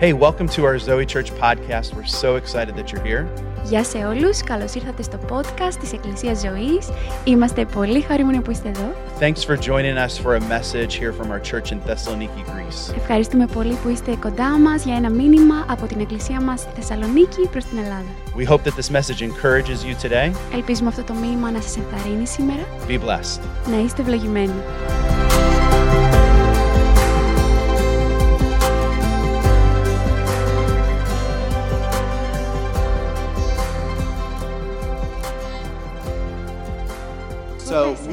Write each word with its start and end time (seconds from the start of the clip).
Hey, 0.00 0.12
welcome 0.12 0.48
to 0.50 0.64
our 0.64 0.78
Zoe 0.78 1.04
Church 1.04 1.30
podcast. 1.32 1.92
We're 1.92 2.04
so 2.04 2.36
excited 2.36 2.76
that 2.76 2.92
you're 2.92 3.02
here. 3.02 3.26
Γεια 3.64 3.84
σε 3.84 3.98
όλους, 3.98 4.42
καλώς 4.42 4.74
ήρθατε 4.74 5.02
στο 5.02 5.18
podcast 5.28 5.74
της 5.80 5.92
Εκκλησίας 5.92 6.40
Ζωής. 6.40 6.88
Είμαστε 7.24 7.64
πολύ 7.64 8.00
χαρούμενοι 8.00 8.40
που 8.40 8.50
είστε 8.50 8.68
εδώ. 8.68 8.94
Thanks 9.20 9.44
for 9.44 9.56
joining 9.56 9.96
us 9.96 10.16
for 10.24 10.36
a 10.36 10.40
message 10.40 10.94
here 10.94 11.12
from 11.12 11.30
our 11.30 11.40
church 11.40 11.72
in 11.72 11.80
Thessaloniki, 11.88 12.42
Greece. 12.46 12.96
Ευχαριστούμε 12.96 13.46
πολύ 13.46 13.74
που 13.82 13.88
είστε 13.88 14.16
κοντά 14.20 14.58
μας 14.58 14.84
για 14.84 14.96
ένα 14.96 15.10
μήνυμα 15.10 15.66
από 15.68 15.86
την 15.86 16.00
Εκκλησία 16.00 16.40
μας 16.40 16.60
στη 16.60 16.70
Θεσσαλονίκη 16.74 17.48
προς 17.52 17.64
την 17.64 17.78
Ελλάδα. 17.78 18.10
We 18.36 18.52
hope 18.52 18.62
that 18.68 18.76
this 18.80 18.90
message 18.90 19.20
encourages 19.22 19.84
you 19.84 20.06
today. 20.06 20.32
Ελπίζουμε 20.54 20.88
αυτό 20.88 21.02
το 21.02 21.14
μήνυμα 21.14 21.50
να 21.50 21.60
σας 21.60 21.76
ενθαρρύνει 21.76 22.26
σήμερα. 22.26 22.62
Be 22.88 22.92
blessed. 22.92 23.70
Να 23.70 23.84
είστε 23.84 24.02
ευλογημένοι. 24.02 24.54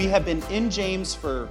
we 0.04 0.06
have 0.06 0.24
been 0.24 0.42
in 0.50 0.70
James 0.70 1.14
for 1.14 1.48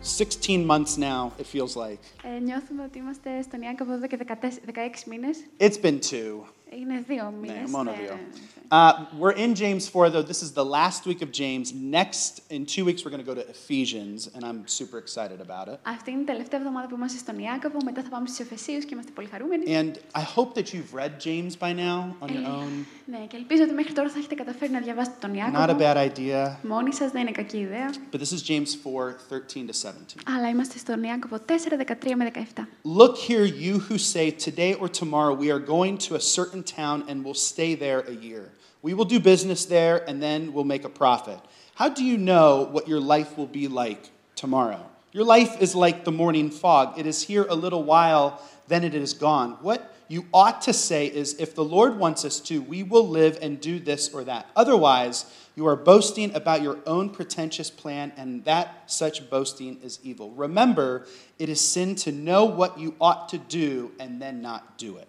16 0.00 0.64
months 0.66 0.96
now, 0.96 1.32
it 1.38 1.46
feels 1.46 1.76
like. 1.76 1.98
Ε, 2.36 2.38
νιώθουμε 2.38 2.82
ότι 2.82 2.98
είμαστε 2.98 3.42
στον 3.42 3.62
Ιάκωβο 3.62 3.92
εδώ 3.92 4.06
και 4.06 4.18
14 4.26 4.32
16 4.66 5.04
μήνες. 5.06 5.36
It's 5.58 5.80
been 5.82 5.98
two. 5.98 6.44
Είναι 6.81 7.03
δύο 7.07 7.33
μήνες. 7.41 7.55
Ναι, 7.57 7.67
μόνο 7.69 7.91
Ναι, 7.91 7.97
δύο. 7.97 8.09
ναι, 8.15 8.15
ναι. 8.15 8.51
Uh, 8.71 8.93
we're 9.21 9.35
in 9.45 9.53
James 9.63 9.87
4, 9.87 10.09
though. 10.09 10.23
This 10.23 10.41
is 10.45 10.51
the 10.61 10.65
last 10.79 11.05
week 11.05 11.21
of 11.21 11.29
James. 11.31 11.65
Next, 11.99 12.31
in 12.49 12.61
two 12.65 12.83
weeks, 12.89 12.99
we're 13.03 13.11
going 13.15 13.23
to 13.27 13.31
go 13.33 13.35
to 13.41 13.45
Ephesians, 13.57 14.19
and 14.33 14.41
I'm 14.49 14.59
super 14.79 14.97
excited 14.97 15.39
about 15.47 15.67
it. 15.73 15.77
Αυτή 15.83 16.11
είναι 16.11 16.21
η 16.21 16.23
τελευταία 16.23 16.59
εβδομάδα 16.59 16.87
που 16.87 16.95
είμαστε 16.95 17.17
στον 17.17 17.39
Ιάκωβο, 17.39 17.77
μετά 17.83 18.01
θα 18.03 18.09
πάμε 18.09 18.27
στους 18.27 18.39
Εφεσίους 18.39 18.85
και 18.85 18.89
είμαστε 18.93 19.11
πολύ 19.11 19.27
χαρούμενοι. 19.31 19.63
And 19.67 20.19
I 20.19 20.23
hope 20.35 20.53
that 20.59 20.67
you've 20.73 20.93
read 21.01 21.11
James 21.27 21.53
by 21.59 21.71
now 21.85 21.99
on 22.23 22.27
your 22.29 22.43
Ε, 22.45 22.57
own. 22.59 22.85
Ναι, 23.05 23.17
και 23.27 23.35
ελπίζω 23.35 23.63
ότι 23.63 23.73
μέχρι 23.73 23.93
τώρα 23.93 24.09
θα 24.09 24.17
έχετε 24.19 24.35
καταφέρει 24.35 24.71
να 24.71 24.79
διαβάσετε 24.79 25.15
τον 25.19 25.31
Not 25.31 25.35
a 25.35 25.37
Ιάκωβο. 25.37 25.77
bad 25.79 25.97
idea, 26.09 26.55
Μόνοι 26.63 26.93
σας 26.93 27.11
δεν 27.11 27.21
είναι 27.21 27.31
κακή 27.31 27.57
ιδέα. 27.57 27.89
but 28.11 28.17
this 28.19 28.31
is 28.35 28.41
James 28.49 28.71
4 28.83 29.15
13 29.29 29.67
to 29.69 29.73
17. 29.73 29.91
Αλλά 30.35 30.49
είμαστε 30.49 30.77
στον 30.77 31.03
Ιάκωβο 31.03 31.37
4, 31.45 31.77
13 31.77 32.15
με 32.15 32.31
17. 32.55 32.67
Look 32.83 33.15
here, 33.29 33.45
you 33.45 33.73
who 33.89 33.97
say, 33.97 34.31
Today 34.49 34.73
or 34.81 34.87
tomorrow 35.01 35.33
we 35.43 35.49
are 35.55 35.63
going 35.75 35.97
to 36.07 36.15
a 36.15 36.19
certain 36.37 36.62
town 36.63 37.05
and 37.07 37.23
will 37.23 37.33
stay 37.33 37.75
there 37.75 37.99
a 38.01 38.13
year. 38.13 38.51
We 38.81 38.93
will 38.93 39.05
do 39.05 39.19
business 39.19 39.65
there 39.65 40.03
and 40.09 40.21
then 40.21 40.53
we'll 40.53 40.63
make 40.63 40.83
a 40.83 40.89
profit. 40.89 41.39
How 41.75 41.89
do 41.89 42.03
you 42.03 42.17
know 42.17 42.67
what 42.71 42.87
your 42.87 42.99
life 42.99 43.37
will 43.37 43.47
be 43.47 43.67
like 43.67 44.09
tomorrow? 44.35 44.85
Your 45.11 45.23
life 45.23 45.61
is 45.61 45.75
like 45.75 46.05
the 46.05 46.11
morning 46.11 46.49
fog. 46.49 46.97
It 46.97 47.05
is 47.05 47.21
here 47.21 47.45
a 47.47 47.55
little 47.55 47.83
while, 47.83 48.41
then 48.67 48.83
it 48.83 48.95
is 48.95 49.13
gone. 49.13 49.57
What 49.61 49.93
you 50.07 50.25
ought 50.33 50.61
to 50.63 50.73
say 50.73 51.07
is, 51.07 51.35
If 51.39 51.55
the 51.55 51.63
Lord 51.63 51.97
wants 51.97 52.25
us 52.25 52.39
to, 52.41 52.61
we 52.61 52.83
will 52.83 53.07
live 53.07 53.37
and 53.41 53.61
do 53.61 53.79
this 53.79 54.13
or 54.13 54.23
that. 54.23 54.47
Otherwise, 54.55 55.25
you 55.55 55.67
are 55.67 55.75
boasting 55.75 56.33
about 56.35 56.61
your 56.61 56.79
own 56.85 57.09
pretentious 57.09 57.69
plan, 57.69 58.11
and 58.17 58.43
that 58.45 58.89
such 58.91 59.29
boasting 59.29 59.79
is 59.83 59.99
evil. 60.03 60.31
Remember, 60.31 61.05
it 61.37 61.47
is 61.47 61.61
sin 61.61 61.95
to 61.95 62.11
know 62.11 62.45
what 62.45 62.79
you 62.79 62.95
ought 62.99 63.29
to 63.29 63.37
do 63.37 63.91
and 63.99 64.21
then 64.21 64.41
not 64.41 64.77
do 64.77 64.97
it. 64.97 65.07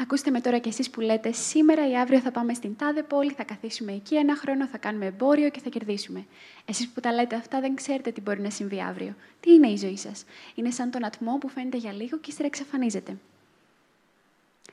Ακούστε 0.00 0.30
με 0.30 0.40
τώρα 0.40 0.58
κι 0.58 0.68
εσείς 0.68 0.90
που 0.90 1.00
λέτε 1.00 1.32
σήμερα 1.32 1.88
ή 1.90 1.98
αύριο 1.98 2.20
θα 2.20 2.30
πάμε 2.30 2.54
στην 2.54 2.76
τάδε 2.76 3.02
πόλη, 3.02 3.32
θα 3.32 3.44
καθίσουμε 3.44 3.92
εκεί 3.92 4.16
ένα 4.16 4.36
χρόνο, 4.36 4.66
θα 4.66 4.78
κάνουμε 4.78 5.06
εμπόριο 5.06 5.50
και 5.50 5.60
θα 5.60 5.68
κερδίσουμε. 5.68 6.26
Εσείς 6.64 6.88
που 6.88 7.00
τα 7.00 7.12
λέτε 7.12 7.36
αυτά 7.36 7.60
δεν 7.60 7.74
ξέρετε 7.74 8.10
τι 8.10 8.20
μπορεί 8.20 8.40
να 8.40 8.50
συμβεί 8.50 8.82
αύριο. 8.82 9.14
Τι 9.40 9.52
είναι 9.52 9.68
η 9.68 9.76
ζωή 9.76 9.96
σας; 9.96 10.24
Είναι 10.54 10.70
σαν 10.70 10.90
τον 10.90 11.04
ατμό 11.04 11.38
που 11.38 11.48
φαίνεται 11.48 11.76
για 11.76 11.92
λίγο 11.92 12.18
και 12.18 12.30
ύστερα 12.30 12.48
εξαφανίζεται. 12.48 13.16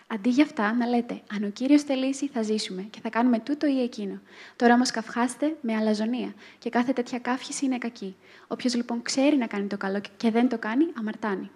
Αντί 0.08 0.30
για 0.30 0.44
αυτά, 0.44 0.74
να 0.74 0.88
λέτε: 0.88 1.22
Αν 1.32 1.44
ο 1.44 1.50
κύριος 1.50 1.82
θελήσει, 1.82 2.28
θα 2.28 2.42
ζήσουμε 2.42 2.82
και 2.82 3.00
θα 3.00 3.10
κάνουμε 3.10 3.40
τούτο 3.40 3.68
ή 3.68 3.82
εκείνο. 3.82 4.20
Τώρα 4.56 4.74
όμως 4.74 4.92
καυχάστε 4.92 5.56
με 5.62 5.76
αλαζονία 5.76 6.34
και 6.60 6.70
κάθε 6.70 6.94
τέτοια 6.94 7.20
καύχηση 7.20 7.66
είναι 7.66 7.78
κακή. 7.78 8.16
Όποιος 8.48 8.76
λοιπόν 8.76 9.02
ξέρει 9.02 9.36
να 9.36 9.48
κάνει 9.48 9.68
το 9.68 9.78
καλό 9.78 10.02
και 10.18 10.32
δεν 10.32 10.50
το 10.50 10.58
κάνει, 10.58 10.86
αμαρτάνει. 10.98 11.52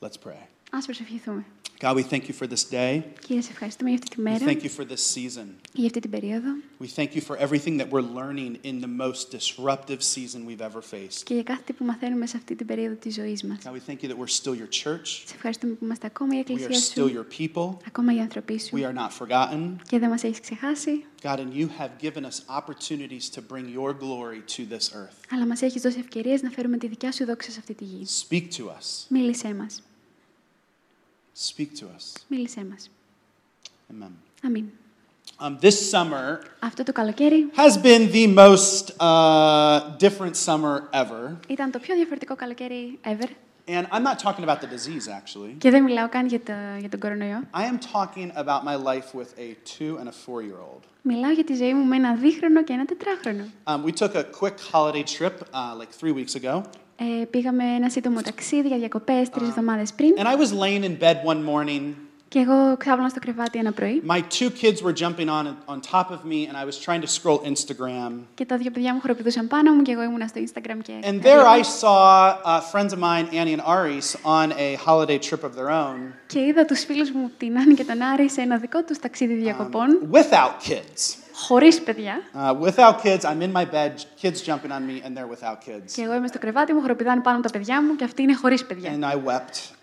Let's 0.00 0.28
pray. 0.28 0.46
Α 0.70 0.78
προσευχηθούμε. 0.84 1.44
God, 1.79 1.95
we 1.95 2.03
thank 2.03 2.23
you 2.29 2.33
for 2.33 2.47
this 2.47 2.63
day. 2.71 3.01
Κύριε, 3.27 3.41
σε 3.41 3.51
ευχαριστούμε 3.51 3.89
για 3.89 3.99
αυτή 4.03 4.15
τη 4.15 4.21
We 4.21 4.23
μέρα 4.23 4.45
thank 4.45 4.61
you 4.63 4.69
for 4.77 4.85
this 4.91 5.03
season. 5.15 5.45
και 5.61 5.71
για 5.81 5.85
αυτή 5.85 5.99
την 5.99 6.09
περίοδο 6.09 6.47
We 6.79 6.85
thank 6.95 7.09
you 7.15 7.21
for 7.27 7.37
everything 7.37 7.77
that 7.79 7.89
we're 7.89 8.07
learning 8.19 8.57
in 8.63 8.81
the 8.81 8.87
most 9.03 9.31
disruptive 9.37 10.01
season 10.15 10.39
we've 10.47 10.61
ever 10.61 10.81
faced. 10.81 11.23
και 11.23 11.33
για 11.33 11.43
κάθε 11.43 11.61
τι 11.65 11.73
που 11.73 11.85
μαθαίνουμε 11.85 12.25
σε 12.27 12.37
αυτή 12.37 12.55
την 12.55 12.65
περίοδο 12.65 12.95
τη 12.95 13.09
ζωή 13.09 13.39
μα. 13.47 13.57
God, 13.63 13.73
we 13.75 13.91
thank 13.91 14.01
you 14.03 14.07
that 14.09 14.17
we're 14.17 14.35
still 14.43 14.55
your 14.55 14.83
church. 14.83 15.05
Σε 15.25 15.33
ευχαριστούμε 15.35 15.73
που 15.73 15.85
είμαστε 15.85 16.05
ακόμα 16.05 16.35
η 16.39 16.43
We 16.47 16.49
are 16.49 16.59
Εκκλησία 16.61 17.03
still 17.03 17.09
σου, 17.09 17.25
your 17.27 17.41
people. 17.41 17.77
ακόμα 17.87 18.13
οι 18.15 18.19
άνθρωποι 18.19 18.59
σου 18.59 18.77
We 18.77 18.81
are 18.81 18.95
not 18.95 19.09
forgotten. 19.25 19.75
και 19.89 19.99
δεν 19.99 20.09
μα 20.17 20.27
έχει 20.29 20.41
ξεχάσει, 20.41 21.05
God, 21.21 21.37
and 21.37 21.53
you 21.53 21.67
have 21.79 21.91
given 22.01 22.23
us 22.25 22.41
opportunities 22.59 23.29
to 23.35 23.41
bring 23.53 23.65
your 23.79 23.93
glory 23.93 24.41
to 24.55 24.61
this 24.73 24.89
earth. 24.95 25.17
αλλά 25.31 25.45
μα 25.45 25.55
έχει 25.59 25.79
δώσει 25.79 25.99
ευκαιρίε 25.99 26.37
να 26.41 26.49
φέρουμε 26.49 26.77
τη 26.77 26.87
δικιά 26.87 27.11
σου 27.11 27.25
δόξα 27.25 27.51
σε 27.51 27.59
αυτή 27.59 27.73
τη 27.73 27.83
γη. 27.83 28.05
Speak 28.29 28.47
to 28.57 28.61
us. 28.63 29.05
Μίλησέ 29.09 29.53
μα. 29.53 29.67
Speak 31.37 31.69
to 31.79 31.83
us. 31.97 32.23
Μίλησέ 32.27 32.65
μα. 32.69 32.75
Amen. 33.91 34.11
Αμήν. 34.43 34.65
Um, 35.39 35.57
this 35.61 35.91
summer 35.91 36.39
Αυτό 36.59 36.83
το 36.83 36.91
καλοκαίρι 36.91 37.49
has 37.55 37.77
been 37.77 38.11
the 38.11 38.27
most 38.35 38.91
uh, 38.99 39.97
different 39.97 40.35
summer 40.45 40.81
ever. 40.91 41.37
ήταν 41.47 41.71
το 41.71 41.79
πιο 41.79 41.95
διαφορετικό 41.95 42.35
καλοκαίρι 42.35 42.99
ever. 43.03 43.27
And 43.67 43.87
I'm 43.91 44.03
not 44.03 44.19
talking 44.19 44.43
about 44.43 44.61
the 44.61 44.67
disease, 44.67 45.07
actually. 45.07 45.55
Και 45.57 45.69
δεν 45.69 45.83
μιλάω 45.83 46.09
καν 46.09 46.27
για, 46.27 46.39
το, 46.39 46.53
για 46.79 46.89
τον 46.89 46.99
κορονοϊό. 46.99 47.43
I 47.53 47.63
am 47.63 47.79
talking 47.79 48.31
about 48.35 48.63
my 48.63 48.75
life 48.75 49.13
with 49.15 49.33
a 49.39 49.55
two 49.77 49.97
and 49.99 50.07
a 50.07 50.11
four 50.11 50.41
year 50.41 50.59
old. 50.59 50.81
Μιλάω 51.01 51.31
για 51.31 51.43
τη 51.43 51.55
ζωή 51.55 51.73
μου 51.73 51.85
με 51.85 51.95
ένα 51.95 52.15
δίχρονο 52.15 52.63
και 52.63 52.73
ένα 52.73 52.85
τετράχρονο. 52.85 53.43
Um, 53.65 53.83
we 53.83 53.91
took 53.91 54.15
a 54.15 54.23
quick 54.23 54.59
holiday 54.73 55.03
trip 55.17 55.35
uh, 55.53 55.75
like 55.79 55.91
three 56.01 56.11
weeks 56.11 56.35
ago. 56.35 56.63
Ε, 57.02 57.24
πήγαμε 57.24 57.64
ένα 57.64 57.90
σύντομο 57.90 58.20
ταξίδι 58.20 58.68
για 58.68 58.78
διακοπές 58.78 59.28
τρεις 59.30 59.48
εβδομάδες 59.48 59.92
πριν. 59.92 60.14
And 60.18 60.26
I 60.26 60.36
was 60.36 60.52
laying 60.52 60.84
in 60.84 61.04
bed 61.04 61.16
one 61.24 61.44
morning. 61.44 61.82
Και 62.28 62.38
εγώ 62.38 62.76
ξάπλωνα 62.76 63.08
στο 63.08 63.18
κρεβάτι 63.18 63.58
ένα 63.58 63.72
πρωί. 63.72 64.02
My 64.08 64.18
two 64.18 64.50
kids 64.62 64.82
were 64.82 64.92
jumping 64.92 65.28
on, 65.28 65.56
on 65.66 65.80
top 65.92 66.10
of 66.10 66.24
me, 66.24 66.46
and 66.48 66.56
I 66.56 66.64
was 66.64 66.76
trying 66.86 67.00
to 67.00 67.06
scroll 67.06 67.40
Instagram. 67.52 68.12
Και 68.34 68.44
τα 68.44 68.56
δύο 68.56 68.70
παιδιά 68.70 68.94
μου 68.94 69.00
χοροπηδούσαν 69.00 69.46
πάνω 69.46 69.72
μου 69.72 69.82
και 69.82 69.92
εγώ 69.92 70.02
ήμουνα 70.02 70.26
στο 70.26 70.40
Instagram 70.40 70.78
και. 70.82 70.92
And 71.02 71.22
there 71.22 71.46
I 71.58 71.62
saw 71.62 72.36
uh, 72.44 72.60
friends 72.72 72.92
of 72.92 72.98
mine, 72.98 73.26
Annie 73.40 73.54
and 73.58 73.64
Aris, 73.76 74.16
on 74.24 74.52
a 74.52 74.74
holiday 74.86 75.18
trip 75.28 75.42
of 75.44 75.54
their 75.56 75.70
own 75.70 75.98
Και 76.26 76.40
είδα 76.40 76.64
τους 76.64 76.84
φίλους 76.84 77.10
μου, 77.10 77.30
την 77.38 77.58
Άννη 77.58 77.74
και 77.74 77.84
τον 77.84 78.02
Άρη, 78.02 78.30
σε 78.30 78.40
ένα 78.40 78.56
δικό 78.56 78.82
τους 78.84 78.98
ταξίδι 78.98 79.34
διακοπών, 79.34 79.88
without 80.12 80.68
kids. 80.68 81.00
Χωρί 81.40 81.74
παιδιά. 81.74 82.20
Uh, 82.34 82.54
without 82.68 83.02
kids, 83.02 83.24
I'm 83.24 83.42
in 83.42 83.52
my 83.52 83.64
bed, 83.64 83.92
kids 84.22 84.40
jumping 84.48 84.72
on 84.76 84.82
me, 84.90 84.96
and 85.06 85.16
they're 85.16 85.30
without 85.36 85.58
kids. 85.70 85.92
Και 85.94 86.02
εγώ 86.02 86.14
είμαι 86.14 86.26
στο 86.26 86.38
κρεβάτι 86.38 86.72
μου, 86.72 86.80
χοροπηδάνε 86.80 87.20
πάνω 87.20 87.40
τα 87.40 87.50
παιδιά 87.50 87.82
μου 87.82 87.96
και 87.96 88.04
αυτοί 88.04 88.22
είναι 88.22 88.34
χωρί 88.34 88.64
παιδιά. 88.64 88.90
And 88.98 89.04
I 89.12 89.14
wept. 89.30 89.74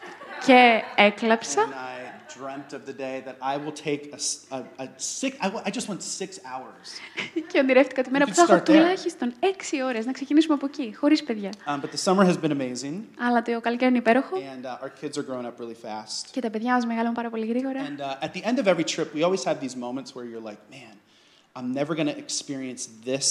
Και 0.45 0.81
έκλαψα 0.95 1.62
And 1.62 1.73
I 1.73 2.07
dreamt 2.40 2.73
of 2.78 2.81
the 2.90 2.94
day 3.06 3.18
that 3.28 3.38
I 3.41 3.56
will 3.63 3.78
take 3.90 4.03
a, 4.13 4.19
s- 4.28 4.38
a- 4.57 4.84
a 4.84 4.88
six, 5.22 5.31
I, 5.45 5.47
w- 5.51 5.63
I 5.66 5.69
just 5.78 5.88
want 5.90 6.01
six 6.22 6.29
hours. 6.51 6.88
και 7.51 7.59
ονειρεύτηκα 7.59 8.01
τη 8.03 8.09
μέρα 8.12 8.25
You 8.25 8.28
που 8.28 8.34
could 8.34 8.45
θα 8.45 8.53
έχω 8.53 8.53
start 8.53 8.69
there. 8.69 8.74
τουλάχιστον 8.74 9.34
έξι 9.39 9.84
ώρε 9.84 10.00
να 10.06 10.12
ξεκινήσουμε 10.12 10.53
από 10.53 10.66
εκεί, 10.66 10.95
χωρί 11.00 11.24
παιδιά. 11.24 11.50
Um, 11.68 11.79
but 11.81 11.89
the 11.95 12.12
summer 12.13 12.25
has 12.25 12.38
been 12.45 12.51
amazing, 12.51 13.01
Αλλά 13.19 13.41
το 13.41 13.59
καλοκαίρι 13.62 13.89
είναι 13.89 13.97
υπέροχο 13.97 14.35
and 14.38 14.66
uh, 14.66 14.84
our 14.85 14.89
kids 15.03 15.18
are 15.18 15.25
growing 15.29 15.45
up 15.45 15.62
really 15.63 15.85
fast. 15.88 16.25
και 16.31 16.41
τα 16.41 16.50
παιδιά 16.50 16.72
μα 16.74 16.85
μεγαλώνουν 16.85 17.13
πάρα 17.16 17.29
πολύ 17.29 17.45
γρήγορα. 17.45 17.79
And 17.88 18.00
uh, 18.01 18.25
at 18.25 18.31
the 18.38 18.44
end 18.50 18.57
of 18.63 18.68
every 18.75 18.84
trip, 18.95 19.07
we 19.16 19.24
always 19.24 19.44
have 19.44 19.59
these 19.66 19.75
moments 19.75 20.09
where 20.16 20.25
you're 20.31 20.47
like, 20.51 20.62
man, 20.78 20.95
I'm 21.56 21.73
never 21.73 21.94
going 21.94 22.06
to 22.14 22.19
experience 22.19 22.88
this 23.05 23.26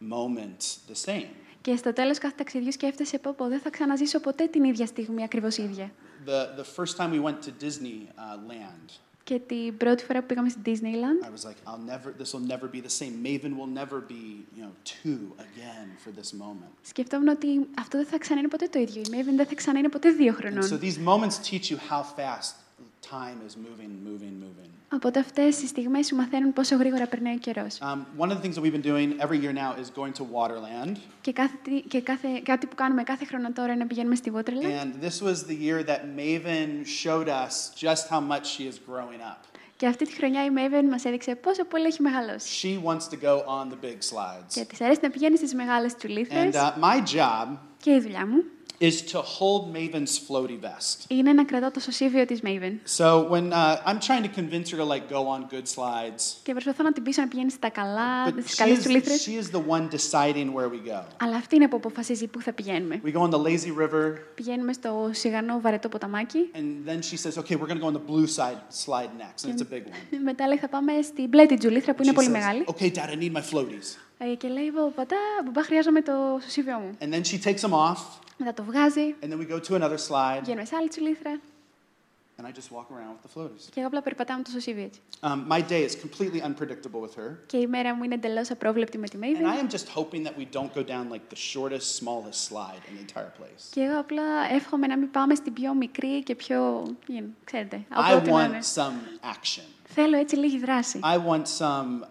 moment 0.00 0.60
the 0.88 1.08
same. 1.08 1.26
Και 1.60 1.76
στο 1.76 1.92
τέλο 1.92 2.14
κάθε 2.14 2.34
ταξιδιού 2.36 2.72
σκέφτεσαι 2.72 3.18
πω, 3.18 3.34
πω 3.36 3.48
δεν 3.48 3.60
θα 3.60 3.70
ξαναζήσω 3.70 4.20
ποτέ 4.20 4.46
την 4.46 4.64
ίδια 4.64 4.86
στιγμή 4.86 5.22
ακριβώ 5.22 5.46
ίδια. 5.46 5.90
The, 6.26 6.60
the 6.60 6.64
first 6.76 6.96
time 6.96 7.10
we 7.12 7.20
went 7.20 7.42
to 7.42 7.64
Disney 7.64 8.08
uh, 8.18 8.50
land, 8.50 8.90
Και 9.24 9.38
την 9.38 9.76
πρώτη 9.76 10.04
φορά 10.04 10.20
που 10.20 10.26
πήγαμε 10.26 10.48
στην 10.48 10.62
Disneyland, 10.66 11.26
I 11.26 11.30
was 11.38 11.44
like, 11.48 11.56
I'll 11.66 11.90
never, 11.92 12.22
this 12.22 12.32
will 12.34 12.46
never 12.54 12.68
be 12.76 12.80
the 12.80 12.94
same. 13.00 13.12
Maven 13.26 13.52
will 13.58 13.72
never 13.82 13.98
be, 14.14 14.24
you 14.56 14.62
know, 14.64 14.74
two 15.02 15.22
again 15.46 15.86
for 16.04 16.10
this 16.20 16.32
moment. 16.40 16.72
σκεφτόμουν 16.82 17.28
ότι 17.28 17.46
αυτό 17.78 17.98
δεν 17.98 18.06
θα 18.06 18.18
ξανά 18.18 18.38
είναι 18.38 18.48
ποτέ 18.48 18.68
το 18.68 18.78
ίδιο. 18.78 19.00
Η 19.00 19.04
Maven 19.10 19.34
δεν 19.36 19.46
θα 19.46 19.54
ξανά 19.54 19.78
είναι 19.78 19.88
ποτέ 19.88 20.10
δύο 20.10 20.32
And 20.32 20.36
so 20.36 20.38
χρονών. 20.40 20.80
these 20.80 20.98
moments 20.98 21.38
teach 21.50 21.70
you 21.70 21.76
how 21.90 22.02
fast 22.02 22.52
time 23.11 23.37
is 23.47 23.53
moving, 23.65 23.91
moving, 24.09 24.33
moving. 24.45 24.69
Οπότε 24.93 25.19
αυτές 25.19 25.61
οι 25.61 25.67
στιγμές 25.67 26.05
σου 26.05 26.15
μαθαίνουν 26.15 26.53
πόσο 26.53 26.75
γρήγορα 26.75 27.07
περνάει 27.07 27.33
ο 27.35 27.37
καιρός. 27.37 27.77
Um, 27.81 28.21
one 28.23 28.29
of 28.29 28.31
the 28.31 28.41
things 28.43 28.55
that 28.55 28.61
we've 28.63 28.81
been 28.81 28.91
doing 28.93 29.19
every 29.25 29.39
year 29.45 29.53
now 29.53 29.71
is 29.81 29.89
going 29.99 30.13
to 30.19 30.23
Waterland. 30.35 30.95
Και, 31.21 31.31
κάθε, 31.31 31.55
τι- 31.63 31.81
και 31.81 32.01
κάθε, 32.01 32.27
κάτι 32.43 32.65
που 32.67 32.75
κάνουμε 32.75 33.03
κάθε 33.03 33.25
χρόνο 33.25 33.51
τώρα 33.51 33.71
είναι 33.71 33.81
να 33.81 33.87
πηγαίνουμε 33.87 34.15
στη 34.15 34.31
Waterland. 34.35 34.83
And 34.83 35.05
this 35.05 35.21
was 35.27 35.35
the 35.51 35.57
year 35.67 35.83
that 35.83 36.01
Maven 36.17 36.85
showed 37.03 37.27
us 37.27 37.53
just 37.85 38.03
how 38.09 38.19
much 38.31 38.45
she 38.57 38.63
is 38.71 38.75
growing 38.89 39.21
up. 39.31 39.37
Και 39.77 39.87
αυτή 39.87 40.05
τη 40.05 40.13
χρονιά 40.13 40.45
η 40.45 40.49
Maven 40.55 40.89
μας 40.89 41.05
έδειξε 41.05 41.35
πόσο 41.35 41.65
πολύ 41.65 41.85
έχει 41.85 42.01
μεγαλώσει. 42.01 42.79
She 42.83 42.87
wants 42.87 43.03
to 43.13 43.23
go 43.23 43.35
on 43.37 43.67
the 43.73 43.85
big 43.85 43.97
slides. 44.11 44.53
Και 44.53 44.65
της 44.65 44.81
αρέσει 44.81 44.99
να 45.01 45.09
πηγαίνει 45.09 45.37
στις 45.37 45.53
μεγάλες 45.53 45.95
τσουλήθρες. 45.95 46.55
And 46.55 46.59
uh, 46.59 46.83
my 46.83 46.97
job 47.15 47.57
Και 47.83 47.91
η 47.91 47.99
δουλειά 47.99 48.27
μου 48.27 48.43
is 48.80 49.00
to 49.12 49.18
hold 49.38 49.62
Maven's 49.76 50.14
floaty 50.28 50.58
vest. 50.60 51.04
είναι 51.08 51.32
να 51.32 51.44
κρατώ 51.44 51.70
το 51.70 51.80
σωσίβιο 51.80 52.24
της 52.26 52.40
Maven. 52.44 52.72
So 52.98 53.28
when 53.30 53.52
uh, 53.52 53.80
I'm 53.86 53.98
trying 53.98 54.22
to 54.22 54.40
convince 54.40 54.70
her 54.70 54.76
to 54.76 54.84
like 54.84 55.08
go 55.10 55.20
on 55.34 55.40
good 55.54 55.66
slides, 55.76 56.22
Και 56.42 56.52
προσπαθώ 56.52 56.82
να 56.82 56.92
την 56.92 57.02
πείσω 57.02 57.20
να 57.20 57.28
πηγαίνει 57.28 57.50
στα 57.50 57.68
καλά, 57.68 58.26
but 58.28 58.32
στις 58.40 58.54
she 58.54 58.56
καλές 58.58 58.78
is, 58.78 58.82
του 58.82 58.90
λίθρες. 58.90 59.28
she 59.28 59.42
is 59.42 59.56
the 59.56 59.62
one 59.68 59.88
deciding 59.96 60.52
where 60.54 60.68
we 60.68 60.88
go. 60.90 61.02
Αλλά 61.20 61.36
αυτή 61.36 61.56
είναι 61.56 61.68
που 61.68 61.76
αποφασίζει 61.76 62.26
πού 62.26 62.40
θα 62.40 62.52
πηγαίνουμε. 62.52 63.00
We 63.04 63.12
go 63.12 63.20
on 63.20 63.30
the 63.30 63.42
lazy 63.42 63.72
river, 63.82 64.12
Πηγαίνουμε 64.34 64.72
στο 64.72 65.10
σιγανό 65.12 65.60
βαρετό 65.60 65.88
ποταμάκι. 65.88 66.38
and 66.54 66.88
then 66.90 66.98
she 67.02 67.16
says, 67.16 67.38
"Okay, 67.42 67.54
we're 67.56 67.68
going 67.68 67.80
to 67.80 67.84
go 67.86 67.90
on 67.92 67.98
the 68.00 68.10
blue 68.12 68.26
side 68.26 68.58
slide 68.84 69.10
next, 69.24 69.44
and 69.44 69.52
it's 69.54 69.62
a 69.70 69.74
big 69.74 69.82
one." 69.86 70.20
Μετά 70.24 70.46
λέει 70.46 70.58
θα 70.58 70.68
πάμε 70.68 70.92
στην 71.02 71.28
μπλε 71.28 71.46
την 71.46 71.58
τζουλήθρα 71.58 71.94
που 71.94 72.02
είναι 72.02 72.12
She 72.12 72.14
πολύ 72.14 72.26
says, 72.28 72.32
μεγάλη. 72.32 72.64
"Okay, 72.68 72.90
Dad, 72.96 73.10
I 73.14 73.22
need 73.22 73.32
my 73.38 73.54
floaties." 73.54 73.88
Ε, 74.18 74.34
Και 74.34 74.48
λέει, 74.48 74.72
πατά, 74.94 75.16
μπαμπά, 75.44 75.62
χρειάζομαι 75.62 76.02
το 76.02 76.12
σωσίβιο 76.42 76.78
μου. 76.78 76.90
And 77.00 77.14
then 77.14 77.22
she 77.30 77.38
takes 77.48 77.60
them 77.60 77.72
off, 77.72 77.98
Μετά 78.43 78.53
το 78.53 78.63
βγάζει, 78.63 79.15
and 79.21 79.27
then 79.31 79.37
we 79.39 79.45
go 79.53 79.59
to 79.69 79.75
another 79.81 79.97
slide, 80.09 80.39
πηγαίνουμε 80.39 80.65
σε 80.65 80.75
άλλη 80.75 80.87
τσουλήθρα 80.87 81.39
and 82.37 82.47
I 82.47 82.51
just 82.59 82.71
walk 82.71 82.87
around 82.95 83.13
with 83.15 83.23
the 83.27 83.39
floaties. 83.39 83.69
και 83.73 83.79
εγώ 83.79 83.87
απλά 83.87 84.01
περπατάω 84.01 84.37
με 84.37 84.43
το 84.43 84.49
σωσίβιο 84.51 84.83
έτσι. 84.83 84.99
Um, 85.21 85.45
my 85.49 85.61
day 85.69 85.85
is 85.89 85.95
completely 86.05 86.41
unpredictable 86.41 87.01
with 87.05 87.15
her, 87.21 87.29
Και 87.45 87.57
η 87.57 87.67
μέρα 87.67 87.95
μου 87.95 88.03
είναι 88.03 88.13
εντελώ 88.13 88.45
απρόβλεπτη 88.49 88.97
με 88.97 89.07
τη 89.07 89.17
and 89.21 89.25
I 89.25 89.37
Maven. 89.37 89.63
am 89.63 89.69
just 89.77 89.87
hoping 89.99 90.23
that 90.27 90.35
we 90.37 90.45
don't 90.57 90.73
go 90.73 90.83
down 90.83 91.09
like 91.15 91.25
the 91.35 91.39
shortest, 91.53 91.95
smallest 92.01 92.39
slide 92.49 92.81
in 92.89 92.93
the 92.97 93.01
entire 93.01 93.31
place. 93.39 93.63
Και 93.71 93.81
εγώ 93.81 93.99
απλά 93.99 94.23
εύχομαι 94.51 94.87
να 94.87 94.97
μην 94.97 95.11
πάμε 95.11 95.35
στην 95.35 95.53
πιο 95.53 95.73
μικρή 95.73 96.23
και 96.23 96.35
πιο. 96.35 96.83
you 97.07 97.11
know, 97.21 97.29
ξέρετε, 97.43 97.85
I 97.89 97.93
από 97.95 98.15
ό,τι 98.17 98.31
να 98.31 98.43
είναι. 98.43 98.59
want 98.61 98.81
some 98.81 99.25
action. 99.35 99.63
Θέλω 99.83 100.17
έτσι 100.17 100.35
λίγη 100.35 100.59
δράση. 100.59 100.99
I 101.03 101.17
want 101.31 101.43
some 101.57 102.03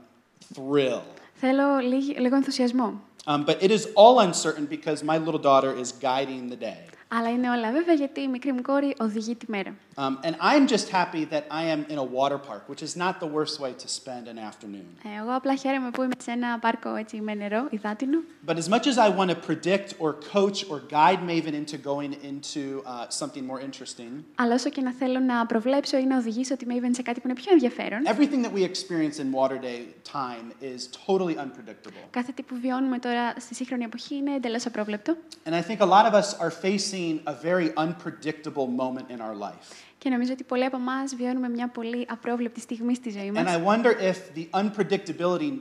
thrill. 0.54 1.00
Θέλω 1.34 1.78
λίγη, 1.78 2.14
λίγο 2.18 2.36
ενθουσιασμό. 2.36 3.00
Um, 3.27 3.43
but 3.49 3.57
it 3.65 3.71
is 3.77 3.83
all 4.01 4.15
uncertain 4.27 4.65
because 4.75 5.03
my 5.11 5.17
little 5.25 5.43
daughter 5.49 5.71
is 5.83 5.89
guiding 6.07 6.43
the 6.53 6.59
day. 6.69 6.81
Αλλά 7.07 7.29
είναι 7.29 7.49
όλα 7.49 7.71
βέβαια 7.71 7.93
γιατί 7.93 8.21
η 8.21 8.27
μικρή 8.27 8.51
μου 8.53 8.61
κόρη 8.61 8.95
οδηγεί 8.99 9.35
τη 9.35 9.45
μέρα. 9.49 9.75
Um, 9.99 10.19
and 10.23 10.35
I'm 10.41 10.67
just 10.67 10.89
happy 10.89 11.23
that 11.33 11.45
I 11.49 11.63
am 11.73 11.85
in 11.93 11.97
a 11.97 12.03
water 12.03 12.37
park, 12.37 12.63
which 12.71 12.83
is 12.87 12.93
not 13.03 13.13
the 13.23 13.29
worst 13.37 13.55
way 13.63 13.71
to 13.83 13.87
spend 13.87 14.27
an 14.27 14.37
afternoon. 14.37 14.87
Ε, 15.03 15.21
εγώ 15.21 15.35
απλά 15.35 15.55
χαίρομαι 15.55 15.89
που 15.91 16.01
είμαι 16.03 16.13
σε 16.17 16.31
ένα 16.31 16.59
πάρκο 16.59 16.95
έτσι 16.95 17.21
με 17.21 17.33
νερό, 17.33 17.67
υδάτινο. 17.69 18.19
But 18.47 18.57
as 18.57 18.69
much 18.69 18.85
as 18.87 18.97
I 18.97 19.09
want 19.09 19.29
to 19.29 19.35
predict 19.35 19.93
or 19.99 20.13
coach 20.33 20.65
or 20.69 20.79
guide 20.79 21.19
Maven 21.29 21.53
into 21.53 21.77
going 21.77 22.13
into 22.31 22.83
uh, 22.85 23.09
something 23.09 23.45
more 23.45 23.59
interesting, 23.59 24.23
Αλλά 24.35 24.53
όσο 24.53 24.69
και 24.69 24.81
να 24.81 24.91
θέλω 24.91 25.19
να 25.19 25.45
προβλέψω 25.45 25.97
ή 25.97 26.05
να 26.05 26.17
οδηγήσω 26.17 26.57
τη 26.57 26.65
Maven 26.69 26.91
σε 26.91 27.01
κάτι 27.01 27.19
που 27.19 27.27
είναι 27.27 27.39
πιο 27.41 27.51
ενδιαφέρον, 27.51 27.99
everything 28.05 28.43
that 28.45 28.53
we 28.53 28.63
experience 28.63 29.19
in 29.19 29.31
water 29.31 29.57
day 29.57 29.79
time 30.13 30.51
is 30.61 30.87
totally 31.07 31.35
unpredictable. 31.35 32.03
κάθε 32.09 32.31
τι 32.31 32.43
που 32.43 32.55
βιώνουμε 32.61 32.99
τώρα 32.99 33.33
στη 33.39 33.55
σύγχρονη 33.55 33.83
εποχή 33.83 34.15
είναι 34.15 34.35
εντελώ 34.35 34.59
απρόβλεπτο. 34.65 35.15
And 35.45 35.53
I 35.53 35.61
think 35.61 35.79
a 35.79 35.85
lot 35.85 36.05
of 36.05 36.13
us 36.13 36.33
are 36.39 36.51
facing 36.51 37.19
a 37.25 37.33
very 37.49 37.69
unpredictable 37.77 38.67
moment 38.67 39.07
in 39.09 39.21
our 39.21 39.35
life. 39.35 39.83
Και 40.02 40.08
νομίζω 40.08 40.32
ότι 40.32 40.44
πολλοί 40.44 40.64
από 40.64 40.76
εμάς 40.76 41.14
βιώνουμε 41.14 41.48
μια 41.48 41.68
πολύ 41.68 42.06
απρόβλεπτη 42.10 42.60
στιγμή 42.60 42.94
στη 42.94 43.10
ζωή 43.10 43.32
And 43.34 43.44
μας. 43.44 43.54
I 43.56 43.64
wonder 43.64 43.90
if 44.10 44.16
the 44.38 44.60
unpredictability, 44.60 45.52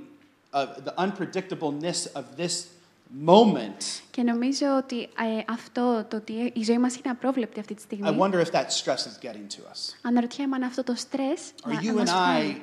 of 0.52 0.68
the 0.86 0.94
unpredictableness 1.06 2.08
of 2.14 2.24
this 2.42 2.52
moment, 3.28 4.02
Και 4.12 4.24
νομίζω 4.24 4.66
ότι 4.78 5.02
ε, 5.02 5.44
αυτό 5.50 6.06
το 6.10 6.16
ότι 6.18 6.52
η 6.56 6.64
ζωή 6.64 6.78
μας 6.78 6.96
είναι 6.96 7.10
απρόβλεπτη 7.10 7.60
αυτή 7.60 7.74
τη 7.74 7.82
I 7.82 7.86
στιγμή, 7.86 8.18
wonder 8.20 8.44
if 8.46 8.52
that 8.52 8.66
stress 8.66 8.98
is 8.98 9.26
getting 9.26 9.48
to 9.56 9.74
us. 9.74 9.96
αναρωτιέμαι 10.02 10.56
αν 10.56 10.64
αυτό 10.64 10.84
το 10.84 10.94
στρε 10.96 11.34
Are 11.64 11.84
you 11.86 12.00
and 12.06 12.08
I 12.08 12.56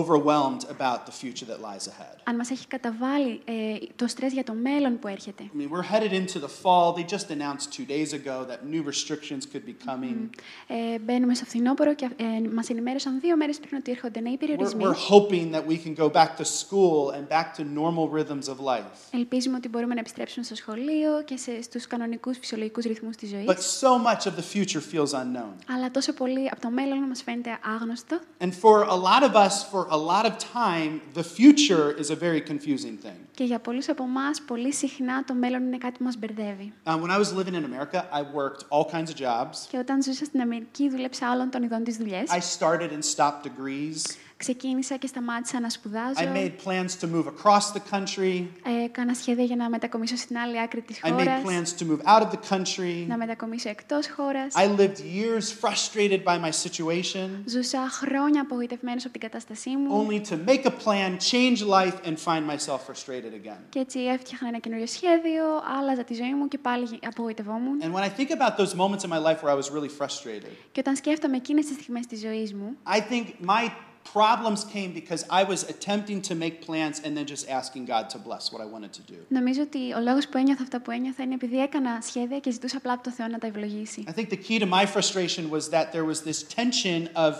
overwhelmed 0.00 0.62
about 0.76 0.98
the 1.08 1.14
future 1.22 1.46
that 1.52 1.60
lies 1.68 1.86
ahead? 1.94 2.14
αν 2.24 2.36
μας 2.36 2.50
έχει 2.50 2.66
καταβάλει 2.66 3.40
ε, 3.44 3.52
το 3.96 4.06
στρες 4.06 4.32
για 4.32 4.44
το 4.44 4.54
μέλλον 4.54 4.98
που 4.98 5.08
έρχεται. 5.08 5.42
I 5.54 5.56
mean, 5.60 5.70
we're 5.70 5.90
headed 5.92 6.12
into 6.12 6.38
the 6.38 6.50
fall. 6.62 6.92
They 6.92 7.04
just 7.14 7.30
announced 7.30 7.66
two 7.78 7.86
days 7.86 8.12
ago 8.12 8.44
that 8.50 8.58
new 8.74 8.82
restrictions 8.82 9.42
could 9.52 9.64
be 9.66 9.74
coming. 9.88 10.28
Ε, 10.66 10.98
μπαίνουμε 10.98 11.34
στο 11.34 11.44
φθινόπωρο 11.44 11.94
και 11.94 12.08
ε, 12.16 12.48
μας 12.54 12.68
ενημέρωσαν 12.68 13.20
δύο 13.20 13.36
μέρες 13.36 13.58
πριν 13.60 13.76
ότι 13.76 13.90
έρχονται 13.90 14.20
νέοι 14.20 14.32
We're, 14.36 14.38
περιορισμοί. 14.40 14.82
we're 14.84 15.10
hoping 15.14 15.50
that 15.52 15.66
we 15.66 15.76
can 15.84 15.94
go 16.04 16.08
back 16.10 16.36
to 16.36 16.44
school 16.44 17.10
and 17.10 17.28
back 17.28 17.54
to 17.58 17.62
normal 17.64 18.08
rhythms 18.18 18.48
of 18.48 18.56
life. 18.64 18.96
Ελπίζουμε 19.10 19.56
ότι 19.56 19.68
μπορούμε 19.68 19.94
να 19.94 20.00
επιστρέψουμε 20.00 20.44
στο 20.44 20.54
σχολείο 20.54 21.22
και 21.24 21.36
σε, 21.36 21.62
στους 21.62 21.86
κανονικούς 21.86 22.38
φυσιολογικούς 22.38 22.84
ρυθμούς 22.84 23.16
της 23.16 23.28
ζωής. 23.28 23.44
But 23.46 23.58
so 23.84 23.92
much 24.08 24.26
of 24.30 24.34
the 24.36 24.56
future 24.56 24.80
feels 24.94 25.12
unknown. 25.12 25.52
Αλλά 25.74 25.90
τόσο 25.90 26.12
πολύ 26.12 26.48
από 26.52 26.60
το 26.60 26.70
μέλλον 26.70 26.98
μας 26.98 27.22
φαίνεται 27.22 27.58
άγνωστο. 27.74 28.18
And 28.40 28.52
for 28.62 28.82
a 28.88 28.96
lot 28.96 29.22
of 29.30 29.34
us, 29.34 29.54
for 29.72 29.85
a 29.90 29.96
lot 29.96 30.24
of 30.26 30.38
time, 30.38 31.00
the 31.14 31.22
future 31.22 31.90
is 32.02 32.10
a 32.10 32.16
very 32.16 32.40
confusing 32.40 32.96
thing. 33.04 33.18
Και 33.34 33.44
για 33.44 33.58
πολλούς 33.58 33.88
από 33.88 34.02
εμάς, 34.02 34.42
πολύ 34.42 34.72
συχνά 34.72 35.24
το 35.24 35.34
μέλλον 35.34 35.62
είναι 35.62 35.78
κάτι 35.78 35.98
που 35.98 36.04
μας 36.04 36.16
μπερδεύει. 36.16 36.72
Um, 36.84 37.00
when 37.00 37.10
I 37.10 37.18
was 37.18 37.32
living 37.32 37.54
in 37.54 37.64
America, 37.64 38.04
I 38.12 38.22
worked 38.22 38.64
all 38.68 38.84
kinds 38.92 39.10
of 39.10 39.16
jobs. 39.16 39.66
Και 39.70 39.78
όταν 39.78 40.02
ζούσα 40.02 40.24
στην 40.24 40.40
Αμερική, 40.40 40.88
δούλεψα 40.88 41.32
όλων 41.32 41.50
των 41.50 41.62
ειδών 41.62 41.84
της 41.84 41.96
δουλειές. 41.96 42.30
I 42.30 42.40
started 42.58 42.90
and 42.90 43.04
stopped 43.16 43.42
degrees. 43.42 44.16
Ξεκίνησα 44.38 44.96
και 44.96 45.06
σταμάτησα 45.06 45.60
να 45.60 45.70
σπουδάζω. 45.70 46.14
I 46.16 46.36
made 46.36 46.52
plans 46.66 46.90
to 47.00 47.06
move 47.14 47.24
across 47.26 47.72
the 47.72 47.80
country. 47.94 48.44
Ε, 48.64 48.84
Έκανα 48.84 49.14
σχέδια 49.14 49.44
για 49.44 49.56
να 49.56 49.68
μετακομίσω 49.68 50.16
στην 50.16 50.38
άλλη 50.38 50.60
άκρη 50.60 50.80
της 50.82 51.00
I 51.02 51.08
made 51.08 51.12
χώρας. 51.12 51.42
plans 51.44 51.80
to 51.82 51.86
move 51.86 52.00
out 52.06 52.22
of 52.22 52.30
the 52.30 52.54
country. 52.54 53.04
Να 53.08 53.16
μετακομίσω 53.16 53.68
εκτός 53.68 54.08
χώρας. 54.10 54.54
I 54.56 54.80
lived 54.80 54.96
years 54.98 55.64
frustrated 55.64 56.22
by 56.24 56.38
my 56.44 56.50
situation, 56.64 57.28
Ζούσα 57.44 57.88
χρόνια 57.90 58.40
απογοητευμένος 58.40 59.04
από 59.04 59.12
την 59.12 59.20
κατάστασή 59.20 59.76
μου. 59.76 60.06
only 60.06 60.20
to 60.28 60.36
make 60.46 60.64
a 60.64 60.72
plan, 60.84 61.16
change 61.30 61.62
life, 61.62 62.06
and 62.06 62.14
find 62.24 62.46
myself 62.52 62.80
frustrated 62.90 63.32
again. 63.44 63.58
Και 63.68 63.78
έτσι 63.78 63.98
έφτιαχνα 64.00 64.48
ένα 64.48 64.58
καινούριο 64.58 64.86
σχέδιο, 64.86 65.44
άλλαζα 65.78 66.04
τη 66.04 66.14
ζωή 66.14 66.34
μου 66.34 66.48
και 66.48 66.58
πάλι 66.58 66.98
απογοητευόμουν. 67.06 67.82
And 67.82 67.92
when 67.92 68.02
I 68.04 68.10
think 68.18 68.30
about 68.30 68.56
those 68.56 68.74
moments 68.74 69.04
in 69.04 69.10
my 69.10 69.18
life 69.28 69.42
where 69.42 69.52
I 69.54 69.58
was 69.62 69.70
really 69.76 69.92
frustrated, 70.00 70.50
Και 70.72 70.80
όταν 70.80 70.96
σκέφτομαι 70.96 71.36
εκείνες 71.36 71.66
τις 71.66 71.74
στιγμές 71.74 72.06
της 72.06 72.20
ζωής 72.20 72.54
μου, 72.54 72.76
I 72.96 72.98
think 73.12 73.24
my 73.46 73.68
problems 74.13 74.61
came 74.75 74.91
because 75.01 75.23
I 75.29 75.43
was 75.51 75.59
attempting 75.73 76.19
to 76.29 76.33
make 76.35 76.55
plans 76.67 76.95
and 77.03 77.11
then 77.17 77.25
just 77.25 77.43
asking 77.59 77.83
God 77.85 78.03
to 78.13 78.17
bless 78.27 78.43
what 78.51 78.61
I 78.61 78.67
wanted 78.75 78.91
to 78.99 79.01
do. 79.11 79.17
νομίζω 79.27 79.61
ότι 79.61 79.93
ο 79.93 79.99
λόγος 79.99 80.27
που 80.27 80.37
ένιωθα 80.37 80.63
αυτά 80.63 80.81
που 80.81 80.91
ένιωθα 80.91 81.23
είναι 81.23 81.33
επειδή 81.33 81.57
έκανα 81.59 81.99
σχέδια 82.01 82.39
και 82.39 82.51
ζητούσα 82.51 82.77
απλά 82.77 82.93
από 82.93 83.03
το 83.03 83.11
Θεό 83.11 83.27
να 83.27 83.37
τα 83.37 83.47
ευλογήσει. 83.47 84.03
I 84.07 84.11
think 84.11 84.29
the 84.29 84.41
key 84.47 84.59
to 84.59 84.65
my 84.65 84.85
frustration 84.85 85.49
was 85.49 85.69
that 85.69 85.85
there 85.91 86.05
was 86.11 86.21
this 86.29 86.43
tension 86.59 87.09
of 87.15 87.33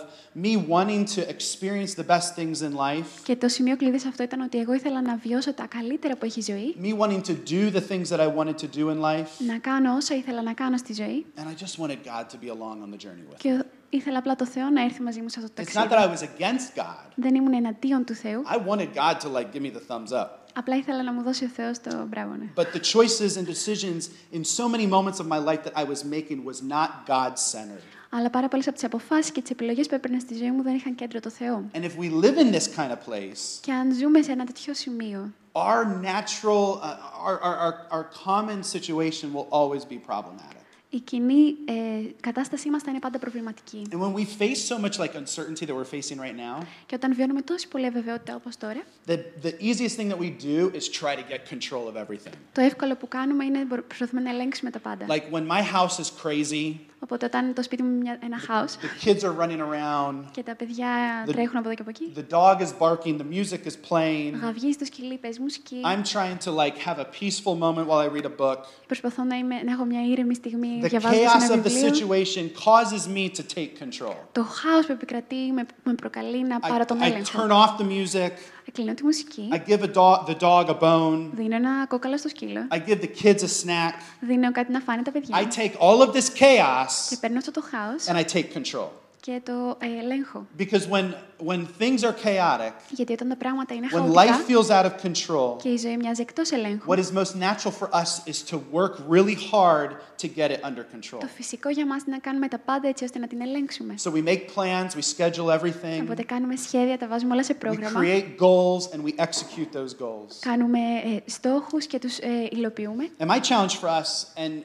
me 0.44 0.52
wanting 0.74 1.04
to 1.16 1.20
experience 1.34 1.92
the 1.94 2.06
best 2.14 2.28
things 2.38 2.62
in 2.62 2.72
life, 2.76 3.22
Και 3.24 3.36
το 3.36 3.48
σημείο 3.48 3.76
κλειδί 3.76 3.98
σε 3.98 4.08
αυτό 4.08 4.22
ήταν 4.22 4.40
ότι 4.40 4.58
εγώ 4.58 4.72
ήθελα 4.74 5.02
να 5.02 5.16
βιώσω 5.16 5.52
τα 5.54 5.66
καλύτερα 5.66 6.16
που 6.16 6.24
έχει 6.24 6.38
η 6.38 6.42
ζωή, 6.42 6.76
me 6.82 7.02
wanting 7.02 7.22
to 7.22 7.34
do 7.48 7.70
the 7.76 7.82
things 7.90 8.08
that 8.08 8.20
I 8.20 8.28
wanted 8.36 8.56
to 8.58 8.76
do 8.76 8.88
in 8.94 9.00
life, 9.00 9.28
να 9.46 9.58
κάνω 9.58 9.94
όσα 9.94 10.16
ήθελα 10.16 10.42
να 10.42 10.52
κάνω 10.52 10.76
στη 10.76 10.92
ζωή 10.92 11.26
and 11.36 11.48
I 11.48 11.64
just 11.64 11.78
wanted 11.78 11.98
God 12.04 12.24
to 12.34 12.36
be 12.44 12.48
along 12.48 12.76
on 12.84 12.90
the 12.94 13.00
journey 13.04 13.24
with 13.28 13.34
me. 13.34 13.38
και 13.38 13.64
ήθελα 13.89 14.17
απλά 14.17 14.35
το 14.35 14.45
Θεό 14.45 14.69
να 14.69 14.81
έρθει 14.83 15.01
μαζί 15.01 15.21
μου 15.21 15.29
σε 15.29 15.39
αυτό 15.39 15.51
το 15.53 15.63
It's 15.65 15.75
not 15.75 15.83
that 15.83 15.89
ταξίδι. 15.89 16.13
I 16.13 16.17
was 16.17 16.39
against 16.39 16.79
God. 16.79 17.11
Δεν 17.15 17.35
ήμουν 17.35 17.53
εναντίον 17.53 18.05
του 18.05 18.13
Θεού, 18.13 18.43
I 18.53 18.69
wanted 18.69 18.87
God 18.93 19.19
to 19.19 19.29
like 19.29 19.53
give 19.53 19.61
me 19.61 19.71
the 19.77 19.81
thumbs 19.91 20.11
up. 20.21 20.27
απλά 20.53 20.75
ήθελα 20.75 21.03
να 21.03 21.13
μου 21.13 21.21
δώσει 21.21 21.45
ο 21.45 21.47
Θεός 21.47 21.79
το 21.81 22.05
μπράβο. 22.09 22.33
ναι. 22.33 22.45
But 22.55 22.65
the 22.77 22.81
choices 22.95 23.37
and 23.37 23.45
decisions 23.45 24.01
in 24.33 24.41
so 24.43 24.69
many 24.69 24.87
moments 24.87 25.19
of 25.19 25.27
my 25.27 25.39
life 25.49 25.63
that 25.63 25.75
I 25.75 25.83
was 25.83 26.03
making 26.03 26.43
was 26.45 26.61
not 26.73 26.89
God-centered. 27.07 27.83
Αλλά 28.09 28.29
πάρα 28.29 28.47
πολλέ 28.47 28.63
από 28.67 28.77
τι 28.77 28.85
αποφάσει 28.85 29.31
και 29.31 29.41
τι 29.41 29.49
επιλογέ 29.51 29.81
που 29.83 29.95
έπαιρνα 29.95 30.19
στη 30.19 30.35
ζωή 30.35 30.51
μου 30.51 30.63
δεν 30.63 30.75
είχαν 30.75 30.95
κέντρο 30.95 31.19
το 31.19 31.29
Θεό. 31.29 31.63
And 31.73 31.83
if 31.83 31.91
we 31.99 32.09
live 32.23 32.37
in 32.37 32.51
this 32.55 32.67
kind 32.77 32.91
of 32.91 33.11
place, 33.11 33.59
Και 33.61 33.71
αν 33.71 33.93
ζούμε 33.93 34.21
σε 34.21 34.31
ένα 34.31 34.45
τέτοιο 34.45 34.73
σημείο, 34.73 35.33
our 35.53 35.83
natural, 36.11 36.79
uh, 36.81 37.27
our, 37.27 37.37
our, 37.47 37.55
our, 37.65 37.73
our 37.95 38.05
common 38.25 38.59
situation 38.75 39.33
will 39.33 39.47
always 39.59 39.83
be 39.93 39.97
problematic. 40.11 40.57
Η 40.89 40.99
κοινή 40.99 41.55
ε, 41.65 41.73
κατάστασή 42.19 42.69
μας 42.69 42.81
θα 42.83 42.89
είναι 42.91 42.99
πάντα 42.99 43.19
προβληματική. 43.19 43.81
And 43.91 43.99
when 43.99 44.13
we 44.13 44.25
face 44.25 44.75
so 44.75 44.77
much 44.79 44.97
like 44.99 45.15
uncertainty 45.15 45.65
that 45.65 45.75
we're 45.75 45.99
facing 45.99 46.17
right 46.19 46.35
now, 46.35 46.65
Και 46.85 46.95
όταν 46.95 47.13
βιώνουμε 47.13 47.41
τόση 47.41 47.67
πολλή 47.67 47.85
αβεβαιότητα 47.85 48.35
όπως 48.35 48.57
τώρα, 48.57 48.83
the, 49.07 49.17
the 49.43 49.51
easiest 49.61 49.95
thing 49.97 50.09
that 50.09 50.19
we 50.19 50.29
do 50.43 50.71
is 50.77 50.89
try 51.01 51.15
to 51.15 51.23
get 51.33 51.49
control 51.53 51.87
of 51.87 51.95
everything. 52.05 52.33
το 52.53 52.61
εύκολο 52.61 52.95
που 52.95 53.07
κάνουμε 53.07 53.45
είναι 53.45 53.59
να 53.59 53.81
προσπαθούμε 53.81 54.21
να 54.21 54.29
ελέγξουμε 54.29 54.69
τα 54.69 54.79
πάντα. 54.79 55.05
Like 55.09 55.31
when 55.31 55.47
my 55.47 55.61
house 55.61 55.99
is 55.99 56.09
crazy, 56.23 56.75
Οπότε 56.99 57.25
όταν 57.25 57.53
το 57.53 57.63
σπίτι 57.63 57.83
μου 57.83 57.89
είναι 57.89 57.99
μια- 58.01 58.19
ένα 58.23 58.37
χάο 58.39 58.63
the 58.65 59.05
kids 59.07 59.19
are 59.21 59.43
running 59.43 59.59
around, 59.59 60.23
και 60.31 60.43
τα 60.43 60.55
παιδιά 60.55 60.87
The- 61.25 61.31
τρέχουν 61.31 61.57
από 61.57 61.67
εδώ 61.69 61.75
και 61.75 61.81
από 61.81 61.89
εκεί, 61.89 62.11
the 62.15 62.33
dog 62.35 62.59
is 62.61 62.71
barking, 62.79 63.17
the 63.21 63.35
music 63.35 63.67
is 63.67 63.75
playing. 63.89 64.33
γαυγίζει 64.41 64.77
το 64.77 64.85
σκυλί, 64.85 65.17
παίζει 65.17 65.41
μουσική, 65.41 65.75
I'm 65.83 66.01
trying 66.15 66.37
to 66.47 66.51
like 66.55 66.77
have 66.89 66.97
a 66.99 67.05
peaceful 67.19 67.55
moment 67.63 67.85
while 67.87 68.01
I 68.07 68.17
read 68.17 68.25
a 68.25 68.41
book. 68.41 68.57
προσπαθώ 68.87 69.23
να, 69.23 69.35
είμαι, 69.35 69.61
να 69.61 69.71
έχω 69.71 69.85
μια 69.85 70.01
ήρεμη 70.05 70.35
στιγμή 70.35 70.79
The 70.83 70.87
διαβάζοντας 70.89 71.33
chaos 71.33 71.51
ένα 71.51 71.61
of 71.61 71.65
the 71.65 71.69
βιβλίο. 71.69 71.93
situation 71.93 72.45
causes 72.65 73.07
me 73.15 73.29
to 73.37 73.41
take 73.57 73.83
control. 73.83 74.15
Το 74.31 74.43
χάος 74.43 74.85
που 74.85 74.91
επικρατεί 74.91 75.35
με, 75.53 75.65
με 75.83 75.93
προκαλεί 75.93 76.43
να 76.43 76.57
I, 76.57 76.69
πάρω 76.69 76.85
τον 76.85 76.97
I 77.01 77.05
έλεγχο. 77.05 77.39
turn 77.41 77.51
off 77.51 77.81
the 77.81 77.85
music. 77.85 78.31
Κλείνω 78.71 78.93
τη 78.93 79.03
μουσική, 79.03 79.49
I 79.51 79.69
give 79.69 79.81
a 79.81 79.93
dog, 79.93 80.25
the 80.29 80.35
dog 80.39 80.65
a 80.65 80.79
bone. 80.79 81.29
δίνω 81.33 81.55
ένα 81.55 81.85
κόκαλο 81.87 82.17
στο 82.17 82.29
σκύλο, 82.29 82.67
I 82.71 82.75
give 82.75 82.99
the 83.01 83.23
kids 83.23 83.39
a 83.39 83.63
snack. 83.63 83.93
δίνω 84.19 84.51
κάτι 84.51 84.71
να 84.71 84.79
φάνε 84.79 85.01
τα 85.01 85.11
παιδιά 85.11 85.35
I 85.39 85.43
take 85.43 85.71
all 85.79 86.07
of 86.07 86.11
this 86.11 86.27
chaos 86.39 87.09
και 87.09 87.17
παίρνω 87.19 87.37
αυτό 87.37 87.51
το 87.51 87.63
χάος 87.71 88.05
and 88.07 88.15
I 88.15 88.23
take 88.33 88.53
control. 88.57 88.87
Και 89.27 89.41
το 89.43 89.77
ε, 89.79 89.99
ελέγχω. 90.03 90.47
Because 90.57 90.87
when, 90.89 91.13
when 91.47 91.65
things 91.79 92.03
are 92.03 92.15
chaotic, 92.25 92.73
Γιατί 92.89 93.13
όταν 93.13 93.29
τα 93.29 93.35
πράγματα 93.35 93.73
είναι 93.73 93.87
when 93.91 94.13
life 94.13 94.27
χαοτικά 94.27 94.45
feels 94.47 94.69
out 94.69 94.85
of 94.85 95.07
control, 95.07 95.57
και 95.61 95.69
η 95.69 95.77
ζωή 95.77 95.97
μοιάζει 95.97 96.21
εκτός 96.21 96.51
ελέγχου, 96.51 96.93
what 96.93 96.97
is 96.97 97.11
most 97.11 97.35
natural 97.35 97.71
for 97.79 97.89
us 97.93 98.29
is 98.31 98.51
to 98.51 98.57
work 98.71 98.93
really 99.09 99.35
hard 99.51 99.89
to 100.21 100.27
get 100.27 100.49
it 100.51 100.61
under 100.63 100.83
control. 100.93 101.19
το 101.19 101.27
φυσικό 101.35 101.69
για 101.69 101.85
μας 101.85 102.01
είναι 102.01 102.15
να 102.15 102.19
κάνουμε 102.19 102.47
τα 102.47 102.57
πάντα 102.57 102.87
έτσι 102.87 103.03
ώστε 103.03 103.19
να 103.19 103.27
την 103.27 103.41
ελέγξουμε. 103.41 103.95
So 104.03 104.11
we 104.11 104.23
make 104.23 104.41
plans, 104.55 104.89
we 104.95 105.03
schedule 105.15 105.59
everything, 105.59 106.01
Οπότε 106.01 106.23
κάνουμε 106.23 106.55
σχέδια, 106.55 106.97
τα 106.97 107.07
βάζουμε 107.07 107.33
όλα 107.33 107.43
σε 107.43 107.53
we 107.55 107.59
πρόγραμμα, 107.59 108.01
create 108.01 108.41
goals, 108.41 108.83
and 108.93 109.01
we 109.03 109.21
execute 109.25 109.77
those 109.77 109.93
goals. 110.03 110.33
κάνουμε 110.39 110.79
ε, 110.79 111.29
στόχους 111.29 111.85
και 111.85 111.99
τους 111.99 112.17
ε, 112.17 112.47
υλοποιούμε. 112.51 113.09
And 113.19 113.27
my 113.27 113.39
challenge 113.39 113.75
for 113.81 113.89
us, 114.01 114.09
and, 114.37 114.63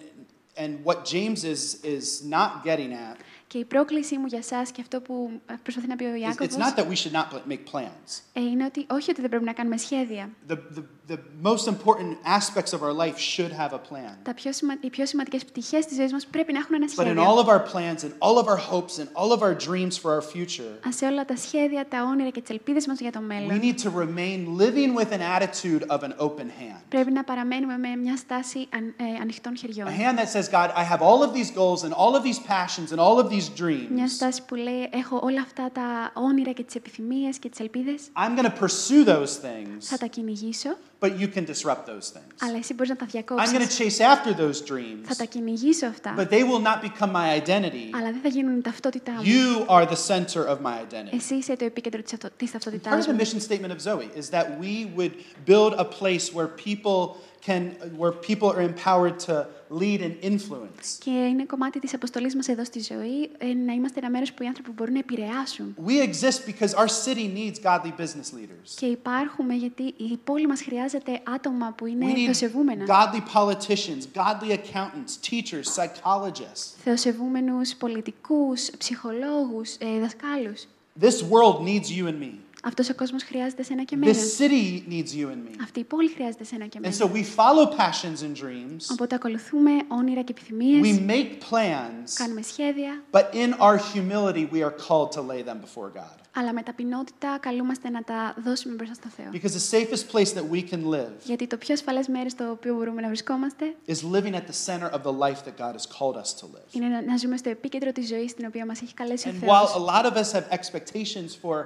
and 0.57 0.73
what 0.85 0.99
James 1.04 1.45
is, 1.45 1.62
is 1.97 2.07
not 2.37 2.50
getting 2.64 2.92
at, 2.92 3.16
Και 3.53 3.59
η 3.59 3.65
πρόκλησή 3.65 4.19
μου 4.19 4.27
για 4.27 4.39
εσά 4.39 4.63
και 4.73 4.81
αυτό 4.81 5.01
που 5.01 5.31
ε, 5.47 5.55
προσπαθεί 5.63 5.87
να 5.89 5.97
πει 5.97 6.05
ο 6.05 6.09
is 6.13 6.17
it's 6.17 6.21
Ιάκωβος 6.21 6.57
not 6.57 6.79
that 6.79 6.87
we 6.87 6.97
should 6.97 7.13
not 7.13 7.27
pl- 7.31 7.53
make 7.53 7.65
plans. 7.77 8.21
ε, 8.33 8.41
είναι 8.41 8.65
ότι 8.65 8.87
όχι 8.91 9.11
ότι 9.11 9.21
δεν 9.21 9.31
πρέπει 9.31 9.45
να 9.45 9.53
κάνουμε 9.53 9.77
σχέδια. 9.77 10.31
The, 10.49 10.53
the, 10.53 10.83
the 11.13 11.19
most 11.49 11.67
important 11.75 12.17
aspects 12.39 12.73
of 12.73 12.81
our 12.83 12.93
life 13.05 13.19
should 13.19 13.53
have 13.53 13.73
a 13.73 13.81
plan. 13.91 14.15
Τα 14.23 14.35
πιο 14.35 14.53
σημα... 14.53 14.75
Οι 14.81 14.91
πιο 14.91 15.07
σημαντικές 15.07 15.45
πτυχές 15.45 15.87
της 15.87 15.97
ζωής 15.97 16.13
μας 16.13 16.27
πρέπει 16.27 16.53
να 16.53 16.59
έχουν 16.59 16.75
ένα 16.75 16.87
But 16.87 16.89
in 16.89 16.93
σχέδιο. 17.05 17.23
all 17.25 17.45
of 17.45 17.49
our 17.49 17.63
plans 17.73 18.05
and 18.05 18.13
all 18.19 18.39
of 18.43 18.47
our 18.47 18.61
hopes 18.73 18.99
and 18.99 19.09
all 19.15 19.33
of 19.37 19.43
our 19.43 19.55
dreams 19.69 19.97
for 20.03 20.11
our 20.17 20.23
future, 20.37 20.73
Αν 20.87 20.93
σε 20.93 21.07
όλα 21.07 21.25
τα 21.25 21.37
σχέδια, 21.37 21.89
τα 21.89 22.03
όνειρα 22.03 22.31
και 22.31 22.41
τις 22.41 22.51
ελπίδες 22.51 22.87
μας 22.87 23.01
για 23.01 23.13
το 23.13 23.21
we 23.23 23.27
μέλλον, 23.27 23.61
need 23.63 23.79
to 23.85 23.91
remain 24.05 24.61
living 24.63 24.95
with 25.01 25.11
an 25.19 25.23
attitude 25.39 25.83
of 25.97 25.99
an 26.03 26.13
open 26.19 26.49
hand. 26.61 26.81
πρέπει 26.89 27.13
να 27.13 27.25
παραμένουμε 27.25 27.77
με 27.79 27.97
μια 27.97 28.17
στάση 28.17 28.67
αν, 28.75 28.95
ε, 28.97 29.21
ανοιχτών 29.21 29.57
χεριών. 29.57 29.87
A 29.89 29.91
hand 29.91 30.19
that 30.19 30.29
says, 30.29 30.49
God, 30.51 30.69
I 30.77 30.85
have 30.93 31.01
all 31.09 31.21
of 31.27 31.31
these 31.39 31.51
goals 31.61 31.81
and 31.87 31.93
all 32.03 32.15
of 32.19 32.23
these 32.29 32.41
passions 32.57 32.89
and 32.93 32.99
all 33.07 33.17
of 33.25 33.29
these 33.35 33.42
Μια 33.42 34.06
dreams. 34.06 34.10
στάση 34.10 34.42
που 34.48 34.56
λέει, 34.56 34.90
έχω 34.94 35.20
όλα 35.24 35.42
αυτά 35.42 35.70
τα 35.74 36.12
όνειρα 36.14 36.52
και 36.52 36.64
τις 36.64 36.76
επιθυμίες 36.76 37.38
και 37.38 37.50
τις 37.50 37.60
ελπίδες, 37.60 38.02
I'm 38.16 38.40
going 38.40 38.46
to 38.46 38.60
pursue 38.64 39.06
those 39.08 39.26
θα 39.26 39.48
things, 39.50 39.98
τα 40.00 40.06
κυνηγήσω, 40.06 40.78
but 41.00 41.08
you 41.20 41.28
can 41.36 41.46
disrupt 41.46 41.86
those 41.86 42.08
things. 42.16 42.32
αλλά 42.40 42.58
εσύ 42.58 42.74
μπορείς 42.74 42.90
να 42.90 42.96
τα 42.96 43.06
I'm 43.06 43.14
going 43.14 43.22
to 43.24 43.36
διακόψεις. 43.38 43.78
chase 43.80 44.02
after 44.02 44.34
those 44.42 44.58
Θα 44.66 44.76
dreams, 44.76 45.16
τα 45.18 45.24
κυνηγήσω 45.24 45.86
αυτά, 45.86 46.16
but 46.18 46.30
they 46.30 46.44
will 46.44 46.62
not 46.64 46.82
become 46.90 47.12
my 47.12 47.42
identity. 47.46 47.90
αλλά 47.98 48.12
δεν 48.12 48.20
θα 48.24 48.28
γίνουν 48.30 48.58
η 48.58 48.62
ταυτότητά 48.62 49.12
μου. 49.12 49.22
You 49.24 49.66
are 49.70 49.86
the 49.88 49.98
center 50.16 50.46
of 50.48 50.58
my 50.64 50.76
identity. 50.82 51.16
Εσύ 51.16 51.36
είσαι 51.36 51.56
το 51.56 51.66
επίκεντρο 51.66 52.02
της, 52.02 52.14
αυτο... 52.14 52.30
της 52.38 52.50
Part 52.52 52.56
of 52.56 52.60
ταυτότητάς 52.64 53.06
the 53.06 53.12
μου. 53.12 53.20
mission 53.20 53.40
statement 53.52 53.72
of 53.72 53.82
Zoe 53.82 54.20
is 54.22 54.30
that 54.30 54.46
we 54.62 54.88
would 54.98 55.12
build 55.46 55.74
a 55.74 55.86
place 56.02 56.34
where 56.34 56.48
people 56.66 57.16
can, 57.48 57.62
where 58.02 58.12
people 58.30 58.48
are 58.56 58.62
empowered 58.72 59.18
to 59.28 59.36
lead 59.81 60.00
and 60.00 60.25
influence. 60.31 60.87
Και 60.99 61.11
είναι 61.11 61.45
κομμάτι 61.45 61.79
της 61.81 61.95
αποστολής 61.95 62.35
μας 62.37 62.49
εδώ 62.49 62.64
στη 62.64 62.81
ζωή 62.81 63.31
ε, 63.38 63.47
να 63.55 63.73
είμαστε 63.73 63.99
ένα 64.00 64.11
μέρος 64.11 64.33
που 64.33 64.43
οι 64.43 64.47
άνθρωποι 64.47 64.71
μπορούν 64.71 64.93
να 64.93 64.99
επηρεάσουν. 64.99 65.75
We 65.87 66.07
exist 66.09 66.50
because 66.50 66.71
our 66.75 66.88
city 67.05 67.26
needs 67.37 67.59
godly 67.64 67.93
business 68.00 68.29
leaders. 68.37 68.71
Και 68.76 68.87
υπάρχουμε 68.87 69.55
γιατί 69.55 69.83
η 69.83 70.19
πόλη 70.25 70.47
μας 70.47 70.62
χρειάζεται 70.62 71.21
άτομα 71.35 71.73
που 71.76 71.85
We 71.85 71.88
είναι 71.88 72.12
need 72.12 72.25
θεοσεβούμενα. 72.25 72.85
godly 72.87 73.21
politicians, 73.38 74.02
godly 74.14 74.50
accountants, 74.52 75.31
teachers, 75.31 75.67
psychologists. 75.76 76.75
Θεοσεβούμενους 76.85 77.75
πολιτικούς, 77.75 78.71
ψυχολόγους, 78.79 79.75
ε, 79.79 79.99
δασκάλους. 80.00 80.67
This 81.00 81.23
world 81.31 81.59
needs 81.67 81.88
you 81.99 82.07
and 82.07 82.19
me. 82.23 82.33
Αυτός 82.64 82.88
ο 82.88 82.95
κόσμος 82.95 83.23
χρειάζεται 83.23 83.62
σένα 83.62 83.85
και 83.85 83.95
εμένα. 83.95 84.12
This 84.12 84.40
city 84.42 84.83
needs 84.92 85.14
you 85.21 85.26
and 85.26 85.49
me. 85.49 85.54
Αυτή 85.62 85.81
η 85.81 85.85
πόλη 85.85 86.09
χρειάζεται 86.11 86.45
σένα 86.45 86.66
και 86.66 86.78
And 86.83 86.85
εμένα. 86.87 87.04
so 87.04 87.16
we 87.16 87.23
follow 87.37 87.66
passions 87.76 88.23
and 88.23 88.45
dreams. 88.45 88.90
Οπότε 88.92 89.14
ακολουθούμε 89.14 89.71
όνειρα 89.88 90.23
και 90.23 90.35
επιθυμίες, 90.38 90.81
We 90.99 91.11
make 91.11 91.31
plans, 91.50 92.11
κάνουμε 92.14 92.42
σχέδια, 92.42 93.02
but 93.11 93.25
in 93.35 93.52
our 93.61 93.76
humility, 93.95 94.47
we 94.52 94.62
are 94.62 94.75
called 94.88 95.11
to 95.12 95.21
lay 95.21 95.42
them 95.42 95.59
before 95.66 95.90
God. 95.95 96.16
Αλλά 96.35 96.53
με 96.53 96.62
ταπεινότητα 96.62 97.39
καλούμαστε 97.41 97.89
να 97.91 98.03
τα 98.03 98.35
δώσουμε 98.45 98.75
μπροστά 98.75 98.95
στο 98.95 99.09
Θεό. 99.17 99.31
Because 99.33 99.55
the 99.55 99.71
safest 99.77 100.05
place 100.12 100.33
that 100.39 100.55
we 100.55 100.71
can 100.71 100.95
live 100.95 101.11
Γιατί 101.25 101.47
το 101.47 101.57
πιο 101.57 101.75
ασφαλές 101.75 102.09
μέρος 102.09 102.33
στο 102.33 102.51
οποίο 102.51 102.75
μπορούμε 102.75 103.01
να 103.01 103.07
βρισκόμαστε 103.07 103.75
is 103.87 103.97
living 104.12 104.35
at 104.35 104.45
the 104.51 104.67
center 104.67 104.91
of 104.91 105.03
the 105.03 105.12
life 105.25 105.41
that 105.47 105.57
God 105.59 105.73
has 105.79 105.87
called 105.99 106.17
us 106.23 106.31
to 106.41 106.45
live. 106.55 106.67
είναι 106.73 106.87
να- 106.89 107.03
να 107.03 107.17
ζούμε 107.17 107.37
στο 107.37 107.51
επίκεντρο 107.51 107.93
της 107.93 108.09
ζωής 108.09 108.35
την 108.35 108.47
οποία 108.47 108.67
μας 108.67 108.83
έχει 108.83 108.95
καλέσει 108.95 109.29
ο 109.29 109.33
And 109.33 109.45
while 109.45 109.67
Θεός. 109.67 109.75
a 109.75 109.93
lot 109.93 110.05
of 110.12 110.17
us 110.17 110.33
have 110.33 110.47
expectations 110.59 111.31
for 111.43 111.57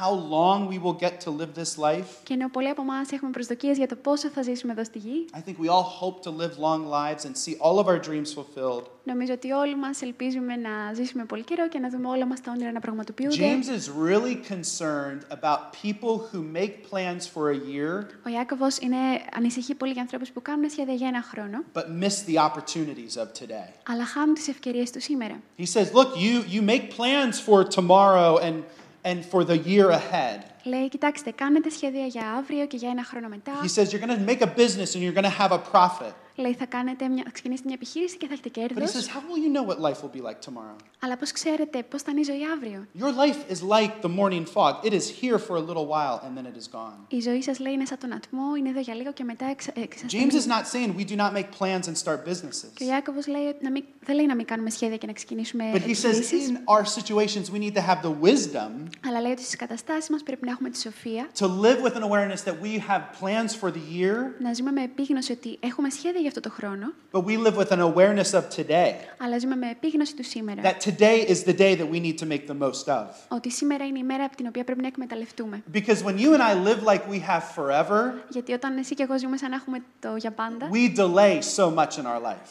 how 0.00 0.10
long 0.30 0.68
we 0.72 0.78
will 0.84 0.98
get 1.06 1.12
to 1.24 1.30
live 1.40 1.60
this 1.62 1.76
life, 1.90 2.08
Και 2.22 2.32
ενώ 2.34 2.48
πολλοί 2.48 2.68
από 2.68 2.82
εμάς 2.82 3.12
έχουμε 3.12 3.30
προσδοκίες 3.30 3.76
για 3.76 3.86
το 3.86 3.96
πόσο 3.96 4.28
θα 4.28 4.42
ζήσουμε 4.42 4.72
εδώ 4.72 4.84
στη 4.84 4.98
γη, 4.98 5.24
I 5.34 5.38
think 5.48 5.54
we 5.64 5.68
all 5.68 5.86
hope 6.02 6.28
to 6.28 6.32
live 6.42 6.52
long 6.58 6.82
lives 6.90 7.22
and 7.24 7.32
see 7.44 7.56
all 7.58 7.78
of 7.84 7.86
our 7.86 8.00
dreams 8.08 8.32
fulfilled. 8.38 8.82
Νομίζω 9.06 9.32
ότι 9.32 9.52
όλοι 9.52 9.76
μας 9.76 10.02
ελπίζουμε 10.02 10.56
να 10.56 10.92
ζήσουμε 10.94 11.24
πολύ 11.24 11.42
καιρό 11.42 11.68
και 11.68 11.78
να 11.78 11.88
δούμε 11.88 12.08
όλα 12.08 12.26
μας 12.26 12.40
τα 12.40 12.50
όνειρα 12.50 12.72
να 12.72 12.80
πραγματοποιούνται. 12.80 13.36
James 13.36 13.68
is 13.78 13.88
really 14.08 14.36
concerned 14.54 15.20
about 15.36 15.58
people 15.84 16.14
who 16.30 16.40
make 16.58 16.72
plans 16.90 17.22
for 17.34 17.50
a 17.50 17.58
year 17.72 18.06
Ο 18.26 18.28
Ιάκωβος 18.28 18.78
είναι, 18.78 18.96
ανησυχεί 19.36 19.74
πολύ 19.74 19.92
για 19.92 20.02
ανθρώπους 20.02 20.30
που 20.30 20.42
κάνουν 20.42 20.70
σχέδια 20.70 20.94
για 20.94 21.08
ένα 21.08 21.22
χρόνο, 21.22 21.64
but 21.72 22.04
miss 22.04 22.30
the 22.30 22.36
opportunities 22.50 23.16
of 23.22 23.26
today. 23.42 23.72
αλλά 23.90 24.04
χάνουν 24.04 24.34
τις 24.34 24.48
ευκαιρίες 24.48 24.90
του 24.90 25.00
σήμερα. 25.00 25.40
He 25.58 25.66
says, 25.66 25.92
Look, 25.92 26.08
you, 26.16 26.42
you 26.54 26.62
make 26.62 26.96
plans 26.96 27.40
for 27.46 27.64
tomorrow 27.78 28.38
and, 28.38 28.62
and 29.04 29.24
for 29.32 29.44
the 29.44 29.58
year 29.66 29.90
ahead. 29.90 30.40
Λέει, 30.64 30.88
κοιτάξτε, 30.88 31.30
κάνετε 31.30 31.70
σχέδια 31.70 32.06
για 32.06 32.22
αύριο 32.38 32.66
και 32.66 32.76
για 32.76 32.90
ένα 32.90 33.04
χρόνο 33.04 33.28
μετά. 33.28 33.52
He 33.62 33.68
says, 33.80 33.92
You're 33.92 34.06
going 34.06 34.18
to 34.18 34.26
make 34.32 34.42
a 34.42 34.52
business 34.62 34.94
and 34.94 35.02
you're 35.04 35.18
going 35.20 35.30
to 35.32 35.38
have 35.42 35.52
a 35.52 35.62
profit. 35.72 36.12
Λέει, 36.36 36.54
θα, 36.54 36.66
κάνετε 36.66 37.08
μια, 37.08 37.22
θα 37.24 37.30
ξεκινήσετε 37.30 37.68
μια 37.68 37.76
επιχείρηση 37.80 38.16
και 38.16 38.26
θα 38.26 38.32
έχετε 38.32 38.50
But 38.54 38.58
he 38.58 38.68
κέρδος. 38.68 38.90
says, 38.90 39.06
How 39.06 39.20
will 39.28 39.40
you 39.44 39.50
know 39.56 39.64
what 39.70 39.78
life 39.80 40.02
will 40.02 40.20
be 40.20 40.22
like 40.28 40.40
tomorrow? 40.50 40.76
Αλλά 41.00 41.16
πώς 41.16 41.32
ξέρετε 41.32 41.82
πώς 41.82 42.02
θα 42.02 42.10
είναι 42.10 42.20
η 42.20 42.24
ζωή 42.24 42.40
αύριο; 42.54 42.86
Your 42.98 43.12
life 43.22 43.52
is 43.52 43.60
like 43.76 43.92
the 44.06 44.12
morning 44.20 44.44
fog. 44.54 44.72
It 44.88 44.92
is 44.92 45.06
here 45.22 45.38
for 45.38 45.56
a 45.56 45.64
little 45.70 45.86
while 45.94 46.16
and 46.24 46.32
then 46.36 46.46
it 46.52 46.56
is 46.62 46.68
gone. 46.72 46.98
Η 47.08 47.20
ζωή 47.20 47.42
σας 47.42 47.58
λέει 47.58 47.72
είναι 47.72 47.86
σαν 47.86 47.98
τον 47.98 48.12
ατμό, 48.12 48.54
είναι 48.58 48.68
εδώ 48.68 48.80
για 48.80 48.94
λίγο 48.94 49.12
και 49.12 49.24
μετά 49.24 49.46
εξ, 49.46 49.66
εξασθενεί. 49.66 50.26
James 50.26 50.34
is 50.34 50.46
not 50.46 50.64
saying 50.72 50.88
we 51.00 51.04
do 51.12 51.16
not 51.16 51.32
make 51.32 51.48
plans 51.58 51.88
and 51.88 51.96
start 52.04 52.28
businesses. 52.30 52.70
Και 52.74 52.84
ο 52.84 52.86
Ιάκωβος 52.86 53.26
λέει 53.26 53.46
ότι 53.46 53.64
να 53.64 53.70
μην, 53.70 53.84
δεν 54.04 54.14
λέει 54.14 54.26
να 54.26 54.34
μην 54.34 54.46
κάνουμε 54.46 54.70
σχέδια 54.70 54.96
και 54.96 55.06
να 55.06 55.12
ξεκινήσουμε 55.12 55.70
But 55.74 55.76
he 55.76 55.80
says 55.80 56.04
επιχειρήσεις, 56.04 56.48
in 56.50 56.56
our 56.74 56.84
situations, 56.84 57.50
we 57.50 57.58
need 57.58 57.74
to 57.74 57.84
have 57.90 58.00
the 58.02 58.14
wisdom 58.28 58.70
αλλά 59.06 59.20
λέει 59.20 59.32
ότι 59.32 59.42
στις 59.42 59.56
καταστάσεις 59.56 60.10
μας 60.10 60.22
πρέπει 60.22 60.44
να 60.46 60.50
έχουμε 60.50 60.70
τη 60.70 60.78
σοφία, 60.80 61.28
to 61.38 61.46
live 61.46 61.80
with 61.86 61.94
an 62.00 62.02
awareness 62.02 62.40
that 62.44 62.56
we 62.62 62.72
have 62.90 63.02
plans 63.20 63.50
for 63.60 63.68
the 63.70 63.84
year, 64.00 64.16
να 64.40 64.52
ζούμε 64.54 64.70
με 64.70 64.82
επίγνωση 64.82 65.32
ότι 65.32 65.56
έχουμε 65.60 65.90
σχέδια 65.90 66.20
για 66.26 66.34
αυτό 66.36 66.40
το 66.40 66.50
χρόνο, 66.50 66.86
but 67.12 67.24
we 67.24 67.36
live 67.46 67.56
with 67.56 67.70
an 67.78 67.80
awareness 67.92 68.30
of 68.38 68.42
today. 68.56 68.92
αλλά 69.18 69.38
ζούμε 69.38 69.56
με 69.56 69.70
επίγνωση 69.70 70.16
του 70.16 70.24
σήμερα. 70.24 70.62
That 70.62 70.80
today 70.90 71.26
is 71.32 71.38
the 71.50 71.56
day 71.58 71.74
that 71.80 71.88
we 71.92 71.98
need 72.06 72.18
to 72.22 72.26
make 72.32 72.44
the 72.52 72.58
most 72.64 72.86
of. 72.88 73.04
Ότι 73.28 73.50
σήμερα 73.50 73.84
είναι 73.86 73.98
η 73.98 74.02
μέρα 74.02 74.24
από 74.24 74.36
την 74.36 74.46
οποία 74.46 74.64
πρέπει 74.64 74.80
να 74.80 74.86
εκμεταλλευτούμε. 74.86 75.62
Because 75.72 76.02
when 76.06 76.16
you 76.18 76.30
and 76.36 76.42
I 76.42 76.54
live 76.68 76.80
like 76.92 77.02
we 77.14 77.20
have 77.30 77.42
forever, 77.56 78.00
Γιατί 78.28 78.52
όταν 78.52 78.78
εσύ 78.78 78.94
και 78.94 79.02
εγώ 79.02 79.18
ζούμε 79.18 79.36
σαν 79.36 79.50
να 79.50 79.56
έχουμε 79.56 79.78
το 80.00 80.16
για 80.16 80.30
πάντα, 80.30 80.68
we 80.72 80.96
delay 80.98 81.38
so 81.56 81.64
much 81.74 81.92
in 82.00 82.06
our 82.12 82.22
life. 82.30 82.48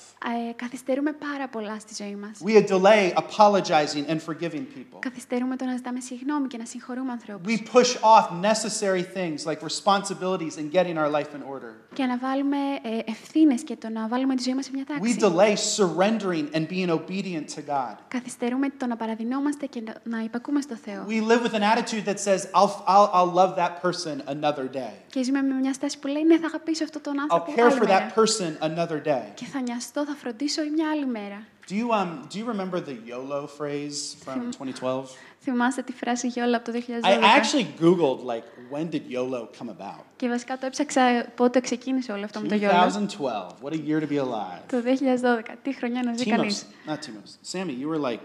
ε, 0.50 0.54
καθυστερούμε 0.56 1.12
πάρα 1.12 1.48
πολλά 1.48 1.80
στη 1.80 2.04
ζωή 2.04 2.16
μας. 2.16 2.32
We 2.46 2.68
delay 2.68 3.14
apologizing 3.14 4.06
and 4.12 4.20
forgiving 4.28 4.66
people. 4.76 5.00
Καθυστερούμε 5.00 5.56
το 5.56 5.66
να 5.66 5.76
ζητάμε 5.76 6.00
συγγνώμη 6.00 6.48
και 6.48 6.58
να 6.58 6.66
συγχωρούμε 6.66 7.12
ανθρώπους. 7.12 7.54
We 7.54 7.58
push 7.78 7.92
off 8.16 8.26
necessary 8.52 9.04
things 9.18 9.46
like 9.46 9.60
responsibilities 9.72 10.58
and 10.60 10.72
getting 10.72 10.98
our 10.98 11.10
life 11.10 11.32
in 11.38 11.44
order. 11.54 11.72
Και 11.94 12.04
αναβάλουμε 12.04 12.58
ε, 12.58 13.12
ευθύνες 13.12 13.62
και 13.66 13.76
το 13.76 13.90
να 13.90 14.08
βάλουμε 14.08 14.36
τη 14.36 14.44
ζωή 14.44 14.54
μας 14.54 14.66
σε 14.66 14.72
μια 14.74 14.84
We 14.84 14.88
τάξη. 14.88 15.18
delay 15.22 15.56
surrendering 15.78 16.46
and 16.56 16.68
being 16.70 16.90
obedient 16.90 17.46
to 17.56 17.62
God. 17.70 17.96
Καθυστερούμε 18.08 18.70
το 18.78 18.86
να 18.86 18.96
παραδεινόμαστε 18.96 19.66
και 19.66 19.82
να- 19.86 20.18
να 20.18 20.24
υπακούμε 20.24 20.62
στο 20.62 20.76
Θεό. 20.76 21.06
We 21.08 21.22
live 21.32 21.42
with 21.48 21.54
an 21.54 21.64
attitude 21.78 22.06
that 22.10 22.20
says, 22.20 22.40
I'll, 22.54 22.72
I'll, 22.88 23.10
I'll 23.18 23.34
love 23.42 23.56
that 23.56 23.74
person 23.86 24.16
another 24.28 24.68
day. 24.76 24.94
Και 25.10 25.24
ζούμε 25.24 25.42
με 25.42 25.54
μια 25.54 25.74
στάση 25.74 26.00
που 26.00 26.08
λέει 26.08 26.24
ναι 26.24 26.38
θα 26.40 26.46
αγαπήσω 26.48 26.84
αυτόν 26.84 27.02
τον 27.02 27.14
I'll 27.14 27.22
άνθρωπο 27.32 27.54
care 27.56 27.62
άλλη 27.66 27.80
for 27.80 27.86
μέρα. 27.88 28.12
that 28.14 28.20
person 28.20 28.68
another 28.70 29.08
day. 29.08 29.32
Και 29.34 29.46
θα 29.46 29.62
νοιαστώ, 29.62 30.06
θα 30.06 30.16
φροντίσω 30.16 30.62
μια 30.76 30.90
άλλη 30.90 31.06
μέρα. 31.06 31.42
Do 31.70 31.74
you, 31.74 31.90
um, 32.00 32.10
do 32.32 32.38
you 32.40 32.46
remember 32.54 32.80
the 32.80 32.96
YOLO 33.12 33.48
phrase 33.60 33.98
from 34.26 34.40
2012? 34.82 35.04
Θυμάστε 35.40 35.82
τη 35.82 35.92
φράση 35.94 36.28
Γιόλα 36.28 36.58
από 36.58 36.66
το 36.66 36.72
2012. 36.72 37.04
I 37.04 37.40
actually 37.40 37.66
Googled, 37.84 38.20
like, 38.26 38.46
when 38.74 38.90
did 38.96 39.02
YOLO 39.16 39.50
come 39.60 39.70
about? 39.70 40.02
Και 40.26 40.32
βασικά 40.32 40.58
το 40.58 40.66
έψαξα 40.66 41.26
πότε 41.36 41.60
ξεκίνησε 41.60 42.12
όλο 42.12 42.24
αυτό 42.24 42.40
με 42.40 42.48
το 42.48 42.56
Γιόλα. 42.56 43.08
2012. 43.20 43.66
What 43.66 43.72
a 43.72 43.76
year 43.88 44.00
to 44.02 44.08
be 44.10 44.18
alive. 44.18 44.62
Το 44.68 44.78
2012. 44.82 45.56
Τι 45.64 45.74
χρονιά 45.74 46.04
να 46.04 46.14
ζει 46.18 46.24
Timos, 46.28 46.30
κανείς. 46.30 46.66
not 46.88 46.92
Timos. 46.94 47.54
Sammy, 47.54 47.76
you 47.82 47.88
were 47.88 48.12
like 48.12 48.20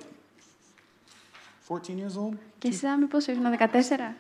14 1.69 1.99
years 1.99 2.17
old? 2.17 2.35
Και 2.59 2.69
εσύ 2.69 2.87
Άμι 2.87 3.05
πόσο 3.07 3.31
ήσουν, 3.33 3.43
14. 3.59 4.15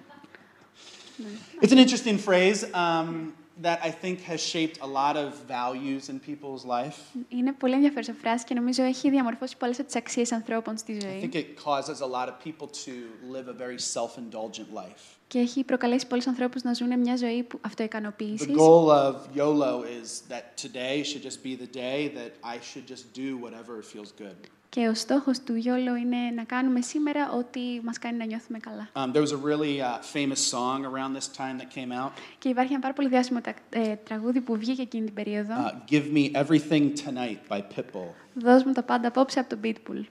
It's 1.63 1.73
an 1.73 1.79
interesting 1.79 2.19
phrase 2.29 2.65
um, 2.75 3.33
that 3.63 3.79
I 3.83 3.91
think 4.03 4.17
has 4.33 4.41
shaped 4.55 4.79
a 4.81 4.87
lot 5.01 5.17
of 5.25 5.29
values 5.59 6.09
in 6.09 6.19
people's 6.31 6.65
life. 6.65 6.97
Είναι 7.29 7.53
πολύ 7.53 7.75
ενδιαφέρουσα 7.75 8.15
φράση 8.21 8.45
και 8.45 8.55
νομίζω 8.55 8.83
έχει 8.83 9.11
διαμορφώσει 9.11 9.57
πολλές 9.57 9.79
από 9.79 9.87
τις 9.87 9.97
αξίες 9.97 10.33
ανθρώπων 10.33 10.77
στη 10.77 10.93
I 10.93 11.01
ζωή. 11.01 11.31
think 11.33 11.35
it 11.37 11.47
causes 11.65 12.01
a 12.01 12.11
lot 12.19 12.29
of 12.29 12.35
people 12.45 12.67
to 12.85 12.93
live 13.37 13.49
a 13.49 13.57
very 13.65 13.79
self-indulgent 13.79 14.69
life. 14.75 15.20
Και 15.33 15.39
έχει 15.39 15.65
προκαλέσει 15.65 16.07
πολλούς 16.07 16.27
ανθρώπους 16.27 16.63
να 16.63 16.73
ζουν 16.73 16.99
μια 16.99 17.17
ζωή 17.17 17.43
που 17.43 17.57
The 17.63 17.67
αυτοικανοποίησης. 17.67 18.47
goal 18.57 18.89
of 18.89 19.15
YOLO 19.37 19.83
is 20.03 20.33
that 20.33 20.45
today 20.67 21.03
should 21.05 21.23
just 21.23 21.43
be 21.45 21.55
the 21.65 21.77
day 21.77 22.09
that 22.19 22.33
I 22.55 22.57
should 22.59 22.87
just 22.95 23.05
do 23.21 23.37
whatever 23.45 23.83
feels 23.95 24.23
good. 24.23 24.49
Και 24.69 24.89
ο 24.89 24.95
στόχος 24.95 25.39
του 25.41 25.55
YOLO 25.65 26.01
είναι 26.01 26.17
να 26.37 26.45
κάνουμε 26.45 26.81
σήμερα 26.81 27.33
ό,τι 27.33 27.61
μας 27.83 27.99
κάνει 27.99 28.17
να 28.17 28.25
νιώθουμε 28.25 28.59
καλά. 28.59 28.89
Um, 28.93 29.13
there 29.17 29.23
was 29.23 29.33
a 29.33 29.41
really 29.51 29.81
uh, 29.81 29.99
famous 30.15 30.41
song 30.55 30.85
around 30.85 31.17
this 31.19 31.29
time 31.37 31.57
that 31.61 31.71
came 31.79 31.93
out. 32.05 32.11
Και 32.39 32.49
υπάρχει 32.49 32.73
ένα 32.73 32.81
πάρα 32.81 32.95
πολύ 32.95 33.09
διάσημο 33.09 33.41
τα- 33.41 33.55
ε, 33.71 33.95
τραγούδι 34.05 34.41
που 34.41 34.57
βγήκε 34.57 34.83
εκείνη 34.83 35.05
την 35.05 35.15
περίοδο. 35.15 35.55
Uh, 35.55 35.93
Give 35.93 36.13
Me 36.15 36.45
Everything 36.45 36.93
Tonight 37.05 37.39
by 37.57 37.59
Pitbull. 37.77 38.11
Δώσ' 38.35 38.65
μου 38.65 38.73
τα 38.73 38.83
πάντα 38.83 39.09
απόψε 39.09 39.39
από 39.41 39.49
τον 39.49 39.61
Pitbull. 39.65 40.05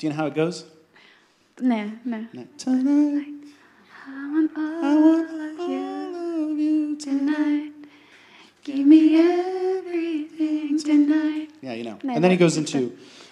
Do 0.00 0.06
you 0.06 0.10
know 0.12 0.16
how 0.20 0.32
it 0.32 0.36
goes? 0.36 0.64
Ναι, 1.60 1.86
ναι. 2.04 2.28
No. 2.34 2.38
Tonight, 2.64 3.41
I 4.07 4.23
want 4.33 4.49
I 4.57 4.59
all 4.87 5.01
want 5.01 5.29
of 5.61 5.69
you 5.71 5.81
all 5.87 6.51
of 6.51 6.57
you 6.65 6.77
tonight. 7.05 7.05
tonight. 7.05 7.73
Give 8.67 8.85
me 8.93 9.01
everything 9.77 10.69
tonight. 10.89 11.49
Yeah, 11.65 11.73
you 11.79 11.85
know. 11.89 11.97
No, 12.07 12.11
and 12.15 12.21
then 12.23 12.31
he 12.35 12.37
no, 12.37 12.43
goes 12.45 12.55
it's 12.57 12.73
into 12.73 12.81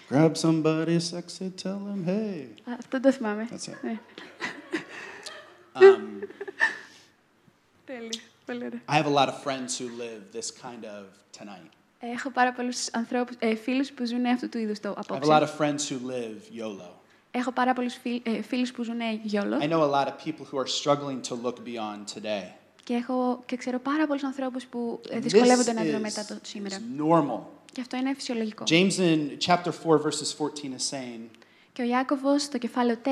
grab 0.10 0.34
somebody 0.46 0.96
sexy, 1.00 1.48
tell 1.64 1.80
him 1.92 2.02
hey. 2.12 2.40
Α, 2.70 2.74
Αυτό 2.80 3.00
το 3.00 3.12
θυμάμαι. 3.12 3.48
That's 3.52 3.68
it. 3.72 3.78
Ναι. 3.84 4.00
Um, 5.74 6.24
Τέλεια. 7.86 8.20
Πολύ 8.46 8.64
ωραία. 8.66 8.82
I 8.90 8.96
have 9.02 9.06
a 9.06 9.16
lot 9.20 9.28
of 9.30 9.36
friends 9.44 9.78
who 9.80 9.88
live 10.04 10.22
this 10.38 10.52
kind 10.52 10.84
of 10.86 11.04
tonight. 11.40 11.70
Έχω 12.00 12.30
πάρα 12.32 12.54
πολλούς 12.54 12.88
ανθρώπους, 12.92 13.36
ε, 13.40 13.56
φίλους 13.56 13.92
που 13.92 14.06
ζουν 14.06 14.26
αυτού 14.26 14.50
του 14.50 14.58
είδους 14.58 14.80
το 14.80 14.96
I 14.98 15.02
have 15.02 15.12
a 15.12 15.26
lot 15.26 15.42
απόψε. 15.42 15.44
of 15.44 15.58
friends 15.60 15.90
who 15.90 15.98
live 16.08 16.58
YOLO. 16.60 16.92
Έχω 17.31 17.53
πάρα 17.53 17.73
πολλούς 17.73 17.95
φίλ, 18.03 18.21
ε, 18.25 18.43
φίλους 18.43 18.73
που 18.73 18.83
ζουν 18.83 18.99
γιόλος 19.23 19.59
I 19.63 19.67
know 19.69 19.81
a 19.83 19.91
lot 19.91 20.07
of 20.07 20.15
people 20.25 20.45
who 20.51 20.59
are 20.59 20.69
struggling 20.83 21.21
to 21.29 21.35
look 21.47 21.55
beyond 21.57 22.19
today. 22.19 22.45
και, 22.85 22.95
έχω, 22.95 23.43
και 23.47 23.57
ξέρω 23.57 23.79
πάρα 23.79 24.07
πολλούς 24.07 24.25
ανθρώπους 24.25 24.65
που 24.67 25.01
ε, 25.11 25.17
This 25.19 25.21
δυσκολεύονται 25.21 25.73
να 25.73 25.83
δουν 25.85 25.97
is, 25.99 26.01
μετά 26.01 26.25
το 26.25 26.35
σήμερα. 26.43 26.77
is 26.77 27.01
normal. 27.03 27.41
Και 27.73 27.81
αυτό 27.81 27.97
είναι 27.97 28.15
φυσιολογικό. 28.15 28.65
James 28.69 28.97
in 28.99 29.19
chapter 29.47 29.71
4, 29.71 29.97
verses 29.97 30.37
14 30.39 30.47
is 30.65 30.91
saying, 30.91 31.21
Και 31.73 31.83
ο 31.83 31.85
Ιάκωβος 31.85 32.43
στο 32.43 32.59
κεφάλαιο 32.59 32.97
4, 33.05 33.09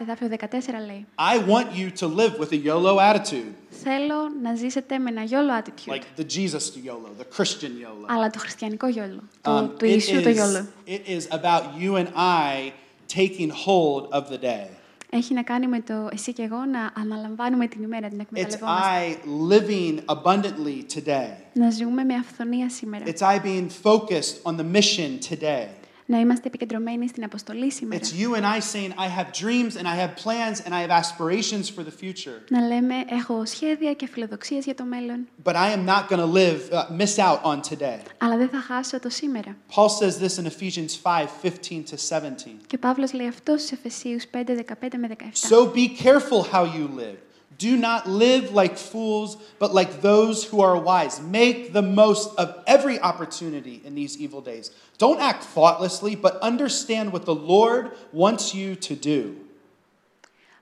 εδάφιο 0.00 0.28
14 0.40 0.46
λέει 0.86 1.06
I 1.16 1.38
want 1.50 1.66
you 1.78 1.98
to 2.00 2.06
live 2.16 2.32
with 2.40 2.52
a 2.52 2.66
YOLO 2.66 2.96
attitude, 3.14 3.52
Θέλω 3.70 4.14
να 4.42 4.54
ζήσετε 4.54 4.98
με 4.98 5.10
ένα 5.10 5.22
γιόλο 5.22 5.50
attitude. 5.58 5.92
like 5.92 6.20
the 6.20 6.24
Jesus 6.24 6.86
YOLO, 6.86 7.22
the 7.22 7.38
Christian 7.40 7.72
YOLO. 7.84 8.06
Αλλά 8.06 8.30
το 8.30 8.38
χριστιανικό 8.38 8.86
γιόλο. 8.88 9.22
Το, 9.42 9.58
Um, 9.58 9.78
του 9.78 9.84
it, 9.84 9.88
Ιησού 9.88 10.22
το 10.22 10.28
is, 10.28 10.32
γιόλο. 10.32 10.66
it 10.86 11.08
is 11.18 11.34
about 11.38 11.62
you 11.82 11.94
and 12.04 12.08
I 12.16 12.72
taking 13.14 13.50
hold 13.66 14.08
of 14.12 14.22
the 14.32 14.38
day. 14.38 14.66
Έχει 15.12 15.34
να 15.34 15.42
κάνει 15.42 15.66
με 15.66 15.80
το 15.80 16.08
εσύ 16.12 16.32
και 16.32 16.42
εγώ 16.42 16.56
να 16.56 16.92
αναλαμβάνουμε 16.96 17.66
την 17.66 17.82
ημέρα, 17.82 18.08
την 18.08 18.18
It's 18.18 18.20
εκμεταλλευόμαστε. 18.20 18.88
I 18.96 19.28
living 19.52 20.14
abundantly 20.16 20.98
today. 20.98 21.30
Να 21.52 21.70
ζούμε 21.70 22.04
με 22.04 22.14
αυθονία 22.14 22.70
σήμερα. 22.70 23.04
It's 23.06 23.20
I 23.20 23.38
being 23.44 23.68
focused 23.82 24.42
on 24.42 24.56
the 24.56 24.76
mission 24.76 25.18
today. 25.30 25.66
Να 26.10 26.18
είμαστε 26.18 26.48
επικεντρωμένοι 26.48 27.08
στην 27.08 27.24
αποστολή 27.24 27.70
σήμερα. 27.72 28.00
It's 28.02 28.12
you 28.20 28.34
and 28.34 28.44
I 28.44 28.60
saying, 28.60 28.92
I 28.98 29.08
have 29.18 29.28
dreams 29.44 29.76
and 29.78 29.86
I 29.86 29.96
have 30.02 30.12
plans 30.24 30.56
and 30.64 30.74
I 30.74 30.80
have 30.86 30.90
aspirations 31.02 31.68
for 31.68 31.82
the 31.82 32.04
future. 32.04 32.40
Να 32.48 32.60
λέμε 32.66 32.94
έχω 33.08 33.44
σχέδια 33.44 33.92
και 33.92 34.06
φιλοδοξίες 34.06 34.64
για 34.64 34.74
το 34.74 34.84
μέλλον, 34.84 35.28
But 35.44 35.52
I 35.54 35.76
am 35.76 35.84
not 35.86 36.08
going 36.08 36.20
to 36.20 36.32
live, 36.40 36.60
uh, 36.72 37.00
miss 37.00 37.18
out 37.18 37.42
on 37.42 37.60
today. 37.72 37.98
αλλά 38.18 38.36
δεν 38.36 38.48
θα 38.48 38.60
χάσω 38.60 39.00
το 39.00 39.08
σήμερα. 39.10 39.56
Paul 39.74 39.88
says 39.88 40.18
this 40.24 40.42
in 40.42 40.46
Ephesians 40.46 40.96
5 41.02 41.26
15 41.42 41.82
to 41.90 41.96
17. 42.18 42.56
Και 42.66 42.76
ο 42.76 42.78
Παύλος 42.78 43.12
λέει 43.12 43.26
αυτό 43.26 43.56
στους 43.56 43.70
Εφεσίους 43.70 44.24
5, 44.30 44.54
15 44.54 44.98
με 44.98 45.08
17. 45.08 45.48
So 45.50 45.72
be 45.74 46.02
careful 46.02 46.42
how 46.52 46.64
you 46.64 46.88
live. 47.00 47.18
Do 47.59 47.77
not 47.77 48.01
live 48.23 48.45
like 48.51 48.75
fools, 48.77 49.37
but 49.59 49.73
like 49.79 49.91
those 50.01 50.37
who 50.49 50.59
are 50.67 50.77
wise. 50.91 51.15
Make 51.21 51.71
the 51.77 51.81
most 51.81 52.25
of 52.37 52.47
every 52.75 52.97
opportunity 52.99 53.81
in 53.87 53.95
these 53.95 54.13
evil 54.23 54.41
days. 54.41 54.65
Don't 54.97 55.21
act 55.21 55.41
thoughtlessly, 55.57 56.13
but 56.25 56.33
understand 56.51 57.05
what 57.13 57.23
the 57.25 57.39
Lord 57.55 57.83
wants 58.11 58.53
you 58.53 58.75
to 58.87 58.93
do. 58.95 59.21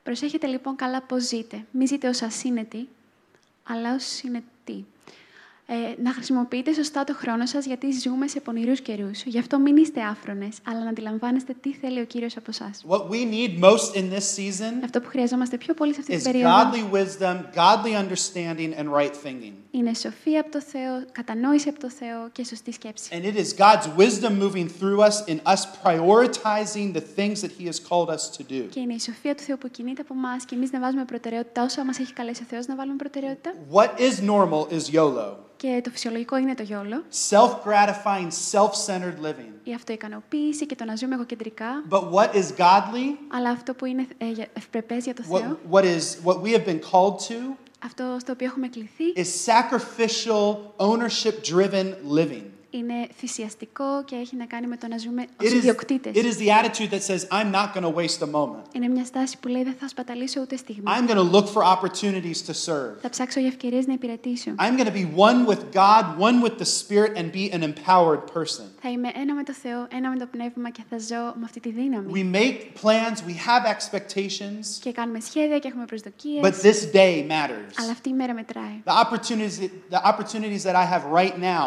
Προσέχετε 0.03 0.47
λοιπόν 0.47 0.75
καλά 0.75 1.01
πώς 1.01 1.23
ζείτε. 1.23 1.65
Μη 1.71 1.85
ζείτε 1.85 2.07
ως 2.07 2.21
ασύνετοι, 2.21 2.89
αλλά 3.63 3.93
ως 3.93 4.03
συνετοί. 4.03 4.56
Ε, 5.70 6.02
να 6.02 6.12
χρησιμοποιείτε 6.12 6.72
σωστά 6.72 7.04
το 7.04 7.14
χρόνο 7.14 7.46
σας, 7.46 7.64
γιατί 7.66 7.86
ζούμε 7.92 8.28
σε 8.28 8.40
πονηρούς 8.40 8.80
καιρούς. 8.80 9.22
Γι' 9.24 9.38
αυτό 9.38 9.58
μην 9.58 9.76
είστε 9.76 10.00
άφρονες, 10.02 10.56
αλλά 10.68 10.82
να 10.84 10.88
αντιλαμβάνεστε 10.88 11.54
τι 11.60 11.72
θέλει 11.72 12.00
ο 12.00 12.04
Κύριος 12.04 12.36
από 12.36 12.46
εσά. 12.48 12.70
What 12.88 13.02
we 13.10 13.24
need 13.34 13.64
most 13.64 13.96
in 13.96 14.04
this 14.14 14.36
season 14.36 14.84
Αυτό 14.84 15.00
που 15.00 15.08
χρειαζόμαστε 15.08 15.56
πιο 15.56 15.74
πολύ 15.74 15.94
σε 15.94 16.00
αυτή 16.00 16.14
is 16.14 16.22
την 16.22 16.32
περίοδο 16.32 16.54
godly 16.54 16.94
wisdom, 16.96 17.36
godly 17.54 17.94
understanding, 18.02 18.80
and 18.80 18.86
right 19.00 19.12
thinking. 19.24 19.52
είναι 19.70 19.94
σοφία 19.94 20.40
από 20.40 20.50
το 20.50 20.60
Θεό, 20.60 21.04
κατανόηση 21.12 21.68
από 21.68 21.80
το 21.80 21.90
Θεό 21.90 22.28
και 22.32 22.44
σωστή 22.44 22.72
σκέψη. 22.72 23.08
And 23.12 23.24
it 23.24 23.36
is 23.36 23.64
God's 23.64 23.86
wisdom 23.98 24.32
moving 24.42 24.68
through 24.80 25.00
us 25.08 25.16
in 25.32 25.40
us 25.52 25.62
prioritizing 25.84 26.92
the 26.98 27.04
things 27.18 27.40
that 27.42 27.52
He 27.58 27.64
has 27.70 27.78
called 27.88 28.08
us 28.16 28.38
to 28.38 28.42
do. 28.52 28.68
Και 28.70 28.80
είναι 28.80 28.94
η 28.94 29.00
σοφία 29.00 29.34
του 29.34 29.42
Θεού 29.42 29.58
που 29.58 29.68
κινείται 29.68 30.00
από 30.00 30.14
εμάς 30.14 30.44
και 30.44 30.54
εμείς 30.54 30.72
να 30.72 30.80
βάζουμε 30.80 31.04
προτεραιότητα 31.04 31.62
όσα 31.62 31.84
μας 31.84 31.98
έχει 31.98 32.12
καλέσει 32.12 32.42
ο 32.42 32.46
Θεός 32.48 32.66
να 32.66 32.76
βάλουμε 32.76 32.96
προτεραιότητα. 32.96 33.50
What 33.72 33.90
is 33.98 34.14
normal 34.30 34.62
is 34.78 34.94
YOLO 34.94 35.46
Και 35.60 35.80
το 35.84 35.90
φυσιολογικό 35.90 36.36
είναι 36.36 36.54
το 36.54 36.62
γιόλο, 36.62 37.02
self 37.30 37.50
gratifying, 37.64 38.28
self 38.52 38.70
centered 38.86 39.26
living. 39.26 39.52
η 39.64 39.74
αυτοικανοποίηση 39.74 40.66
και 40.66 40.74
το 40.74 40.84
να 40.84 40.96
ζούμε 40.96 41.14
εγωκεντρικά. 41.14 41.66
But 41.90 42.02
what 42.12 42.34
is 42.34 42.44
godly, 42.58 43.16
Αλλά 43.28 43.50
αυτό 43.50 43.74
που 43.74 43.84
είναι 43.84 44.06
ε, 44.18 44.30
για- 44.30 44.46
ευπρεπές 44.52 45.04
για 45.04 45.14
το 45.14 45.22
Θεό, 45.22 45.58
what, 45.70 45.74
what, 45.80 45.84
is, 45.84 46.24
what 46.24 46.42
we 46.42 46.52
have 46.56 46.64
been 46.66 46.80
called 46.90 47.14
to, 47.28 47.34
αυτό 47.84 48.16
στο 48.20 48.32
οποίο 48.32 48.46
έχουμε 48.46 48.68
κληθεί, 48.68 49.04
is 49.16 49.52
sacrificial, 49.52 50.56
ownership 50.76 51.34
driven 51.54 51.94
living. 52.18 52.42
Είναι 52.70 53.08
θυσιαστικό 53.16 54.04
και 54.04 54.14
έχει 54.16 54.36
να 54.36 54.44
κάνει 54.44 54.66
με 54.66 54.76
το 54.76 54.86
να 54.88 54.98
ζούμε 54.98 55.22
It 55.24 55.44
ως 55.44 55.50
is, 55.50 55.54
ιδιοκτήτες. 55.54 56.12
it 56.14 56.24
is 56.26 56.36
the 56.36 56.50
attitude 56.50 56.90
that 56.90 57.02
says, 57.02 57.26
I'm 57.30 57.50
not 57.50 57.74
going 57.74 57.82
to 57.82 57.94
waste 58.00 58.22
a 58.22 58.26
moment. 58.26 58.62
Είναι 58.72 58.88
μια 58.88 59.04
στάση 59.04 59.38
που 59.38 59.48
λέει 59.48 59.62
δεν 59.62 59.74
θα 59.80 59.88
σπαταλήσω 59.88 60.40
ούτε 60.40 60.56
στιγμή. 60.56 60.82
I'm 60.86 61.08
going 61.10 61.16
to 61.30 61.30
look 61.36 61.46
for 61.48 61.62
opportunities 61.62 62.42
to 62.46 62.52
serve. 62.66 63.00
Θα 63.00 63.08
ψάξω 63.10 63.40
για 63.40 63.48
ευκαιρίες 63.48 63.86
να 63.86 63.92
υπηρετήσω. 63.92 64.50
I'm 64.58 64.76
going 64.78 64.86
to 64.86 64.92
be 64.92 65.06
one 65.16 65.46
with 65.46 65.72
God, 65.72 66.04
one 66.18 66.42
with 66.42 66.58
the 66.58 66.64
Spirit, 66.82 67.16
and 67.16 67.32
be 67.32 67.52
an 67.52 67.62
empowered 67.62 68.22
person. 68.34 68.64
Θα 68.82 68.88
είμαι 68.90 69.10
ένα 69.14 69.34
με 69.34 69.42
το 69.42 69.52
Θεό, 69.52 69.86
ένα 69.92 70.10
με 70.10 70.18
το 70.18 70.26
Πνεύμα 70.26 70.70
και 70.70 70.82
θα 70.90 70.98
ζω 70.98 71.22
με 71.34 71.44
αυτή 71.44 71.60
τη 71.60 71.70
δύναμη. 71.70 72.12
We 72.14 72.36
make 72.36 72.56
plans, 72.82 73.16
we 73.28 73.34
have 73.48 73.64
expectations, 73.76 74.64
Και 74.80 74.92
κάνουμε 74.92 75.20
σχέδια 75.20 75.58
και 75.58 75.68
έχουμε 75.68 75.84
προσδοκίες. 75.84 76.40
but 76.42 76.52
this 76.66 76.94
day 76.94 77.26
matters. 77.28 77.72
Αλλά 77.80 77.90
αυτή 77.90 78.08
η 78.08 78.12
μέρα 78.12 78.34
μετράει. 78.34 78.82
The 78.84 79.04
opportunities, 79.04 79.58
the 79.90 80.02
opportunities 80.12 80.62
that 80.62 80.74
I 80.74 80.84
have 80.94 81.02
right 81.20 81.36
now 81.38 81.64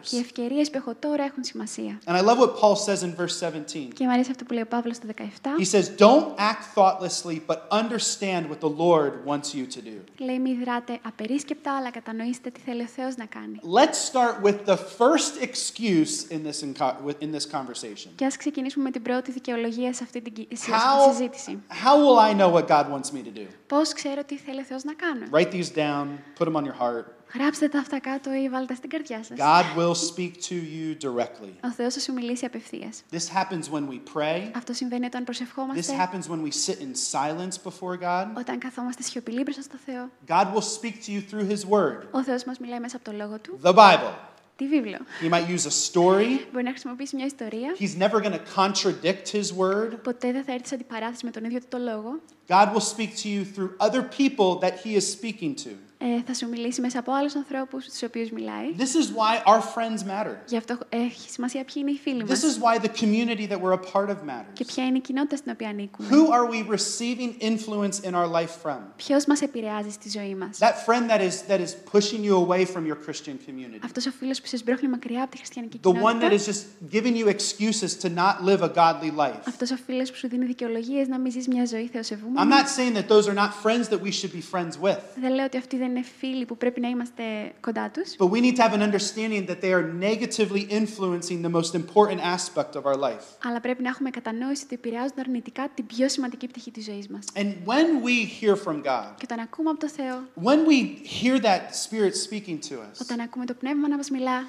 Και 0.00 0.16
οι 0.16 0.20
matters. 0.20 0.22
Ευκαιρίες 0.36 0.70
που 0.70 0.76
έχω 0.76 0.94
τώρα 0.98 1.24
έχουν 1.24 1.44
σημασία. 1.44 1.98
And 2.06 2.16
I 2.16 2.20
love 2.20 2.38
what 2.38 2.52
Paul 2.60 2.74
says 2.86 3.02
in 3.02 3.14
verse 3.20 3.38
17. 3.40 3.88
Και 3.94 4.04
μου 4.04 4.10
αρέσει 4.12 4.30
αυτό 4.30 4.44
που 4.44 4.52
λέει 4.52 4.62
ο 4.62 4.66
Παύλος 4.66 4.96
στο 4.96 5.06
17. 5.16 5.60
He 5.60 5.64
says, 5.74 5.84
Don't 5.98 6.26
act 6.50 6.64
thoughtlessly, 6.78 7.40
but 7.50 7.58
understand 7.82 8.42
what 8.50 8.60
the 8.60 8.72
Lord 8.84 9.12
wants 9.30 9.48
you 9.56 9.64
to 9.76 9.80
do. 9.90 9.96
Λέει 10.18 10.38
μη 10.38 10.54
δράτε 10.64 10.98
απερίσκεπτα, 11.02 11.76
αλλά 11.76 11.90
κατανοήστε 11.90 12.50
τι 12.50 12.60
θέλει 12.60 12.82
ο 12.82 12.86
Θεός 12.86 13.16
να 13.16 13.24
κάνει. 13.24 13.60
Let's 13.80 13.98
start 14.12 14.34
with 14.46 14.58
the 14.72 14.76
first 14.76 15.42
excuse 15.48 16.12
in 16.34 16.40
this, 16.48 16.58
inco- 16.68 16.96
in 17.24 17.30
this 17.36 17.46
conversation. 17.56 18.08
Και 18.14 18.24
ας 18.24 18.36
ξεκινήσουμε 18.36 18.84
με 18.84 18.90
την 18.90 19.02
πρώτη 19.02 19.30
δικαιολογία 19.32 19.92
σε 19.94 20.00
αυτή 20.02 20.20
την 20.20 20.32
κυ- 20.32 20.56
σε- 20.56 20.70
How, 20.70 21.10
συζήτηση. 21.10 21.58
how 21.84 21.94
will 22.04 22.18
I 22.30 22.40
know 22.40 22.52
what 22.56 22.66
God 22.68 22.86
wants 22.94 23.10
me 23.12 23.20
to 23.28 23.38
do? 23.38 23.46
Πώς 23.66 23.92
ξέρω 23.92 24.24
τι 24.24 24.36
θέλει 24.36 24.60
ο 24.60 24.64
Θεός 24.64 24.84
να 24.84 24.92
κάνω. 24.94 25.24
Write 25.32 25.52
these 25.54 25.72
down, 25.76 26.06
put 26.38 26.48
them 26.48 26.56
on 26.56 26.64
your 26.64 26.78
heart. 26.82 27.04
Γράψτε 27.34 27.68
τα 27.68 27.78
αυτά 27.78 28.00
κάτω 28.00 28.34
ή 28.34 28.48
βάλτε 28.48 28.66
τα 28.66 28.74
στην 28.74 28.90
καρδιά 28.90 29.22
σας. 29.24 29.38
God 29.38 29.78
will 29.78 29.94
speak 29.94 30.32
to 30.48 30.54
you 30.54 30.96
directly. 31.06 31.52
Ο 31.64 31.70
Θεός 31.76 31.94
θα 31.94 32.00
σου 32.00 32.12
μιλήσει 32.12 32.44
απευθείας. 32.44 33.02
This 33.12 33.28
happens 33.36 33.64
when 33.72 33.88
we 33.88 34.00
pray. 34.18 34.50
Αυτό 34.56 34.72
συμβαίνει 34.72 35.04
όταν 35.06 35.20
This 35.22 35.24
προσευχόμαστε, 35.24 35.94
happens 35.98 36.30
when 36.30 36.42
we 36.42 36.50
sit 36.66 36.78
in 36.80 36.94
silence 37.12 37.56
before 37.64 37.96
God. 38.00 38.26
όταν 38.38 38.58
καθόμαστε 38.58 39.02
σιωπηλοί 39.02 39.42
μπροστά 39.42 39.62
στο 39.62 39.76
Θεό. 39.86 40.08
God 40.28 40.54
will 40.54 40.62
speak 40.80 40.94
to 41.06 41.10
you 41.10 41.20
through 41.34 41.48
His 41.50 41.68
Word, 41.70 42.02
Ο 42.10 42.22
Θεός 42.22 42.44
μας 42.44 42.58
μιλάει 42.58 42.80
μέσα 42.80 42.96
από 42.96 43.04
το 43.10 43.16
Λόγο 43.16 43.38
Του, 43.38 43.58
the 43.62 43.74
Bible. 43.74 44.12
τη 44.56 44.68
βίβλο. 44.68 44.96
He 45.22 45.28
might 45.30 45.48
use 45.56 45.66
a 45.66 45.92
story. 45.92 46.38
Μπορεί 46.52 46.64
να 46.64 46.70
χρησιμοποιήσει 46.70 47.16
μια 47.16 47.24
ιστορία, 47.26 47.74
He's 47.78 47.98
never 48.02 48.20
going 48.22 48.32
to 48.32 48.40
contradict 48.56 49.32
His 49.32 49.56
Word. 49.58 49.96
ποτέ 50.02 50.32
δεν 50.32 50.44
θα 50.44 50.52
έρθει 50.52 50.66
σε 50.68 50.74
αντιπαράθεση 50.74 51.24
με 51.24 51.30
τον 51.30 51.44
ίδιο 51.44 51.58
του 51.60 51.66
το 51.68 51.78
Λόγο. 51.78 52.20
God 52.48 52.66
will 52.74 52.86
speak 52.96 53.10
to 53.22 53.28
you 53.28 53.44
through 53.56 53.70
other 53.86 54.02
people 54.20 54.58
that 54.64 54.74
He 54.84 54.96
is 55.00 55.06
speaking 55.18 55.54
to. 55.64 55.70
Ε, 56.06 56.22
θα 56.26 56.34
σου 56.34 56.48
μιλήσει 56.48 56.80
μέσα 56.80 56.98
από 56.98 57.12
άλλους 57.12 57.34
ανθρώπους 57.36 57.84
στους 57.84 58.02
οποίους 58.02 58.30
μιλάει. 58.30 58.74
This 58.78 58.82
is 58.82 59.06
why 59.16 59.46
our 59.52 59.60
friends 59.60 60.00
matter. 60.10 60.36
Γι' 60.46 60.56
αυτό 60.56 60.78
έχει 60.88 61.30
σημασία 61.30 61.64
ποιοι 61.64 61.74
είναι 61.76 61.90
οι 61.90 61.98
φίλοι 62.02 62.22
This 62.26 62.28
μας 62.28 62.42
is 62.42 62.58
why 62.62 62.78
the 62.84 62.88
community 63.02 63.46
that 63.52 63.60
we're 63.60 63.78
a 63.80 63.92
part 63.92 64.08
of 64.10 64.16
και 64.16 64.24
matters. 64.26 64.66
ποια 64.66 64.84
είναι 64.84 64.96
η 64.96 65.00
κοινότητα 65.00 65.36
στην 65.36 65.52
οποία 65.52 65.68
ανήκουμε. 65.68 66.08
Who 66.10 66.22
are 66.30 66.50
we 66.54 66.74
receiving 66.74 67.42
influence 67.42 68.06
in 68.08 68.12
our 68.14 68.28
life 68.40 68.54
from? 68.64 68.78
Ποιος 68.96 69.24
μας 69.26 69.40
επηρεάζει 69.42 69.90
στη 69.90 70.10
ζωή 70.10 70.34
μας. 70.34 70.58
That 70.58 70.74
friend 70.86 71.10
that 71.10 71.20
is, 71.20 71.50
that 71.52 71.60
is 71.60 71.98
pushing 71.98 72.22
you 72.24 72.46
away 72.46 72.64
from 72.64 72.86
your 72.90 72.98
Christian 73.06 73.36
community. 73.48 73.78
Αυτός 73.84 74.06
ο 74.06 74.10
φίλος 74.10 74.40
που 74.40 74.46
σε 74.46 74.56
σμπρώχνει 74.56 74.88
μακριά 74.88 75.22
από 75.22 75.30
τη 75.30 75.36
χριστιανική 75.36 75.80
The 75.82 75.88
one 75.88 75.92
that 75.92 76.30
κοινότητα. 76.30 76.34
is 76.34 76.46
just 76.46 76.94
giving 76.94 77.16
you 77.16 77.26
excuses 77.36 77.90
to 78.04 78.08
not 78.14 78.44
live 78.50 78.62
a 78.62 78.72
godly 78.74 79.10
life. 79.24 79.42
Αυτός 79.48 79.70
ο 79.70 79.76
φίλος 79.86 80.10
που 80.10 80.16
σου 80.16 80.28
δίνει 80.28 80.44
δικαιολογίες 80.44 81.08
να 81.08 81.18
μην 81.18 81.32
ζεις 81.32 81.48
μια 81.48 81.66
ζωή 81.66 81.86
θεοσεβούμενη. 81.92 82.46
μόνο. 82.48 82.54
I'm 82.54 82.58
not 82.64 82.68
saying 82.68 82.94
that 82.98 83.08
those 83.08 83.26
are 83.28 83.38
not 83.42 83.50
friends 83.64 83.88
that 83.88 84.00
we 84.06 84.10
should 84.10 84.32
be 84.38 84.42
friends 84.54 84.78
with. 84.86 84.98
Δεν 85.20 85.34
λέω 85.34 85.44
ότι 85.44 85.56
αυτοί 85.56 85.76
δεν 85.76 85.93
είναι 85.96 86.04
φίλοι 86.18 86.44
που 86.44 86.56
πρέπει 86.56 86.80
να 86.80 86.88
είμαστε 86.88 87.22
κοντά 87.60 87.90
τους. 87.90 88.16
But 88.18 88.30
we 88.30 88.40
need 88.40 88.56
to 88.56 88.62
have 88.68 88.72
an 88.72 88.82
understanding 88.92 89.46
that 89.50 89.60
they 89.60 89.72
are 89.72 89.86
negatively 90.10 90.66
influencing 90.80 91.42
the 91.46 91.52
most 91.58 91.74
important 91.74 92.20
aspect 92.36 92.72
of 92.76 92.82
our 92.84 92.96
life. 92.96 93.24
Αλλά 93.44 93.60
πρέπει 93.60 93.82
να 93.82 93.88
έχουμε 93.88 94.10
κατανόηση 94.10 94.64
ότι 94.64 94.74
επηρεάζουν 94.74 95.16
αρνητικά 95.18 95.68
την 95.74 95.86
πιο 95.86 96.08
σημαντική 96.08 96.46
πτυχή 96.46 96.70
της 96.70 96.84
ζωής 96.84 97.08
μας. 97.08 97.24
And 97.34 97.52
when 97.66 97.86
we 98.06 98.42
hear 98.42 98.54
from 98.64 98.82
God, 98.82 99.12
Και 99.16 99.22
όταν 99.24 99.38
ακούμε 99.38 99.70
από 99.70 99.80
το 99.80 99.88
Θεό, 99.88 100.22
when 100.44 100.58
we 100.68 101.06
hear 101.22 101.40
that 101.42 101.60
Spirit 101.88 102.14
speaking 102.30 102.58
to 102.68 102.72
us, 102.74 103.00
όταν 103.00 103.20
ακούμε 103.20 103.44
το 103.44 103.54
Πνεύμα 103.54 103.88
να 103.88 103.96
μας 103.96 104.10
μιλά, 104.10 104.46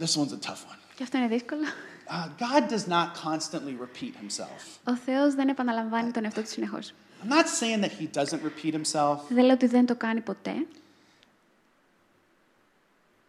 this 0.00 0.04
one's 0.20 0.32
a 0.32 0.46
tough 0.48 0.62
one. 0.70 0.78
και 0.96 1.02
αυτό 1.02 1.16
είναι 1.18 1.28
δύσκολο, 1.28 1.60
Uh, 2.08 2.28
God 2.38 2.62
does 2.74 2.86
not 2.88 3.08
constantly 3.28 3.74
repeat 3.86 4.12
himself. 4.22 4.60
ο 4.84 4.96
Θεός 4.96 5.34
δεν 5.34 5.48
επαναλαμβάνει 5.48 6.10
τον 6.10 6.24
εαυτό 6.24 6.40
του 6.40 6.48
συνεχώς. 6.48 6.92
I'm 7.23 7.29
not 7.29 7.47
saying 7.47 7.81
that 7.83 7.91
he 7.99 8.07
doesn't 8.19 8.41
repeat 8.43 8.73
himself. 8.73 9.17
Δεν 9.29 9.43
λέω 9.45 9.53
ότι 9.53 9.65
δεν 9.67 9.85
το 9.85 9.95
κάνει 9.95 10.21
ποτέ. 10.21 10.53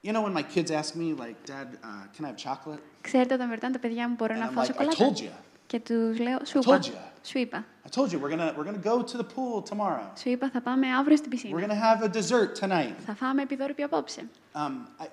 You 0.05 0.13
know, 0.13 0.23
when 0.23 0.33
my 0.33 0.43
kids 0.43 0.71
ask 0.71 0.97
me, 0.97 1.15
like, 1.25 1.37
Dad, 1.47 1.69
uh, 1.83 1.87
can 2.17 2.25
I 2.25 2.29
have 2.31 2.37
chocolate? 2.37 2.81
Ξέρετε, 3.01 3.35
όταν 3.35 3.49
με 3.49 3.55
ρωτάνε 3.55 3.73
τα 3.73 3.79
παιδιά 3.79 4.09
μου, 4.09 4.15
μπορώ 4.19 4.35
And 4.35 4.39
να 4.39 4.49
I'm 4.51 4.53
φάω 4.53 4.65
like, 4.65 4.67
I 4.67 4.73
σοκολάτα. 4.95 5.05
told 5.05 5.19
you. 5.19 5.31
Και 5.67 5.81
τους 5.81 6.19
λέω, 6.19 6.39
σου 6.45 6.59
I 6.59 6.63
είπα. 6.63 6.79
told 6.79 6.85
you. 6.85 6.93
Σου 7.23 7.39
είπα. 7.39 7.65
I 7.87 7.89
told 8.01 8.09
you 8.13 8.19
we're 8.21 8.31
gonna 8.31 8.53
we're 8.57 8.65
gonna 8.71 8.85
go 8.93 9.03
to 9.03 9.17
the 9.17 9.27
pool 9.35 9.63
tomorrow. 9.71 10.11
Σου 10.19 10.29
είπα, 10.29 10.51
θα 10.51 10.61
πάμε 10.61 10.87
αύριο 10.95 11.17
στην 11.17 11.29
We're 11.31 11.35
πισίνα. 11.35 11.67
gonna 11.67 11.81
have 11.85 12.03
a 12.05 12.09
dessert 12.17 12.67
tonight. 12.69 12.95
Θα 13.07 13.15
φάμε 13.15 13.43
επιδόρυπη 13.43 13.83
απόψε. 13.83 14.29
Um, 14.55 14.59
I, 15.01 15.07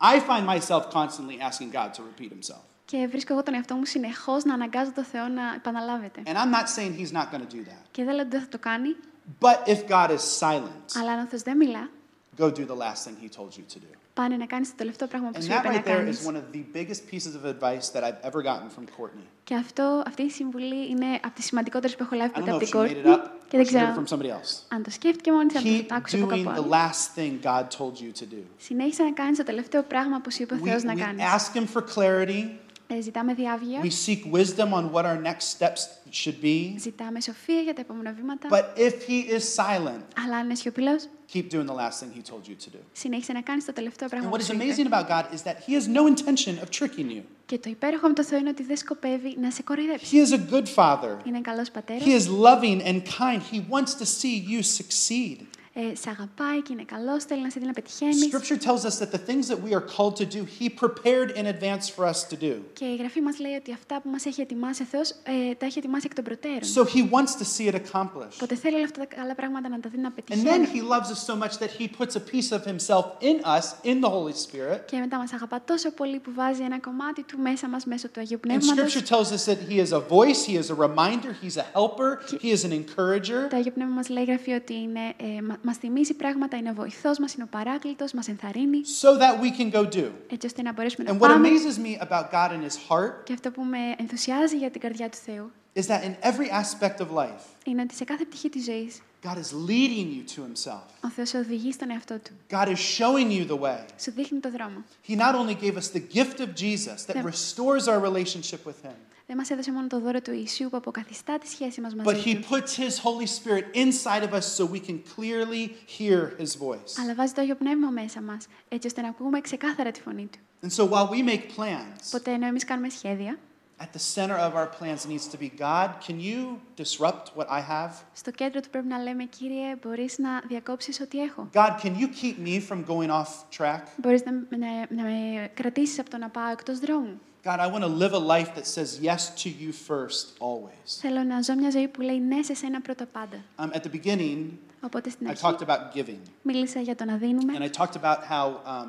I 0.00 0.20
find 0.20 0.46
myself 0.46 0.82
constantly 0.90 1.38
asking 1.48 1.70
God 1.72 1.88
to 1.94 2.02
repeat 2.02 2.30
Himself, 2.36 2.62
Και 2.91 3.07
βρίσκω 3.09 3.33
εγώ 3.33 3.43
τον 3.43 3.53
εαυτό 3.53 3.75
μου 3.75 3.85
συνεχώς 3.85 4.43
να 4.43 4.53
αναγκάζω 4.53 4.91
το 4.95 5.03
Θεό 5.03 5.27
να 5.27 5.41
επαναλάβεται. 5.55 6.21
and 6.25 6.35
I'm 6.37 6.51
not 6.57 6.67
saying 6.75 6.93
He's 7.01 7.11
not 7.17 7.27
going 7.31 7.43
to 7.47 7.53
do 7.55 7.61
that. 7.69 7.81
Και 7.91 8.03
δεν 8.03 8.13
λέω 8.15 8.21
ότι 8.25 8.29
δεν 8.35 8.41
θα 8.41 8.47
το 8.47 8.57
κάνει, 8.59 8.95
But 9.39 9.67
if 9.69 9.79
God 9.89 10.09
is 10.09 10.23
silent, 10.39 10.99
αλλά 10.99 11.11
αν 11.11 11.19
ο 11.23 11.27
Θεός 11.29 11.41
δεν 11.41 11.57
μιλά, 11.57 11.89
go 12.37 12.43
do 12.45 12.59
the 12.65 12.77
last 12.83 13.01
thing 13.05 13.15
He 13.23 13.29
told 13.39 13.49
you 13.57 13.63
to 13.73 13.77
do. 13.77 13.97
πάνε 14.13 14.35
να 14.37 14.45
κάνεις 14.45 14.69
το 14.69 14.73
τελευταίο 14.77 15.07
πράγμα 15.07 15.29
που 15.29 15.39
And 15.39 15.43
σου 15.43 15.49
that 15.49 15.57
είπε 15.59 15.67
να 15.67 15.73
right 15.73 15.85
there 15.85 15.95
κάνεις. 15.95 16.19
is 16.21 16.27
one 16.31 16.35
of 16.35 16.55
the 16.55 16.63
biggest 16.77 17.01
pieces 17.11 17.33
of 17.39 17.43
advice 17.53 17.89
that 17.93 18.03
I've 18.03 18.29
ever 18.29 18.41
gotten 18.43 18.69
from 18.77 18.83
Courtney. 18.99 19.25
Και 19.43 19.55
αυτό, 19.55 20.03
αυτή 20.07 20.21
η 20.21 20.29
συμβουλή 20.29 20.89
είναι 20.89 21.05
από 21.23 21.35
τις 21.35 21.45
σημαντικότερες 21.45 21.95
που 21.95 22.03
έχω 22.03 22.15
λάβει 22.15 22.31
I 22.35 22.37
don't 22.37 22.39
ποτέ 22.39 22.51
know 22.51 22.55
από 22.55 22.65
if 22.65 22.69
την 22.69 22.79
she 22.79 22.83
made 22.83 23.05
it 23.05 23.07
Courtney. 23.07 23.13
up 23.15 23.29
Και 23.47 23.57
or 23.57 23.63
δεν 23.63 23.65
she 23.65 23.69
heard 23.69 23.89
it 23.89 23.93
ξέρω 23.93 23.93
from 24.05 24.13
somebody 24.17 24.29
else. 24.41 24.75
αν 24.75 24.83
το 24.83 24.89
σκέφτηκε 24.91 25.31
μόνη 25.31 25.45
της, 25.47 25.57
αν 25.57 25.63
Keep 25.63 25.85
το 25.87 25.95
άκουσε 25.95 26.15
από 26.17 26.25
doing 26.25 26.43
κάπου 26.43 26.49
the 26.49 26.53
άλλο. 26.63 26.69
last 26.71 27.19
thing 27.19 27.45
God 27.45 27.63
told 27.77 27.93
you 28.01 28.19
to 28.21 28.23
do. 28.33 28.41
Συνέχισε 28.57 29.03
να 29.03 29.11
κάνεις 29.11 29.37
το 29.37 29.43
τελευταίο 29.43 29.83
πράγμα 29.83 30.19
που 30.21 30.31
σου 30.31 30.41
είπε 30.43 30.53
ο 30.53 30.57
We, 30.63 30.67
Θεός 30.67 30.83
να 30.83 30.93
we 30.93 30.99
κάνεις. 30.99 31.23
ask 31.35 31.57
Him 31.57 31.65
for 31.77 31.81
clarity; 31.95 32.41
Ε, 32.88 33.00
ζητάμε 33.00 33.34
διάβγεια, 33.34 33.80
We 33.82 33.90
seek 34.06 34.32
wisdom 34.32 34.72
on 34.72 34.92
what 34.92 35.04
our 35.04 35.22
next 35.22 35.58
steps 35.58 35.80
should 36.10 36.42
be. 36.42 36.74
ζητάμε 36.78 37.20
σοφία 37.20 37.60
για 37.60 37.74
τα 37.74 37.80
επόμενα 37.80 38.12
βήματα. 38.12 38.48
But 38.50 38.78
if 38.78 38.92
He 39.08 39.36
is 39.36 39.42
silent, 39.64 40.02
Αλλά 40.26 40.36
αν 40.36 40.44
είναι 40.44 40.54
σιωπηλό, 40.54 40.90
keep 41.32 41.42
doing 41.50 41.66
the 41.66 41.74
last 41.74 42.00
thing 42.00 42.10
He 42.18 42.22
told 42.32 42.46
you 42.48 42.54
to 42.64 42.70
do. 42.74 42.78
συνέχισε 42.92 43.32
να 43.32 43.40
κάνει 43.40 43.62
το 43.62 43.72
τελευταίο 43.72 44.08
πράγμα 44.08 44.28
And 44.28 44.32
που 44.32 44.36
what 44.36 44.40
is 44.40 44.44
σου 44.44 44.54
είπε. 44.54 44.64
amazing 44.64 44.92
about 44.92 45.08
God 45.08 45.24
is 45.36 45.42
that 45.42 45.56
He 45.66 45.72
has 45.80 45.86
no 45.98 46.06
intention 46.14 46.58
of 46.64 46.68
tricking 46.80 47.10
you. 47.10 47.22
Και 47.46 47.58
το 47.58 47.70
υπέροχο 47.70 48.08
με 48.08 48.14
το 48.14 48.24
Θεό 48.24 48.38
είναι 48.38 48.48
ότι 48.48 48.62
δεν 48.62 48.76
σκοπεύει 48.76 49.36
να 49.40 49.50
σε 49.50 49.62
κοροϊδέψει. 49.62 50.16
He 50.16 50.28
is 50.28 50.32
a 50.32 50.52
good 50.54 50.66
Father. 50.74 51.16
Είναι 51.26 51.40
καλό 51.40 51.64
πατέρα. 51.72 52.04
He 52.04 52.20
is 52.20 52.26
loving 52.28 52.80
and 52.86 53.02
kind. 53.02 53.40
He 53.52 53.60
wants 53.70 53.94
to 54.00 54.04
see 54.04 54.36
you 54.52 54.62
succeed. 54.62 55.36
Ε, 55.81 55.95
σε 55.95 56.09
αγαπάει 56.09 56.61
και 56.61 56.73
είναι 56.73 56.83
καλός, 56.83 57.23
θέλει 57.23 57.41
να 57.41 57.49
σε 57.49 57.59
δει 57.59 57.65
να 57.65 57.73
πετυχαίνεις. 57.73 58.29
Scripture 58.31 58.59
tells 58.67 58.83
us 58.89 58.95
that 59.01 59.11
the 59.11 59.21
things 59.29 59.45
that 59.51 59.59
we 59.65 59.71
are 59.77 59.85
called 59.95 60.15
to 60.21 60.25
do, 60.35 60.41
He 60.59 60.69
prepared 60.83 61.29
in 61.39 61.45
advance 61.55 61.83
for 61.95 62.03
us 62.11 62.19
to 62.31 62.35
do. 62.41 62.53
Και 62.73 62.85
η 62.85 62.95
γραφή 62.95 63.21
μας 63.21 63.39
λέει 63.39 63.55
ότι 63.55 63.71
αυτά 63.73 64.01
που 64.01 64.09
μας 64.09 64.25
έχει 64.25 64.41
ετοιμάσει 64.41 64.81
ο 64.81 64.85
Θεός 64.85 65.09
ε, 65.09 65.55
τα 65.55 65.65
έχει 65.65 65.77
ετοιμάσει 65.79 66.05
εκ 66.09 66.13
των 66.15 66.23
προτέρων. 66.23 66.61
So 66.75 66.83
He 66.95 67.01
wants 67.15 67.31
to 67.41 67.45
see 67.55 67.67
it 67.71 67.75
accomplished. 67.75 68.35
Οπότε 68.35 68.55
θέλει 68.55 68.75
όλα 68.75 68.83
αυτά 68.83 68.99
τα 68.99 69.15
καλά 69.15 69.35
πράγματα 69.35 69.69
να 69.69 69.79
τα 69.79 69.89
δει 69.89 69.97
να 69.97 70.09
And 70.09 70.11
then 70.11 70.23
πετυχαίνει. 70.25 70.67
He 70.73 70.81
loves 70.93 71.09
us 71.15 71.21
so 71.31 71.35
much 71.43 71.53
that 71.61 71.71
He 71.79 71.87
puts 71.99 72.15
a 72.15 72.23
piece 72.31 72.51
of 72.57 72.61
Himself 72.71 73.05
in 73.29 73.37
us, 73.57 73.65
in 73.83 74.01
the 74.05 74.09
Holy 74.09 74.35
Spirit. 74.45 74.79
Και 74.85 74.97
μετά 74.97 75.17
μας 75.17 75.33
αγαπά 75.33 75.61
τόσο 75.65 75.91
πολύ 75.91 76.19
που 76.19 76.31
βάζει 76.35 76.61
ένα 76.63 76.79
κομμάτι 76.79 77.23
του 77.23 77.39
μέσα 77.39 77.67
μας 77.67 77.85
μέσω 77.85 78.09
του 78.09 78.19
Αγίου 78.19 78.37
And 78.37 78.41
Πνεύματος. 78.41 78.93
Scripture 78.93 79.05
tells 79.15 79.31
us 79.37 79.45
that 79.45 79.59
He 79.69 79.77
is 79.85 79.91
a 79.91 80.01
voice, 80.17 80.45
He 80.45 80.55
is 80.61 80.69
a 80.69 80.77
reminder, 80.87 81.31
He's 81.43 81.57
a 81.57 81.65
helper, 81.75 82.09
He 82.43 82.49
is 82.55 82.63
an 82.63 82.71
encourager. 82.81 83.47
Το 83.49 83.55
Αγίο 83.55 83.71
Πνεύμα 83.71 83.93
μας 83.93 84.09
λέει 84.09 84.23
η 84.23 84.25
γραφή 84.25 84.51
ότι 84.51 84.73
είναι, 84.73 84.99
ε, 85.17 85.41
μα 85.61 85.68
μας 85.69 85.77
θυμίζει 85.77 86.13
πράγματα, 86.13 86.57
είναι 86.57 86.69
ο 86.69 86.73
βοηθός 86.73 87.19
μας, 87.19 87.33
είναι 87.33 87.43
ο 87.43 87.47
παράκλητος, 87.51 88.11
μας 88.13 88.27
ενθαρρύνει, 88.27 88.81
So 89.01 89.07
that 89.21 89.33
we 89.43 89.49
can 89.61 89.71
go 89.71 89.83
do. 89.95 90.05
έτσι 90.31 90.45
ώστε 90.45 90.61
να 90.61 90.73
μπορέσουμε 90.73 91.11
να 91.11 91.17
And 91.17 91.21
what 91.21 91.27
πάμε. 91.29 91.47
amazes 91.49 91.77
me 91.85 92.03
about 92.07 92.31
God 92.31 92.49
and 92.51 92.63
His 92.69 92.77
heart 92.89 93.23
Και 93.23 93.33
αυτό 93.33 93.51
που 93.51 93.63
με 93.63 93.77
ενθουσιάζει 93.97 94.57
για 94.57 94.69
την 94.71 94.81
καρδιά 94.81 95.09
του 95.09 95.17
Θεού 95.25 95.51
is 95.73 95.81
that 95.85 96.01
in 96.03 96.25
every 96.29 96.49
aspect 96.61 96.97
of 97.05 97.07
life, 97.17 97.41
είναι 97.65 97.81
ότι 97.81 97.93
σε 97.95 98.03
κάθε 98.03 98.25
πτυχή 98.25 98.49
της 98.49 98.63
ζωής 98.63 99.01
God 99.22 99.38
is 99.38 99.52
leading 99.68 100.08
you 100.16 100.24
to 100.36 100.40
Himself. 100.42 100.82
ο 101.04 101.08
Θεό 101.14 101.24
σε 101.26 101.38
οδηγεί 101.38 101.72
στον 101.72 101.90
εαυτό 101.90 102.18
του. 102.18 102.30
God 102.50 102.66
is 102.66 102.98
showing 102.98 103.30
you 103.30 103.50
the 103.50 103.58
way. 103.60 103.84
Σου 104.00 104.12
δείχνει 104.12 104.38
το 104.40 104.50
δρόμο. 104.50 104.84
He 105.08 105.16
not 105.16 105.34
only 105.34 105.54
gave 105.64 105.76
us 105.76 105.88
the 105.96 106.02
gift 106.16 106.40
of 106.40 106.48
Jesus 106.54 107.04
that 107.06 107.16
Yeah. 107.16 107.30
restores 107.32 107.88
our 107.88 108.00
relationship 108.10 108.64
with 108.66 108.80
Him, 108.86 108.96
Δεν 109.26 109.36
μα 109.40 109.54
έδωσε 109.54 109.72
μόνο 109.72 109.86
το 109.86 110.00
δώρο 110.00 110.20
του 110.20 110.32
Ιησού 110.32 110.68
που 110.70 110.76
αποκαθιστά 110.76 111.38
τη 111.38 111.48
σχέση 111.48 111.80
μα 111.80 111.88
but 111.90 112.04
μαζί 112.04 112.22
He 112.24 112.34
του, 112.34 112.48
puts 112.50 112.78
His 112.78 112.94
Holy 113.04 113.26
Spirit 113.26 113.64
inside 113.76 114.22
of 114.28 114.32
us 114.38 114.44
so 114.56 114.66
we 114.66 114.80
can 114.88 114.98
clearly 115.16 115.68
hear 115.98 116.40
His 116.42 116.52
voice. 116.68 117.00
αλλά 117.02 117.14
βάζει 117.14 117.32
το 117.32 117.40
Άγιο 117.40 117.54
Πνεύμα 117.54 117.90
μέσα 117.90 118.20
μα, 118.22 118.38
έτσι 118.68 118.86
ώστε 118.86 119.00
να 119.00 119.08
ακούμε 119.08 119.40
ξεκάθαρα 119.40 119.90
τη 119.90 120.00
φωνή 120.00 120.26
του. 120.32 120.38
And 120.66 120.70
so 120.72 120.88
while 120.90 121.08
we 121.10 121.28
make 121.30 121.42
plans, 121.56 122.00
Οπότε 122.06 122.30
ενώ 122.32 122.46
εμεί 122.46 122.58
κάνουμε 122.60 122.88
σχέδια, 122.88 123.38
at 123.80 123.92
the 123.92 123.98
center 123.98 124.36
of 124.46 124.54
our 124.54 124.66
plans 124.66 125.06
needs 125.06 125.26
to 125.28 125.36
be 125.36 125.48
God, 125.48 125.88
can 126.06 126.20
you 126.20 126.60
disrupt 126.76 127.32
what 127.36 127.46
I 127.50 127.60
have? 127.60 127.90
στο 128.12 128.30
κέντρο 128.30 128.60
του 128.60 128.70
πρέπει 128.70 128.86
να 128.86 128.98
λέμε, 128.98 129.24
Κύριε, 129.24 129.76
μπορεί 129.82 130.08
να 130.16 130.40
διακόψει 130.48 131.02
ό,τι 131.02 131.20
έχω. 131.20 131.48
God, 131.52 131.78
can 131.82 131.94
you 131.96 132.08
keep 132.08 132.38
me 132.38 132.60
from 132.60 132.84
going 132.84 133.10
off 133.10 133.58
track? 133.58 133.80
Μπορεί 133.96 134.22
να, 134.24 134.58
να, 134.58 134.86
να 134.88 135.02
με 135.02 135.50
κρατήσει 135.54 136.00
από 136.00 136.10
το 136.10 136.18
να 136.18 136.28
πάω 136.28 136.50
εκτό 136.50 136.78
δρόμου. 136.78 137.20
God, 137.44 137.60
I 137.60 137.66
want 137.66 137.82
to 137.82 137.92
live 138.04 138.14
a 138.14 138.24
life 138.34 138.54
that 138.54 138.66
says 138.66 139.00
yes 139.02 139.28
to 139.42 139.48
you 139.50 139.70
first, 139.72 140.38
always. 140.38 140.98
Θέλω 141.00 141.22
να 141.22 141.42
ζω 141.42 141.54
μια 141.54 141.70
ζωή 141.70 141.88
που 141.88 142.00
λέει 142.00 142.20
ναι 142.20 142.42
σε 142.42 142.54
σένα 142.54 142.80
πρώτα 142.80 143.06
πάντα. 143.06 143.36
Um, 143.58 143.76
at 143.76 143.82
the 143.82 143.90
beginning, 144.00 144.46
Οπότε 144.80 145.10
στην 145.10 145.26
I 145.26 145.30
αρχή 145.30 145.42
talked 145.44 145.66
about 145.66 145.96
giving, 145.96 146.20
μίλησα 146.42 146.80
για 146.80 146.96
το 146.96 147.04
να 147.04 147.16
δίνουμε 147.16 147.52
and 147.56 147.62
I 147.62 147.82
talked 147.82 147.96
about 147.96 148.18
how 148.28 148.60
um, 148.66 148.88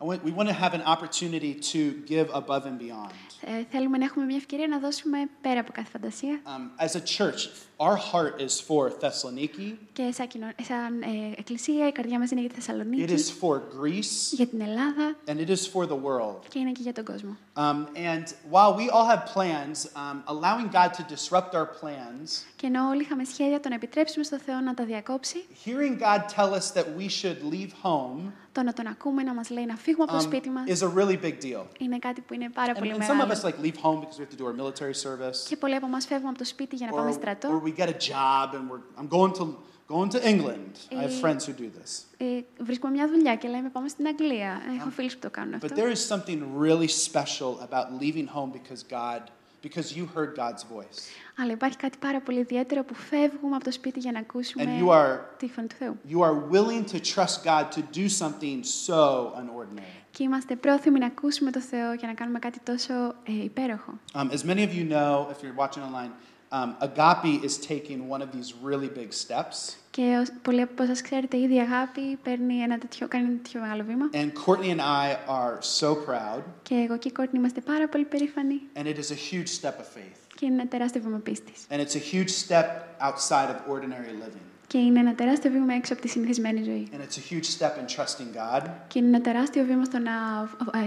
I 0.00 0.04
want, 0.04 0.24
we 0.24 0.32
want 0.32 0.48
to 0.48 0.54
have 0.54 0.74
an 0.74 0.82
opportunity 0.82 1.54
to 1.72 1.80
give 2.12 2.26
above 2.32 2.66
and 2.66 2.78
beyond. 2.78 3.12
Ε, 3.41 3.63
θέλουμε 3.71 3.97
να 3.97 4.05
έχουμε 4.05 4.25
μια 4.25 4.35
ευκαιρία 4.35 4.67
να 4.67 4.79
δώσουμε 4.79 5.17
πέρα 5.41 5.59
από 5.59 5.71
κάθε 5.71 5.89
φαντασία. 5.89 6.41
Um, 6.45 6.85
as 6.85 6.95
a 6.95 7.01
church, 7.17 7.49
our 7.77 7.95
heart 7.95 8.41
is 8.41 8.59
for 8.67 8.91
Thessaloniki, 9.01 9.75
και 9.93 10.11
σαν, 10.11 10.27
κοινο... 10.27 10.45
σαν 10.61 11.01
ε, 11.01 11.07
εκκλησία 11.37 11.87
η 11.87 11.91
καρδιά 11.91 12.19
μας 12.19 12.31
είναι 12.31 12.41
για 12.41 12.49
τη 12.49 12.55
it 12.57 12.59
Θεσσαλονίκη, 12.59 13.13
is 13.15 13.43
for 13.43 13.55
Greece, 13.55 14.31
για 14.31 14.47
την 14.47 14.61
Ελλάδα. 14.61 15.15
And 15.25 15.37
it 15.37 15.49
is 15.49 15.71
for 15.73 15.87
the 15.87 15.99
world. 16.05 16.39
και 16.49 16.59
είναι 16.59 16.71
και 16.71 16.81
για 16.81 16.93
τον 16.93 17.05
κόσμο. 17.05 17.37
Um, 17.58 17.86
and 18.12 18.24
while 18.50 18.72
we 18.80 18.84
all 18.94 19.06
have 19.12 19.22
plans, 19.34 19.76
um, 20.02 20.16
allowing 20.34 20.68
God 20.78 20.90
to 20.98 21.02
disrupt 21.14 21.54
our 21.54 21.68
plans, 21.80 22.28
Και 22.56 22.66
ενώ 22.66 22.88
όλοι 22.88 23.02
είχαμε 23.02 23.24
σχέδια 23.24 23.60
το 23.60 23.68
να 23.68 23.74
επιτρέψουμε 23.74 24.24
στο 24.24 24.38
Θεό 24.38 24.60
να 24.60 24.74
τα 24.74 24.84
διακόψει, 24.84 25.36
hearing 25.64 26.00
God 26.02 26.20
tell 26.36 26.52
us 26.52 26.70
that 26.74 26.86
we 26.98 27.08
should 27.08 27.52
leave 27.54 27.70
home 27.82 28.32
το 28.52 28.62
να 28.62 28.72
τον 28.72 28.86
ακούμε 28.86 29.22
να 29.22 29.34
μας 29.34 29.50
λέει 29.50 29.66
να 29.66 29.76
φύγουμε 29.76 30.04
από 30.04 30.12
το 30.12 30.18
um, 30.18 30.22
σπίτι 30.22 30.50
μας, 30.50 30.64
is 30.68 30.82
a 30.88 30.90
really 30.98 31.18
big 31.24 31.44
deal. 31.44 31.64
είναι 31.78 31.98
κάτι 31.98 32.20
που 32.20 32.34
είναι 32.34 32.50
πάρα 32.50 32.72
And, 32.72 32.78
πολύ 32.78 32.90
and 32.96 33.02
some 33.02 33.20
of 33.20 33.28
μεγάλο. 33.28 33.32
us 33.32 33.42
like 33.44 33.58
leave 33.66 33.76
home 33.82 34.00
because 34.00 34.18
we 34.18 34.24
have 34.24 34.36
to 34.36 34.42
do 34.42 34.46
our 34.46 34.56
military 34.62 34.94
service, 34.94 35.48
Και 35.48 35.56
πολλοί 35.56 35.74
από 35.74 35.86
εμάς 35.86 36.06
φεύγουμε 36.06 36.28
από 36.28 36.38
το 36.38 36.44
σπίτι 36.44 36.76
για 36.76 36.86
να 36.86 36.92
πάμε 36.96 37.08
or, 37.10 37.12
or 37.12 37.16
στρατό. 37.16 37.62
we 37.64 37.80
get 37.80 37.88
a 37.88 37.98
job 38.12 38.54
and 38.54 38.64
we're 38.70 39.00
I'm 39.02 39.08
going 39.18 39.32
to 39.38 39.44
going 39.88 40.10
to 40.10 40.20
England. 40.28 40.72
I 40.90 40.94
have 40.94 41.10
Eh, 41.10 41.20
friends 41.22 41.42
who 41.46 41.52
do 41.62 41.68
this. 41.78 41.90
Ε, 42.16 42.24
βρίσκουμε 42.64 42.92
μια 42.92 43.08
δουλειά 43.08 43.36
και 43.36 43.48
λέμε 43.48 43.68
πάμε 43.68 43.88
στην 43.88 44.06
Αγγλία. 44.06 44.60
Έχω 44.80 44.90
φίλους 44.90 45.12
που 45.14 45.18
το 45.20 45.30
κάνουν 45.30 45.58
But 45.60 45.64
αυτό. 45.64 45.82
there 45.82 45.92
is 45.96 46.06
something 46.14 46.40
really 46.66 46.88
special 46.88 47.58
about 47.68 47.86
leaving 48.02 48.28
home 48.34 48.50
because 48.52 48.82
God, 48.90 49.20
because 49.62 49.96
you 49.96 50.04
heard 50.16 50.30
God's 50.36 50.62
voice. 50.76 50.98
Αλλά 51.38 51.52
υπάρχει 51.52 51.76
κάτι 51.76 51.98
πάρα 51.98 52.20
πολύ 52.20 52.38
ιδιαίτερο 52.38 52.84
που 52.84 52.94
φεύγουμε 52.94 53.54
από 53.56 53.64
το 53.64 53.72
σπίτι 53.72 53.98
για 53.98 54.12
να 54.12 54.18
ακούσουμε 54.18 54.64
And 54.64 54.82
you 54.82 54.88
are 54.88 55.18
τη 55.38 55.48
φωνή 55.48 55.66
του 55.66 55.74
Θεού. 55.78 55.96
you 56.08 56.18
are 56.20 56.52
willing 56.54 56.84
to 56.92 56.98
trust 57.14 57.44
God 57.44 57.64
to 57.76 57.80
do 57.98 58.08
something 58.22 58.60
so 58.86 59.32
unordinary. 59.40 60.02
Και 60.10 60.22
είμαστε 60.22 60.56
πρόθυμοι 60.56 60.98
να 60.98 61.06
ακούσουμε 61.06 61.50
το 61.50 61.60
Θεό 61.60 61.96
και 61.96 62.06
να 62.06 62.14
κάνουμε 62.14 62.38
κάτι 62.38 62.58
τόσο 62.60 62.94
ε, 63.24 63.32
υπέροχο. 63.44 63.92
Um, 64.14 64.28
as 64.30 64.42
many 64.44 64.62
of 64.68 64.72
you 64.74 64.88
know, 64.94 65.28
if 65.32 65.42
you're 65.42 65.58
watching 65.66 65.82
online, 65.82 66.10
um, 66.51 66.75
Agape 66.87 67.43
is 67.47 67.57
taking 67.57 67.99
one 68.09 68.21
of 68.21 68.29
these 68.31 68.53
really 68.63 68.89
big 68.99 69.11
steps. 69.13 69.75
Και 69.91 70.17
ως- 70.21 70.31
πολλοί 70.41 70.61
από 70.61 70.83
εσάς 70.83 71.01
ξέρετε, 71.01 71.37
ήδη 71.37 71.53
η 71.55 71.59
αγάπη 71.59 72.15
παίρνει 72.23 72.55
ένα 72.57 72.77
τέτοιο, 72.77 73.07
κάνει 73.07 73.25
ένα 73.25 73.35
τέτοιο 73.41 73.61
μεγάλο 73.61 73.83
βήμα. 73.83 74.09
And 74.13 74.31
Courtney 74.45 74.71
and 74.77 74.81
I 74.81 75.15
are 75.29 75.57
so 75.79 75.89
proud, 76.09 76.41
Και 76.63 76.75
εγώ 76.75 76.97
και 76.97 77.07
η 77.07 77.11
Κόρτνη 77.11 77.39
είμαστε 77.39 77.61
πάρα 77.61 77.87
πολύ 77.87 78.03
περήφανοι 78.05 78.61
and 78.75 78.83
it 78.85 78.95
is 78.95 79.09
a 79.11 79.19
huge 79.31 79.47
step 79.61 79.73
of 79.73 79.87
faith. 79.97 80.17
και 80.35 80.45
είναι 80.45 80.53
ένα 80.61 80.67
τεράστιο 80.67 81.01
βήμα 81.01 81.17
πίστης. 81.17 81.65
And 81.69 81.75
it's 81.79 81.95
a 81.95 82.13
huge 82.15 82.29
step 82.47 82.65
outside 83.01 83.49
of 83.49 83.73
ordinary 83.73 84.13
living. 84.23 84.47
Και 84.71 84.77
είναι 84.77 84.99
ένα 84.99 85.15
τεράστιο 85.15 85.51
βήμα 85.51 85.73
έξω 85.73 85.93
από 85.93 86.01
τη 86.01 86.07
συνηθισμένη 86.07 86.63
ζωή. 86.63 86.87
And 86.91 86.97
it's 86.97 87.17
a 87.17 87.33
huge 87.33 87.45
step 87.57 87.73
in 87.81 87.85
trusting 87.97 88.35
God. 88.35 88.69
Και 88.87 88.99
είναι 88.99 89.07
ένα 89.07 89.21
τεράστιο 89.21 89.63
βήμα 89.65 89.83
στο 89.83 89.97
να 89.99 90.11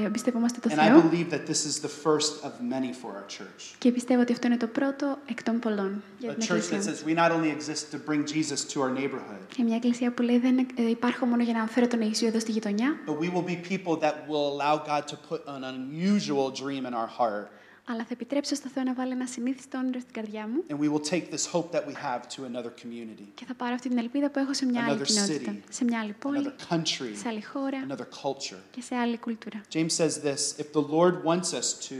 ε, 0.03 0.05
εμπιστευόμαστε 0.05 0.61
το 0.61 0.75
And 0.75 0.79
I 0.79 0.85
Θεό. 0.87 1.03
believe 1.11 1.31
that 1.35 1.47
this 1.51 1.63
is 1.71 1.81
the 1.87 1.93
first 2.05 2.45
of 2.47 2.51
many 2.75 2.93
for 3.03 3.11
our 3.19 3.27
church. 3.39 3.75
Και 3.79 3.91
πιστεύω 3.93 4.21
ότι 4.21 4.33
αυτό 4.33 4.47
είναι 4.47 4.57
το 4.57 4.67
πρώτο 4.67 5.19
εκ 5.27 5.43
των 5.43 5.59
πολλών 5.59 6.03
για 6.19 6.31
A 6.31 6.35
την 6.39 6.43
church 6.49 6.51
that 6.51 6.55
Εκκλησία. 6.55 6.77
μας. 6.93 7.01
says 7.03 7.07
we 7.09 7.15
not 7.17 7.31
only 7.31 7.51
exist 7.59 7.95
to 7.95 7.99
bring 8.11 8.25
Jesus 8.35 8.73
to 8.75 8.81
our 8.81 8.99
neighborhood, 8.99 9.43
Και 9.57 9.63
μια 9.63 9.77
εκκλησία 9.77 10.11
που 10.13 10.23
λέει 10.23 10.39
δεν 10.39 10.59
ε, 10.59 10.89
υπάρχω 10.91 11.27
μόνο 11.27 11.43
για 11.43 11.53
να 11.53 11.67
φέρω 11.67 11.87
τον 11.87 12.01
Ιησού 12.01 12.27
εδώ 12.27 12.39
στη 12.41 12.51
γειτονιά, 12.51 12.97
but 13.07 13.19
we 13.25 13.29
will 13.35 13.47
be 13.51 13.57
people 13.73 13.97
that 14.05 14.15
will 14.29 14.47
allow 14.55 14.77
God 14.93 15.03
to 15.13 15.17
put 15.31 15.41
an 15.47 15.63
unusual 15.75 16.51
dream 16.63 16.87
in 16.91 16.95
our 16.95 17.11
heart. 17.19 17.47
Αλλά 17.85 18.01
θα 18.03 18.09
επιτρέψω 18.11 18.55
στο 18.55 18.69
Θεό 18.69 18.83
να 18.83 18.95
βάλει 18.95 19.13
ένα 19.13 19.27
συνήθιστο 19.27 19.79
όνειρο 19.79 20.01
στην 20.01 20.13
καρδιά 20.13 20.49
μου 20.49 20.65
And 20.69 20.79
we 20.85 20.93
will 20.93 21.11
take 21.11 21.31
this 21.37 21.47
hope 21.53 21.73
that 21.77 21.85
we 21.87 21.95
have 21.95 22.23
to 22.37 22.41
another 22.45 22.71
community, 22.85 23.25
και 23.35 23.45
θα 23.45 23.55
πάρω 23.55 23.75
αυτή 23.75 23.89
την 23.89 23.99
ελπίδα 23.99 24.31
που 24.31 24.39
έχω 24.39 24.55
σε 24.55 24.67
μια 24.67 24.85
άλλη 24.85 24.99
Another 25.01 25.05
κοινότητα, 25.07 25.53
city. 25.53 25.61
σε 25.71 25.85
μια 25.85 26.01
άλλη 26.01 26.13
πόλη, 26.19 26.47
another 26.47 26.75
country, 26.75 27.13
σε 27.15 27.29
άλλη 27.29 27.43
χώρα 27.43 27.87
another 27.89 28.07
culture. 28.29 28.59
και 28.71 28.81
σε 28.81 28.95
άλλη 28.95 29.19
κουλτούρα. 29.19 29.61
James 29.75 29.93
says 29.97 30.15
this 30.23 30.59
if 30.59 30.73
the 30.73 30.87
Lord 30.97 31.15
wants 31.25 31.53
us 31.61 31.89
to, 31.89 31.97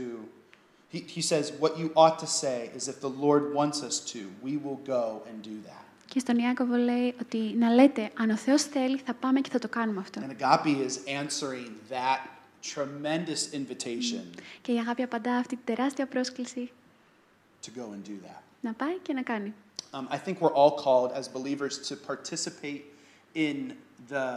he, 0.93 0.99
he 1.17 1.21
says, 1.21 1.43
what 1.59 1.71
you 1.81 1.87
ought 2.03 2.17
to 2.19 2.27
say 2.41 2.59
is 2.77 2.87
if 2.87 2.97
the 3.07 3.13
Lord 3.25 3.43
wants 3.59 3.77
us 3.89 3.95
to, 4.13 4.19
we 4.47 4.53
will 4.65 4.79
go 4.95 5.05
and 5.29 5.35
do 5.43 5.57
that. 5.69 5.81
Και 6.07 6.19
στον 6.19 6.37
Ιάκωβο 6.37 6.75
λέει 6.75 7.15
ότι 7.21 7.37
να 7.37 7.69
λέτε, 7.69 8.09
αν 8.17 8.29
ο 8.29 8.35
Θεός 8.37 8.63
θέλει, 8.63 8.97
θα 9.05 9.13
πάμε 9.13 9.41
και 9.41 9.49
θα 9.49 9.59
το 9.59 9.67
κάνουμε 9.67 9.99
αυτό. 9.99 10.21
And 10.21 10.41
agape 10.41 10.85
is 10.87 10.97
answering 11.21 11.71
that 11.89 12.19
tremendous 12.75 13.53
invitation 13.55 14.23
Και 14.61 14.71
η 14.71 14.77
αγάπη 14.79 15.01
απαντά 15.01 15.35
αυτή 15.35 15.55
τη 15.55 15.61
τεράστια 15.73 16.05
πρόσκληση 16.07 16.71
to 17.65 17.67
go 17.79 17.81
and 17.81 18.07
do 18.09 18.27
that. 18.27 18.41
να 18.61 18.73
πάει 18.73 18.97
και 19.01 19.13
να 19.13 19.21
κάνει. 19.21 19.53
Um, 19.91 20.07
I 20.09 20.17
think 20.17 20.35
we're 20.41 20.53
all 20.61 20.75
called 20.85 21.11
as 21.19 21.27
believers 21.27 21.73
to 21.89 21.95
participate 22.11 22.81
in 23.35 23.57
the 24.09 24.27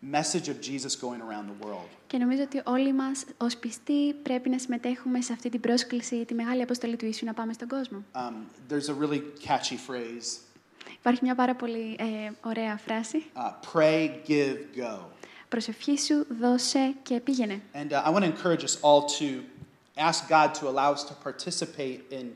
message 0.00 0.46
of 0.48 0.56
Jesus 0.68 0.92
going 1.04 1.20
around 1.20 1.46
the 1.52 1.66
world. 1.66 1.88
Και 2.06 2.18
νομίζω 2.18 2.42
ότι 2.42 2.62
όλοι 2.64 2.92
μας 2.92 3.24
ως 3.36 3.56
πιστοί 3.56 4.14
πρέπει 4.22 4.48
να 4.50 4.58
συμμετέχουμε 4.58 5.20
σε 5.20 5.32
αυτή 5.32 5.48
την 5.48 5.60
πρόσκληση, 5.60 6.24
τη 6.24 6.34
μεγάλη 6.34 6.62
αποστολή 6.62 6.96
του 6.96 7.04
Ιησού 7.04 7.24
να 7.24 7.34
πάμε 7.34 7.52
στον 7.52 7.68
κόσμο. 7.68 8.04
Um, 8.14 8.32
there's 8.72 8.88
a 8.88 8.94
really 9.04 9.20
catchy 9.46 9.76
phrase 9.90 10.38
Υπάρχει 10.98 11.20
μια 11.24 11.34
πάρα 11.34 11.54
πολύ 11.54 11.96
ε, 11.98 12.30
ωραία 12.48 12.76
φράση. 12.76 13.24
uh, 13.34 13.52
pray, 13.72 14.10
give, 14.28 14.56
go. 14.76 14.98
Προσευχή 15.48 15.98
σου, 15.98 16.26
δώσε 16.40 16.94
και 17.02 17.20
πήγαινε. 17.20 17.60
And 17.74 17.92
uh, 17.92 18.02
I 18.06 18.10
want 18.10 18.24
to 18.24 18.30
encourage 18.36 18.64
us 18.64 18.76
all 18.82 19.02
to 19.20 19.28
ask 19.96 20.28
God 20.28 20.54
to 20.60 20.68
allow 20.68 20.92
us 20.92 21.02
to 21.04 21.14
participate 21.28 22.00
in 22.10 22.26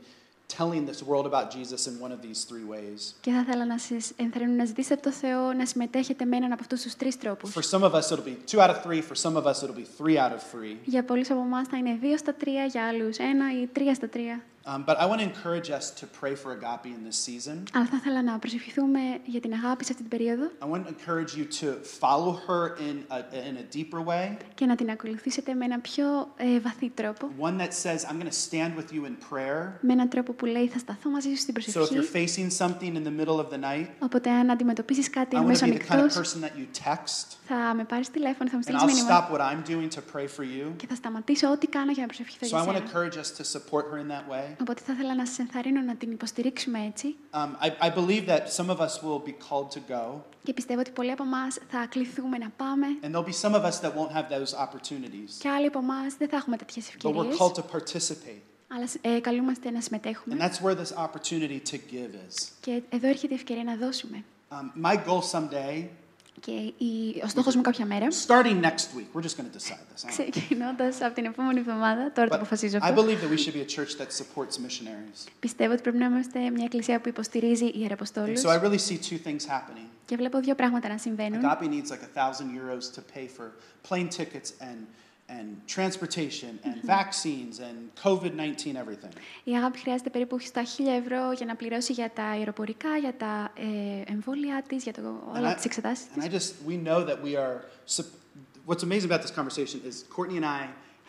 telling 0.58 0.82
this 0.86 1.02
world 1.02 1.26
about 1.32 1.50
Jesus 1.56 1.80
in 1.86 1.94
one 2.00 2.12
of 2.12 2.20
these 2.26 2.44
three 2.44 2.64
ways. 2.64 3.14
Και 3.20 3.30
θα 3.30 3.40
ήθελα 3.40 3.66
να 3.66 3.78
σας 3.78 4.12
ενθαρρύνω 4.16 4.52
να 4.52 4.64
ζητήσετε 4.64 4.94
από 4.94 5.02
το 5.02 5.10
Θεό 5.10 5.52
να 5.52 5.66
συμμετέχετε 5.66 6.24
με 6.24 6.36
έναν 6.36 6.52
από 6.52 6.60
αυτούς 6.60 6.82
τους 6.82 6.94
τρεις 6.94 7.18
τρόπους. 7.18 7.54
For 7.54 7.78
some 7.78 7.82
of 7.82 7.92
us, 7.92 8.10
it'll 8.10 8.24
be 8.24 8.36
two 8.54 8.60
out 8.60 8.70
of 8.70 8.82
three. 8.82 9.00
For 9.00 9.14
some 9.14 9.36
of 9.36 9.44
us, 9.44 9.62
it'll 9.62 9.80
be 9.82 9.86
three 10.02 10.18
out 10.18 10.32
of 10.32 10.40
three. 10.52 10.76
Για 10.84 11.04
πολλούς 11.04 11.30
από 11.30 11.40
εμάς 11.40 11.68
θα 11.68 11.76
είναι 11.76 11.98
δύο 12.00 12.16
στα 12.16 12.34
τρία, 12.34 12.64
για 12.64 12.86
άλλους 12.86 13.16
ένα 13.16 13.60
ή 13.62 13.66
τρία 13.66 13.94
στα 13.94 14.08
τρία. 14.08 14.42
Um, 14.69 14.83
but 14.89 14.95
I 14.99 15.05
want 15.09 15.19
to 15.21 15.27
encourage 15.33 15.69
us 15.79 15.85
to 15.99 16.05
pray 16.19 16.35
for 16.41 16.49
agape 16.57 16.89
in 16.97 17.01
this 17.09 17.17
season. 17.27 17.63
Αλλά 17.73 17.85
θα 17.85 17.95
ήθελα 17.99 18.21
να 18.23 18.39
προσευχηθούμε 18.39 18.99
για 19.25 19.39
την 19.39 19.53
αγάπη 19.53 19.85
σε 19.85 19.91
αυτή 19.93 20.03
την 20.07 20.17
περίοδο 20.17 20.45
I 20.61 20.65
want 20.75 20.83
to 20.85 20.89
encourage 20.89 21.31
you 21.37 21.45
to 21.61 21.67
follow 22.01 22.31
her 22.47 22.75
in 22.89 22.95
a, 23.17 23.19
in 23.49 23.55
a 23.57 23.75
deeper 23.77 24.01
way, 24.07 24.37
και 24.55 24.65
να 24.65 24.75
την 24.75 24.89
ακολουθήσετε 24.89 25.53
με 25.53 25.65
έναν 25.65 25.81
πιο 25.81 26.05
ε, 26.37 26.59
βαθύ 26.59 26.89
τρόπο. 26.89 27.29
one 27.39 27.57
that 27.57 27.73
says, 27.73 28.05
I'm 28.05 28.19
going 28.19 28.31
to 28.35 28.39
stand 28.49 28.75
with 28.77 28.91
you 28.93 29.05
in 29.05 29.15
prayer. 29.33 29.77
Με 29.81 29.93
έναν 29.93 30.09
τρόπο 30.09 30.33
που 30.33 30.45
λέει 30.45 30.67
θα 30.67 30.79
σταθώ 30.79 31.09
μαζί 31.09 31.29
σου 31.29 31.37
στην 31.37 31.53
So 31.57 31.59
if 31.59 31.63
προσευχή. 31.73 31.95
you're 31.95 32.15
facing 32.27 32.49
something 32.65 32.95
in 32.95 33.03
the 33.09 33.25
middle 33.25 33.39
of 33.39 33.49
the 33.53 33.59
night, 33.59 33.87
Οπότε 33.99 34.29
αν 34.29 34.49
αντιμετωπίσεις 34.51 35.09
κάτι 35.09 35.35
I 35.35 35.39
want 35.39 35.41
to 35.41 35.43
αμέσως 35.45 35.69
be 35.69 35.71
the 35.71 35.77
kind 35.77 35.91
of 35.91 35.99
ανοιχτός, 35.99 36.17
person 36.21 36.41
that 36.43 36.51
you 36.59 36.85
text, 36.87 37.35
θα 37.47 37.73
με 37.75 37.83
πάρεις 37.83 38.09
τηλέφωνο, 38.11 38.49
θα 38.49 38.55
μου 38.57 38.61
and 38.65 38.75
στείλεις 38.77 38.81
I'll 38.81 38.85
μήνυμα 38.85 39.27
stop 39.27 39.33
what 39.33 39.41
I'm 39.41 39.69
doing 39.69 39.95
to 39.97 40.01
pray 40.15 40.27
for 40.39 40.43
you. 40.43 40.73
και 40.75 40.87
θα 40.87 40.95
σταματήσω 40.95 41.51
ό,τι 41.51 41.67
κάνω 41.67 41.91
για 41.91 42.01
να 42.01 42.07
προσευχηθώ 42.07 42.47
So 42.47 42.59
I 42.59 42.63
για 42.63 42.71
want 42.73 42.75
to 42.75 42.87
σένα. 42.87 42.89
encourage 42.89 43.17
us 43.23 43.29
to 43.39 43.43
support 43.57 43.83
her 43.91 43.97
in 43.97 44.07
that 44.15 44.25
way. 44.33 44.50
Οπότε 44.60 44.82
θα 44.86 44.92
ήθελα 44.92 45.14
να 45.14 45.26
σας 45.26 45.38
ενθαρρύνω 45.38 45.80
να 45.80 45.94
την 45.94 46.10
υποστηρίξουμε 46.10 46.78
έτσι 46.86 47.14
Um, 47.30 47.38
I, 47.66 47.86
I 47.88 47.90
believe 47.94 48.26
that 48.26 48.42
some 48.60 48.68
of 48.70 48.78
us 48.80 49.02
will 49.02 49.22
be 49.28 49.34
called 49.48 49.68
to 49.76 49.80
go, 49.92 50.20
και 50.42 50.52
πιστεύω 50.52 50.80
ότι 50.80 50.90
πολλοί 50.90 51.10
από 51.10 51.22
εμάς 51.22 51.58
θα 51.68 51.86
κληθούμε 51.88 52.38
να 52.38 52.48
πάμε 52.56 52.86
and 53.02 53.06
there'll 53.14 53.28
be 53.32 53.48
some 53.48 53.54
of 53.54 53.62
us 53.64 53.80
that 53.80 53.92
won't 53.94 54.12
have 54.16 54.28
those 54.28 54.54
opportunities. 54.64 55.30
και 55.38 55.48
άλλοι 55.48 55.66
από 55.66 55.78
εμάς 55.78 56.14
δεν 56.18 56.28
θα 56.28 56.36
έχουμε 56.36 56.56
τέτοιες 56.56 56.90
But 57.02 57.04
we're 57.04 57.08
ευκαιρίες. 57.08 57.36
called 57.38 57.54
to 57.54 57.62
participate. 57.76 58.40
Αλλά 58.74 58.88
ε, 59.16 59.20
καλούμαστε 59.20 59.70
να 59.70 59.78
And 59.78 59.82
συμμετέχουμε. 59.82 60.36
that's 60.40 60.60
where 60.64 60.74
this 60.74 60.92
opportunity 60.96 61.60
to 61.70 61.74
give 61.74 62.12
is. 62.28 62.48
Και 62.60 62.82
εδώ 62.88 63.08
έρχεται 63.08 63.32
η 63.34 63.36
ευκαιρία 63.36 63.64
να 63.64 63.76
δώσουμε. 63.76 64.24
Um, 64.50 64.86
my 64.86 64.94
goal 65.06 65.20
someday, 65.32 65.84
Και 66.40 66.50
η, 66.84 67.22
ο 67.24 67.28
στόχος 67.28 67.54
μου 67.56 67.62
κάποια 67.62 67.86
μέρα, 67.86 68.06
starting 68.26 68.60
next 68.62 68.86
week, 68.96 69.06
we're 69.14 69.22
just 69.22 69.36
going 69.36 69.48
to 69.50 69.58
decide 69.58 69.84
this. 69.94 70.04
I 70.04 70.08
don't 70.08 70.26
know. 70.26 70.30
ξεκινώντας 70.30 71.00
από 71.02 71.14
την 71.14 71.24
επόμενη 71.24 71.58
εβδομάδα, 71.58 72.12
τώρα 72.12 72.28
το 72.28 72.34
But 72.34 72.38
αποφασίζω 72.38 72.76
I 72.76 72.80
αυτό, 72.82 73.02
believe 73.02 73.18
that 73.24 73.30
we 73.34 73.38
should 73.38 73.54
be 73.54 73.60
a 73.60 73.76
church 73.76 73.96
that 74.00 74.06
supports 74.22 74.56
missionaries. 74.58 75.28
πιστεύω 75.40 75.72
ότι 75.72 75.82
πρέπει 75.82 75.98
να 75.98 76.06
είμαστε 76.06 76.50
μια 76.50 76.64
εκκλησία 76.64 77.00
που 77.00 77.08
υποστηρίζει 77.08 77.64
And 77.66 77.74
ιεραποστόλους 77.74 78.40
so 78.40 78.48
I 78.48 78.58
really 78.64 78.78
see 78.88 78.98
two 79.10 79.26
things 79.28 79.46
happening. 79.46 79.86
και 80.04 80.16
βλέπω 80.16 80.40
δύο 80.40 80.54
πράγματα 80.54 80.88
να 80.88 80.98
συμβαίνουν. 80.98 81.40
Agape 81.44 81.64
needs 81.64 81.88
like 81.90 82.02
a 82.02 82.18
thousand 82.18 82.46
euros 82.60 82.96
to 82.96 83.00
pay 83.16 83.26
for 83.38 83.46
plane 83.90 84.08
tickets 84.18 84.50
and, 84.60 84.78
and 85.29 85.47
transportation 85.75 86.51
and 86.67 86.75
vaccines 86.97 87.55
and 87.67 87.77
COVID 88.03 88.33
19, 88.35 88.75
everything. 88.75 89.11
Η 89.43 89.55
αγάπη 89.55 89.79
χρειάζεται 89.79 90.09
περίπου 90.09 90.39
στα 90.39 90.63
1000 90.63 90.87
ευρώ 91.01 91.31
για 91.31 91.45
να 91.45 91.55
πληρώσει 91.55 91.93
για 91.93 92.11
τα 92.11 92.23
αεροπορικά, 92.23 92.97
για 92.97 93.13
τα 93.17 93.51
ε, 93.55 94.11
εμβόλια 94.11 94.63
της, 94.67 94.83
για 94.83 94.93
το, 94.93 95.01
And 95.33 95.37
όλα 95.37 95.51
I- 95.51 95.55
τις 95.55 95.65
εξετάσεις 95.65 96.05
And 96.15 96.23
I 96.23 96.27
της. 96.29 96.53
just, 96.65 96.69
we 96.69 96.87
know 96.87 97.05
that 97.09 97.17
we 97.23 97.35
are, 97.35 97.57
sup- 97.95 98.13
what's 98.67 98.83
amazing 98.83 99.11
about 99.11 99.21
this 99.25 99.31
conversation 99.39 99.79
is 99.89 99.95
Courtney 100.15 100.37
and 100.41 100.45
I 100.45 100.61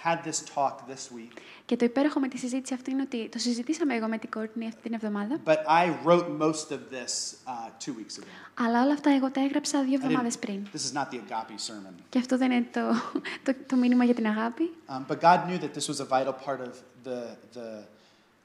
had 0.06 0.18
this 0.30 0.40
talk 0.56 0.76
this 0.92 1.04
week, 1.18 1.38
Και 1.66 1.76
το 1.76 1.86
υπέροχο 1.86 2.20
με 2.20 2.28
τη 2.28 2.38
συζήτηση 2.38 2.74
αυτή 2.74 2.92
είναι 2.92 3.02
ότι 3.02 3.30
το 3.30 3.40
συζητήσαμε 3.40 3.96
εγώ 3.96 4.08
με 4.08 4.18
την 4.18 4.30
Κόρτνη 4.32 4.68
αυτή 4.68 4.82
την 4.82 4.94
εβδομάδα, 4.94 5.40
but 5.46 5.58
I 5.68 6.06
wrote 6.06 6.28
most 6.42 6.72
of 6.72 6.80
this 6.96 7.36
uh, 7.48 7.70
two 7.86 7.94
weeks 8.00 8.18
ago. 8.20 8.28
αλλά 8.54 8.84
όλα 8.84 8.94
αυτά 8.94 9.10
εγώ 9.12 9.32
τα 9.32 9.42
έγραψα 9.42 9.84
δύο 9.84 9.90
I 9.92 10.02
didn't- 10.02 10.04
εβδομάδες 10.06 10.38
πριν. 10.38 10.68
this 10.74 10.92
is 10.92 10.98
not 10.98 11.08
the 11.14 11.16
agape 11.18 11.72
sermon. 11.72 11.94
Και 12.10 12.20
αυτό 12.20 12.38
δεν 12.38 12.52
είναι 12.52 12.68
το, 12.74 12.82
το, 13.44 13.56
το 13.68 13.76
μήνυμα 13.76 14.04
για 14.04 14.14
την 14.14 14.28
αγάπη. 14.28 14.74
Um, 14.88 15.12
but 15.12 15.20
God 15.20 15.40
knew 15.48 15.58
that 15.64 15.74
this 15.78 15.88
was 15.88 16.00
a 16.00 16.06
vital 16.06 16.34
part 16.46 16.60
of 16.68 16.74
the, 17.08 17.20
the, 17.54 17.68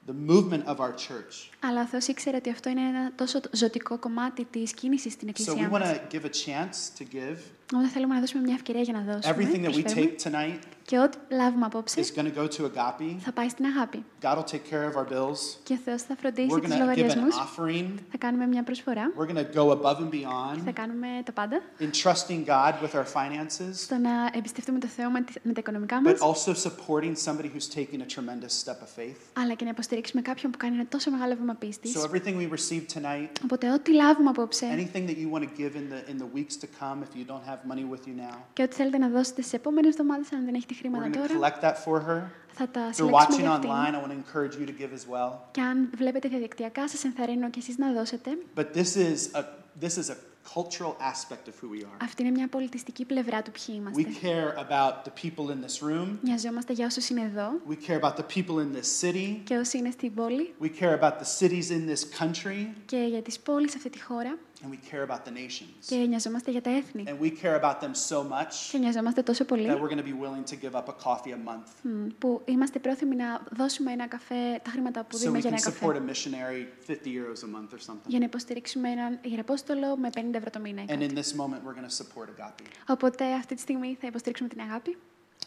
the 0.07 0.13
movement 0.31 0.63
of 0.65 0.79
our 0.79 0.93
church. 1.07 1.49
Αλλά 1.59 1.81
ο 1.81 1.85
Θεός 1.85 2.07
ήξερε 2.07 2.37
ότι 2.37 2.49
αυτό 2.49 2.69
είναι 2.69 2.81
ένα 2.81 3.11
τόσο 3.15 3.39
ζωτικό 3.51 3.97
κομμάτι 3.97 4.45
της 4.45 4.73
κίνησης 4.73 5.13
στην 5.13 5.27
So 5.27 5.31
we 5.31 5.39
Εκκλησία 5.39 5.69
want 5.69 5.79
μας. 5.79 5.89
to 6.09 6.15
give 6.15 6.23
a 6.25 6.29
chance 6.45 6.99
to 7.01 7.03
give. 7.15 7.37
Οπότε 7.73 7.87
θέλουμε 7.87 8.13
να 8.13 8.19
δώσουμε 8.19 8.43
μια 8.43 8.53
ευκαιρία 8.53 8.81
για 8.81 8.93
να 8.93 9.13
δώσουμε. 9.13 9.35
Everything 9.35 9.65
that 9.65 9.73
we 9.75 9.81
προσφέρουμε. 9.81 10.15
take 10.17 10.29
tonight 10.31 10.59
Και 10.85 10.99
ό,τι 10.99 11.17
λάβουμε 11.29 11.65
απόψε 11.65 12.01
is 12.01 12.19
going 12.19 12.23
to 12.25 12.35
go 12.39 12.47
to 12.47 12.61
agape. 12.63 13.15
θα 13.19 13.31
πάει 13.31 13.49
στην 13.49 13.65
αγάπη. 13.65 14.05
God 14.21 14.35
will 14.37 14.43
take 14.53 14.65
care 14.71 14.85
of 14.91 14.95
our 15.01 15.07
bills. 15.13 15.37
Και 15.63 15.73
ο 15.73 15.77
Θεός 15.85 16.01
θα 16.01 16.15
φροντίσει 16.15 16.47
We're 16.51 16.61
τους 16.61 16.69
going 16.69 16.73
to 16.73 16.75
give 16.75 16.77
an 16.77 16.79
λογαριασμούς. 16.79 17.35
offering. 17.35 17.89
Θα 18.11 18.17
κάνουμε 18.17 18.47
μια 18.47 18.63
προσφορά. 18.63 19.03
We're 19.17 19.31
going 19.31 19.45
to 19.45 19.53
go 19.59 19.71
above 19.77 19.97
and 19.97 20.09
Θα 20.11 20.63
beyond 20.67 20.73
κάνουμε 20.73 21.07
τα 21.25 21.31
πάντα. 21.31 21.61
in 21.79 21.89
trusting 22.03 22.45
God 22.45 22.73
with 22.83 22.93
our 22.99 23.05
finances, 23.17 23.71
Στο 23.73 23.97
να 23.97 24.09
εμπιστευτούμε 24.33 24.79
το 24.79 24.87
Θεό 24.87 25.09
με, 25.09 25.21
τις- 25.21 25.35
με 25.43 25.53
τα 25.53 25.59
οικονομικά 25.59 26.01
but 26.05 26.19
μας. 26.19 26.19
also 26.45 26.53
supporting 26.67 27.13
somebody 27.25 27.49
who's 27.53 27.69
taking 27.77 27.99
a 28.01 28.09
tremendous 28.15 28.53
step 28.63 28.79
of 28.85 28.89
faith. 28.99 29.17
Αλλά 29.33 29.53
και 29.53 29.63
να 29.63 29.69
υποστηρίξουμε 29.69 30.21
κάποιον 30.21 30.51
που 30.51 30.57
κάνει 30.57 30.75
ένα 30.75 30.85
τόσο 30.89 31.11
μεγάλο 31.11 31.35
βήμα 31.35 31.53
πίστης. 31.53 31.97
So 31.97 31.99
everything 32.09 32.35
we 32.41 32.49
receive 32.57 32.83
tonight, 32.99 33.29
Οπότε 33.43 33.71
ό,τι 33.73 33.93
λάβουμε 33.93 34.29
απόψε 34.29 34.65
anything 34.77 35.03
that 35.09 35.17
you 35.21 35.29
want 35.37 35.43
to 35.43 35.49
give 35.61 35.73
in 35.75 35.85
the 35.93 36.11
in 36.11 36.17
the 36.23 36.29
weeks 36.37 36.55
to 36.63 36.67
come, 36.81 36.97
if 37.03 37.11
you 37.19 37.25
don't 37.31 37.45
have 37.49 37.58
money 37.67 37.85
with 37.93 38.07
you 38.07 38.15
now, 38.31 38.37
και 38.53 38.63
ό,τι 38.63 38.75
θέλετε 38.75 38.97
να 38.97 39.09
δώσετε 39.09 39.41
στις 39.41 39.53
επόμενες 39.53 39.91
εβδομάδες, 39.91 40.31
αν 40.33 40.45
δεν 40.45 40.53
έχετε 40.53 40.73
we're 40.73 40.79
χρήματα 40.79 41.09
going 41.09 41.13
to 41.13 41.27
τώρα, 41.27 41.39
collect 41.39 41.63
that 41.63 41.75
for 41.85 42.01
her. 42.09 42.21
θα 42.53 42.67
τα 42.69 42.81
If 42.89 42.91
you're 42.91 42.93
συλλέξουμε 42.95 43.17
watching 43.17 43.39
για 43.39 43.59
online, 43.59 43.95
αυτήν. 43.95 43.99
I 43.99 44.03
want 44.03 44.11
to 44.11 44.17
encourage 44.23 44.55
you 44.61 44.65
to 44.71 44.73
give 44.81 44.93
as 44.93 45.13
well. 45.13 45.37
Και 45.51 45.61
αν 45.61 45.89
βλέπετε 45.97 46.27
διαδικτυακά, 46.27 46.87
σας 46.89 47.03
ενθαρρύνω 47.03 47.49
και 47.49 47.59
εσείς 47.59 47.77
να 47.77 47.91
δώσετε. 47.93 48.29
But 48.55 48.65
this 48.75 48.95
is 48.95 49.39
a 49.39 49.43
this 49.85 49.97
is 49.97 50.09
a 50.09 50.15
cultural 50.55 50.93
aspect 51.13 51.45
of 51.47 51.53
who 51.61 51.67
we 51.75 51.81
are. 51.83 51.97
Αυτή 52.03 52.21
είναι 52.21 52.31
μια 52.31 52.47
πολιτιστική 52.47 53.05
πλευρά 53.05 53.41
του 53.41 53.51
ποιοι 53.51 53.75
We 53.75 53.97
είμαστε. 53.99 54.05
care 54.21 54.59
about 54.67 54.93
the 55.07 55.11
people 55.23 55.45
in 55.51 55.65
this 55.65 55.87
room. 55.89 56.07
Νοιαζόμαστε 56.21 56.73
για 56.73 56.85
όσους 56.85 57.09
είναι 57.09 57.21
εδώ 57.21 57.51
We 57.69 57.89
care 57.89 57.99
about 58.01 58.13
the 58.15 58.25
people 58.35 58.55
in 58.55 58.77
this 58.77 59.05
city. 59.07 59.39
και 59.43 59.57
όσοι 59.57 59.77
είναι 59.77 59.91
στην 59.91 60.13
πόλη 60.13 60.53
We 60.61 60.69
care 60.79 60.99
about 60.99 61.11
the 61.11 61.27
cities 61.39 61.69
in 61.69 61.91
this 61.93 62.23
country. 62.23 62.67
και 62.85 62.97
για 63.09 63.21
τις 63.21 63.39
πόλεις 63.39 63.71
σε 63.71 63.77
αυτή 63.77 63.89
τη 63.89 64.01
χώρα 64.01 64.37
And 64.64 64.70
we 64.70 64.78
care 64.90 65.02
about 65.10 65.24
the 65.28 65.30
nations. 65.32 65.86
και 65.86 65.96
νοιαζόμαστε 65.96 66.50
για 66.50 66.60
τα 66.62 66.70
έθνη 66.70 67.04
And 67.06 67.18
we 67.24 67.30
care 67.42 67.60
about 67.62 67.80
them 67.80 67.90
so 68.08 68.18
much 68.30 68.54
και 68.70 68.78
νοιαζόμαστε 68.78 69.22
τόσο 69.22 69.44
πολύ 69.44 69.68
that 69.68 69.80
we're 69.80 69.94
going 69.94 70.02
to 70.04 70.08
be 70.12 70.16
willing 70.24 70.44
to 70.52 70.56
give 70.64 70.74
up 70.74 70.88
a 70.88 71.04
coffee 71.06 71.32
a 71.32 71.48
month 71.48 71.68
μ, 71.82 72.06
που 72.18 72.42
είμαστε 72.44 72.78
πρόθυμοι 72.78 73.16
να 73.16 73.42
δώσουμε 73.56 73.92
ένα 73.92 74.06
καφέ, 74.06 74.60
τα 74.64 74.70
χρήματα 74.70 75.04
που 75.04 75.16
so 75.16 75.20
δίνουμε 75.20 75.38
we 75.38 75.40
για 75.40 75.50
can 75.50 75.54
ένα 75.66 75.72
support 75.76 75.94
a 75.96 75.98
καφέ 75.98 76.12
missionary 76.12 76.90
50 76.90 76.92
euros 77.06 77.42
a 77.42 77.56
month 77.56 77.74
or 77.74 77.78
something. 77.92 78.06
για 78.06 78.18
να 78.18 78.24
υποστηρίξουμε 78.24 78.88
έναν 78.90 79.18
ιεραπόστολο 79.22 79.96
με 79.96 80.10
50 80.14 80.20
ευρώ 80.34 80.50
το 80.50 80.60
μήνα. 80.60 80.82
ή 80.82 80.84
And 80.88 80.98
κάτι. 80.98 81.04
in 81.14 81.18
this 81.18 81.34
moment, 81.36 81.60
we're 81.66 81.78
going 81.80 81.88
to 81.90 81.96
support 82.02 82.28
agape. 82.38 82.62
Οπότε 82.86 83.32
αυτή 83.34 83.54
τη 83.54 83.60
στιγμή 83.60 83.96
θα 84.00 84.06
υποστηρίξουμε 84.06 84.48
την 84.48 84.60
αγάπη. 84.60 84.98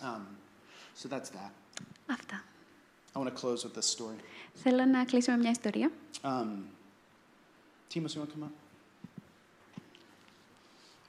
Um, 0.01 0.05
so 1.03 1.07
that's 1.13 1.29
that. 1.29 1.51
Αυτά. 2.11 2.43
I 3.15 3.19
want 3.19 3.29
to 3.35 3.41
close 3.45 3.63
with 3.65 3.73
this 3.79 3.87
story. 3.97 4.19
Θέλω 4.53 4.85
να 4.85 5.05
κλείσω 5.05 5.31
με 5.31 5.37
μια 5.37 5.49
ιστορία. 5.49 5.91
Um, 6.21 6.29
Timos, 7.93 8.13
you 8.15 8.19
want 8.21 8.29
to 8.29 8.35
come 8.35 8.43
up? 8.43 8.51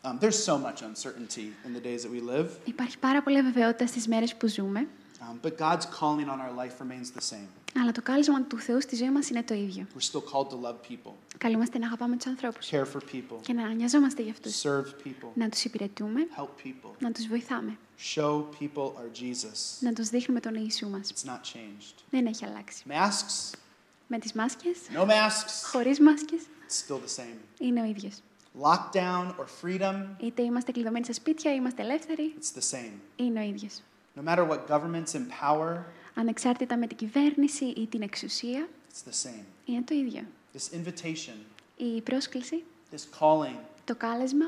Um, 0.05 0.17
there's 0.19 0.43
so 0.51 0.57
much 0.57 0.81
uncertainty 0.81 1.47
in 1.65 1.71
the 1.73 1.79
days 1.79 2.03
that 2.03 2.11
we 2.11 2.19
live, 2.35 2.47
Υπάρχει 2.65 2.97
πάρα 2.97 3.23
πολλή 3.23 3.37
αβεβαιότητα 3.37 3.87
στις 3.87 4.07
μέρες 4.07 4.35
που 4.35 4.47
ζούμε, 4.47 4.87
um, 5.19 5.45
but 5.45 5.57
God's 5.57 5.85
calling 5.99 6.27
on 6.27 6.39
our 6.39 6.53
life 6.65 6.81
remains 6.81 7.07
the 7.19 7.33
same. 7.33 7.47
αλλά 7.81 7.91
το 7.91 8.01
κάλεσμα 8.01 8.41
του 8.43 8.59
Θεού 8.59 8.81
στη 8.81 8.95
ζωή 8.95 9.09
μας 9.11 9.29
είναι 9.29 9.43
το 9.43 9.53
ίδιο. 9.53 9.87
We're 9.97 10.11
still 10.11 10.23
called 10.33 10.47
to 10.49 10.55
love 10.67 10.91
people, 10.91 11.11
Καλούμαστε 11.37 11.77
να 11.77 11.85
αγαπάμε 11.87 12.15
τους 12.15 12.25
ανθρώπους 12.25 12.69
care 12.71 12.85
for 12.93 12.99
people, 13.13 13.37
και 13.41 13.53
να 13.53 13.73
νοιαζόμαστε 13.73 14.21
για 14.21 14.31
αυτούς, 14.31 14.61
serve 14.65 15.07
people, 15.07 15.29
να 15.33 15.49
τους 15.49 15.63
υπηρετούμε, 15.63 16.19
help 16.37 16.67
people, 16.67 16.91
να 16.99 17.11
τους 17.11 17.27
βοηθάμε, 17.27 17.77
show 18.15 18.43
people 18.59 18.83
our 18.87 19.21
Jesus. 19.21 19.79
να 19.79 19.93
τους 19.93 20.09
δείχνουμε 20.09 20.39
τον 20.39 20.55
Ιησού 20.55 20.89
μας. 20.89 21.11
It's 21.13 21.27
not 21.29 21.39
changed. 21.57 21.93
Δεν 22.09 22.25
έχει 22.25 22.45
αλλάξει. 22.45 22.83
Masks, 22.89 23.57
Με 24.07 24.19
τις 24.19 24.33
μάσκες, 24.33 24.77
no 24.93 25.01
masks, 25.05 25.69
χωρίς 25.71 25.99
μάσκες, 25.99 26.41
it's 26.67 26.91
still 26.91 26.95
the 26.97 27.21
same. 27.21 27.37
είναι 27.59 27.81
ο 27.81 27.85
ίδιος. 27.85 28.13
Lockdown 28.61 29.33
or 29.39 29.45
freedom, 29.63 29.95
Είτε 30.17 30.41
είμαστε 30.41 30.71
κλειδωμένοι 30.71 31.05
σε 31.05 31.13
σπίτια, 31.13 31.53
είμαστε 31.53 31.81
ελεύθεροι, 31.81 32.33
it's 32.39 32.57
the 32.59 32.75
same. 32.77 32.91
είναι 33.15 33.39
ο 33.39 33.43
ίδιος. 33.43 33.81
No 34.15 34.29
matter 34.29 34.47
what 34.49 34.59
governments 34.69 35.13
in 35.13 35.21
power, 35.49 35.77
Ανεξάρτητα 36.15 36.77
με 36.77 36.87
την 36.87 36.97
κυβέρνηση 36.97 37.65
ή 37.65 37.87
την 37.87 38.01
εξουσία, 38.01 38.67
it's 38.91 39.09
the 39.09 39.27
same. 39.27 39.43
είναι 39.65 39.81
το 39.81 39.95
ίδιο. 39.95 40.21
This 40.53 40.75
invitation, 40.75 41.35
Η 41.77 42.01
πρόσκληση, 42.01 42.63
this 42.91 43.19
calling, 43.19 43.57
το 43.85 43.95
κάλεσμα 43.95 44.45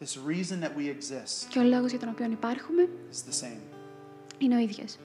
this 0.00 0.16
reason 0.28 0.60
that 0.64 0.72
we 0.78 0.88
exist 0.88 1.46
και 1.48 1.58
ο 1.58 1.62
λόγος 1.62 1.90
για 1.90 1.98
τον 1.98 2.08
οποίο 2.08 2.24
υπάρχουμε 2.30 2.88
is 3.12 3.30
the 3.30 3.44
same. 3.44 3.60
είναι 4.38 4.54
ο 4.56 4.58
ίδιος. 4.58 4.96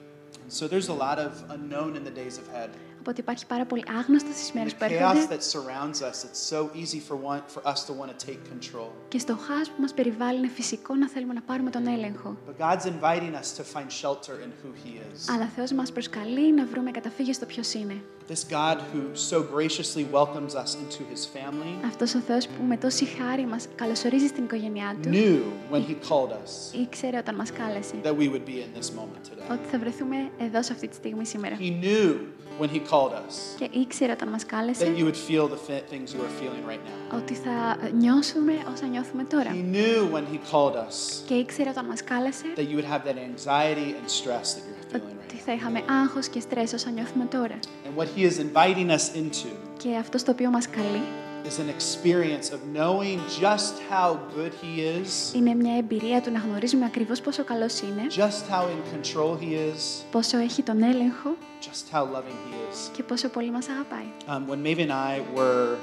So 0.58 0.62
there's 0.68 0.88
a 0.88 0.98
lot 1.06 1.18
of 1.18 1.32
unknown 1.56 1.94
in 1.96 2.04
the 2.08 2.14
days 2.16 2.36
ahead. 2.38 2.70
Οπότε 3.00 3.20
υπάρχει 3.20 3.46
πάρα 3.46 3.64
πολύ 3.66 3.84
άγνωστος 3.98 4.34
στις 4.34 4.50
The 4.50 4.54
μέρες 4.54 4.74
που 4.74 4.84
chaos 4.84 4.90
έρχονται 4.90 5.36
that 5.36 5.42
surrounds 5.56 5.98
us, 6.10 6.24
it's 6.26 6.42
so 6.54 6.60
easy 6.82 7.00
for, 7.08 7.16
one, 7.32 7.40
for 7.54 7.62
us 7.72 7.78
to 7.86 7.92
want 8.00 8.10
to 8.14 8.26
take 8.28 8.40
control. 8.52 8.90
και 9.08 9.18
στο 9.18 9.36
χάος 9.36 9.68
που 9.68 9.80
μας 9.80 9.94
περιβάλλει 9.94 10.38
είναι 10.38 10.48
φυσικό 10.48 10.94
να 10.94 11.08
θέλουμε 11.08 11.32
να 11.32 11.40
πάρουμε 11.40 11.70
τον 11.70 11.86
έλεγχο. 11.86 12.36
But 12.48 12.62
God's 12.66 12.84
inviting 12.84 13.34
us 13.42 13.48
to 13.58 13.62
find 13.74 13.86
shelter 14.02 14.34
in 14.44 14.50
who 14.60 14.70
He 14.84 14.92
is. 15.12 15.34
Αλλά 15.34 15.50
Θεός 15.56 15.72
μας 15.72 15.92
προσκαλεί 15.92 16.52
να 16.52 16.66
βρούμε 16.66 16.90
καταφύγιο 16.90 17.32
στο 17.32 17.46
ποιος 17.46 17.74
είναι. 17.74 17.94
This 18.28 18.44
God 18.50 18.76
who 18.92 19.00
so 19.30 19.38
graciously 19.54 20.04
welcomes 20.18 20.52
us 20.62 20.70
into 20.82 21.02
His 21.12 21.22
family 21.36 21.86
Αυτός 21.86 22.14
ο 22.14 22.18
Θεός 22.18 22.46
που 22.46 22.62
με 22.68 22.76
τόση 22.76 23.04
χάρη 23.04 23.46
μας 23.46 23.66
καλωσορίζει 23.74 24.26
στην 24.26 24.44
οικογένειά 24.44 24.96
Του, 25.02 25.08
knew 25.12 25.42
when 25.74 25.80
He 25.80 25.94
called 26.08 26.30
us 26.32 26.78
ήξερε 26.80 27.16
όταν 27.18 27.34
μας 27.34 27.52
κάλεσε 27.52 27.94
that 28.02 28.16
we 28.16 28.28
would 28.32 28.44
be 28.46 28.56
in 28.64 28.78
this 28.80 28.88
moment 28.98 29.22
today. 29.30 29.50
ότι 29.52 29.68
θα 29.70 29.78
βρεθούμε 29.78 30.16
εδώ 30.38 30.62
σε 30.62 30.72
αυτή 30.72 30.88
τη 30.88 30.94
στιγμή 30.94 31.26
σήμερα. 31.26 31.56
He 31.58 31.84
knew 31.84 32.14
when 32.60 32.68
He 32.68 32.80
called 32.90 33.12
us 33.12 33.34
Και 33.58 33.68
ήξερε 33.78 34.12
όταν 34.12 34.28
μας 34.28 34.42
that 34.42 34.46
κάλεσε 34.48 34.94
you 34.96 35.00
would 35.04 35.14
feel 35.30 35.44
the 35.54 35.60
fi- 35.68 35.84
things 35.92 36.08
you 36.14 36.20
are 36.26 36.34
feeling 36.42 36.64
right 36.72 36.82
now. 37.12 37.16
ότι 37.16 37.34
θα 37.34 37.78
νιώσουμε 37.94 38.52
όσα 38.72 38.86
νιώθουμε 38.86 39.24
τώρα. 39.24 39.50
He 39.50 39.74
knew 39.74 40.14
when 40.14 40.24
He 40.34 40.38
called 40.52 40.74
us 40.88 40.96
Και 41.26 41.34
ήξερε 41.34 41.68
όταν 41.70 41.84
μας 41.86 42.04
κάλεσε 42.04 42.44
that 42.56 42.60
you 42.70 42.76
would 42.76 42.90
have 42.92 43.02
that 43.08 43.16
anxiety 43.30 43.88
and 43.98 44.06
stress 44.20 44.46
that 44.54 44.62
you're 44.68 44.92
feeling 44.92 45.16
right 45.20 45.24
ότι 45.24 45.36
now. 45.36 45.42
θα 45.46 45.52
είχαμε 45.52 45.82
άγχος 46.02 46.28
και 46.28 46.40
στρες 46.40 46.72
όσα 46.72 46.90
νιώθουμε 46.90 47.24
τώρα. 47.24 47.58
And 47.86 48.00
what 48.00 48.06
He 48.16 48.22
is 48.30 48.36
inviting 48.38 48.88
us 48.90 49.16
into 49.16 49.48
Και 49.76 49.96
αυτό 49.96 50.18
στο 50.18 50.32
οποίο 50.32 50.50
μας 50.50 50.68
καλεί 50.68 51.02
is 51.45 51.59
an 51.59 51.69
experience 51.77 52.47
of 52.55 52.59
knowing 52.77 53.19
just 53.45 53.73
how 53.91 54.09
good 54.35 54.53
He 54.61 54.79
is, 55.01 55.35
είναι 55.35 55.53
μια 55.55 55.77
εμπειρία 55.77 56.21
του 56.21 56.31
να 56.31 56.39
γνωρίζουμε 56.39 56.85
ακριβώς 56.85 57.21
πόσο 57.21 57.43
καλός 57.43 57.79
είναι, 57.81 58.01
just 58.09 58.51
how 58.53 58.63
in 58.63 58.81
control 58.95 59.37
He 59.41 59.53
is, 59.73 60.03
πόσο 60.11 60.37
έχει 60.37 60.63
τον 60.63 60.83
έλεγχο 60.83 61.35
just 61.61 61.95
how 61.95 62.01
loving 62.01 62.39
He 62.49 62.73
is. 62.73 62.89
και 62.95 63.03
πόσο 63.03 63.29
πολύ 63.29 63.51
μας 63.51 63.67
αγαπάει. 63.69 64.05
Um, 64.27 64.49
when 64.51 64.61
Maeve 64.65 64.79
and 64.87 64.91
I 64.91 65.21
were 65.37 65.75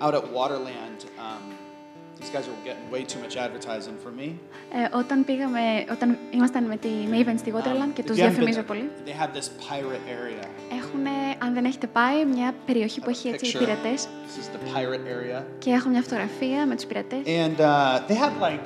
out 0.00 0.14
at 0.14 0.24
Waterland, 0.34 0.98
um, 1.26 1.42
these 2.20 2.30
guys 2.36 2.46
were 2.50 2.60
getting 2.68 2.86
way 2.94 3.02
too 3.12 3.20
much 3.24 3.34
advertising 3.46 3.96
for 4.04 4.12
me. 4.20 4.28
Ε, 4.72 4.96
όταν, 4.96 5.24
πήγαμε, 5.24 5.60
όταν 5.90 6.18
ήμασταν 6.30 6.64
με 6.64 6.76
τη 6.76 6.88
Maven 7.10 7.34
στη 7.38 7.52
Waterland 7.56 7.88
Um, 7.90 7.94
και 7.94 8.02
if 8.02 8.06
τους 8.06 8.16
you 8.18 8.20
haven't 8.20 8.24
been 8.24 8.30
διαφημίζω 8.34 8.60
there, 8.60 8.66
πολύ, 8.66 8.90
They 9.06 9.22
have 9.22 9.32
this 9.38 9.48
pirate 9.70 10.04
area. 10.20 10.46
έχουν, 10.78 11.04
αν 11.43 11.53
δεν 11.53 11.65
έχετε 11.65 11.87
πάει, 11.87 12.25
μια 12.25 12.53
περιοχή 12.65 12.99
που 12.99 13.05
I 13.05 13.09
have 13.09 13.11
έχει 13.11 13.29
a 13.29 13.33
έτσι 13.33 13.51
picture. 13.55 13.59
πειρατές 13.59 14.03
This 14.03 14.39
is 14.39 14.55
the 14.55 14.77
pirate 14.77 15.05
area. 15.07 15.43
και 15.59 15.69
έχω 15.71 15.89
μια 15.89 16.01
φωτογραφία 16.01 16.65
με 16.65 16.75
τους 16.75 16.85
πειρατές. 16.85 17.19
And 17.25 17.59
uh, 17.59 18.07
they 18.07 18.15
have 18.15 18.33
like, 18.41 18.63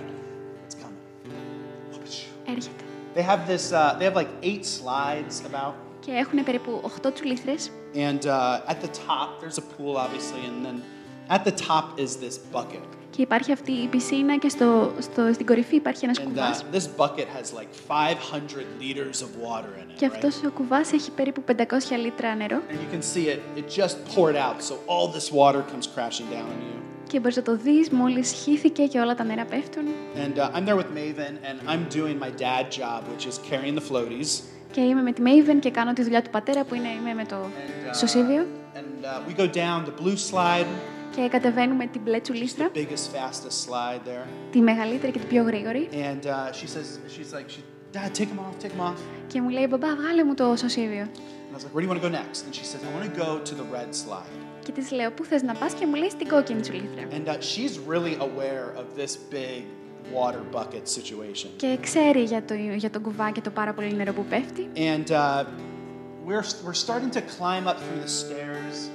it's 0.67 0.75
coming. 0.75 1.99
Έρχεται. 2.45 2.83
They 3.15 3.21
have 3.23 3.47
this, 3.47 3.71
uh, 3.71 3.97
they 3.99 4.05
have 4.11 4.15
like 4.15 4.29
eight 4.43 4.65
slides 4.65 5.43
about. 5.53 5.73
Και 5.99 6.11
έχουν 6.11 6.43
περίπου 6.43 6.81
8 7.03 7.13
τσουλήθρες 7.13 7.69
And 7.95 8.19
uh, 8.25 8.71
at 8.71 8.77
the 8.81 8.91
top, 9.07 9.29
there's 9.41 9.57
a 9.57 9.65
pool, 9.77 9.95
obviously, 9.97 10.41
and 10.49 10.65
then 10.65 10.77
at 11.28 11.44
the 11.44 11.52
top 11.68 11.84
is 11.98 12.16
this 12.24 12.38
bucket. 12.56 12.84
και 13.10 13.22
υπάρχει 13.22 13.52
αυτή 13.52 13.72
η 13.72 13.86
πισίνα 13.86 14.36
και 14.38 14.48
στο, 14.48 14.92
στο, 14.98 15.30
στην 15.32 15.46
κορυφή 15.46 15.76
υπάρχει 15.76 16.04
ένας 16.04 16.18
And 16.18 16.22
uh, 16.22 16.24
κουβάς. 16.24 16.64
this 16.72 16.88
bucket 17.02 17.26
has 17.38 17.52
like 17.60 17.68
500 17.88 18.66
liters 18.80 19.22
of 19.22 19.28
water 19.46 19.72
in 19.82 19.90
it. 19.90 19.96
Και 19.96 20.06
right? 20.06 20.10
αυτός 20.14 20.40
ο 20.46 20.50
κουβάς 20.50 20.92
έχει 20.92 21.10
περίπου 21.10 21.42
500 21.46 21.52
λίτρα 22.02 22.34
νερό 22.34 22.56
And 22.68 22.72
you 22.74 22.94
can 22.94 23.02
see 23.14 23.26
it, 23.28 23.40
it 23.60 23.80
just 23.80 23.96
poured 24.14 24.36
out. 24.36 24.56
So 24.62 24.74
all 24.92 25.06
this 25.16 25.30
water 25.32 25.62
comes 25.72 25.86
crashing 25.94 26.26
down 26.30 26.46
on 26.54 26.60
you. 26.68 26.78
και 27.08 27.20
μπορείς 27.20 27.36
να 27.36 27.42
το 27.42 27.56
δεις, 27.56 27.90
μόλις 27.90 28.32
χύθηκε 28.32 28.86
και 28.86 28.98
όλα 29.00 29.14
τα 29.14 29.24
νερά 29.24 29.44
πέφτουν. 29.44 29.84
And 30.16 30.38
uh, 30.38 30.56
I'm 30.56 30.64
there 30.64 30.76
with 30.76 30.90
Maven, 30.94 31.34
and 31.48 31.68
I'm 31.70 31.84
doing 31.98 32.16
my 32.26 32.30
dad 32.44 32.64
job, 32.78 33.00
which 33.12 33.26
is 33.30 33.38
carrying 33.50 33.74
the 33.80 33.92
floaties. 33.92 34.42
Και 34.72 34.80
είμαι 34.80 35.02
με 35.02 35.12
τη 35.12 35.22
Maven 35.24 35.58
και 35.60 35.70
κάνω 35.70 35.92
τη 35.92 36.02
δουλειά 36.02 36.22
του 36.22 36.30
πατέρα 36.30 36.64
που 36.64 36.74
είναι 36.74 36.88
είμαι 37.00 37.14
με 37.14 37.24
το 37.24 37.36
And, 37.36 37.90
uh, 37.92 37.96
σωσίδιο. 37.98 38.46
and 38.74 39.04
uh, 39.04 39.08
we 39.28 39.40
go 39.42 39.46
down 39.46 39.84
the 39.90 40.02
blue 40.02 40.16
slide, 40.30 40.66
και 41.15 41.27
κατεβαίνουμε 41.27 41.85
την 41.87 42.01
μπλε 42.01 42.19
τσουλίστρα. 42.19 42.69
Τη 44.51 44.59
μεγαλύτερη 44.59 45.11
και 45.11 45.19
την 45.19 45.27
πιο 45.27 45.43
γρήγορη. 45.43 45.89
And, 45.91 46.25
uh, 46.25 46.51
she 46.51 46.67
says, 46.67 46.99
she's 47.07 47.33
like, 47.33 47.49
Dad, 47.95 48.13
take 48.13 48.33
off, 48.45 48.55
take 48.63 48.79
off. 48.87 48.99
Και 49.27 49.41
μου 49.41 49.49
λέει, 49.49 49.67
παπά, 49.67 49.95
βγάλε 49.95 50.23
μου 50.23 50.33
το 50.33 50.55
σωσίβιο. 50.55 51.07
Και 54.63 54.71
της 54.71 54.91
λέω, 54.91 55.11
πού 55.11 55.23
θες 55.23 55.41
να 55.41 55.53
πας; 55.53 55.73
Και 55.73 55.85
μου 55.85 55.95
λέει 55.95 56.09
στην 56.09 56.27
κόκκινη 56.27 56.61
τσουλίστρα. 56.61 57.07
And 57.11 57.27
uh, 57.27 57.31
she's 57.31 57.79
really 57.89 58.15
aware 58.19 58.67
of 58.81 59.01
this 59.01 59.17
big 59.31 59.63
water 60.13 60.57
bucket 60.57 60.87
situation. 60.99 61.49
Και 61.55 61.77
ξέρει 61.81 62.23
για 62.23 62.43
το, 62.43 62.53
για 62.53 62.89
τον 62.89 63.01
κουβά 63.01 63.31
και 63.31 63.41
το 63.41 63.49
πάρα 63.49 63.73
πολύ 63.73 63.93
νερό 63.93 64.13
που 64.13 64.25
πέφτει. 64.29 64.69
And 64.75 65.11
uh, 65.11 65.43
we're, 66.27 66.45
we're 66.65 66.79
starting 66.85 67.11
to 67.11 67.21
climb. 67.21 67.65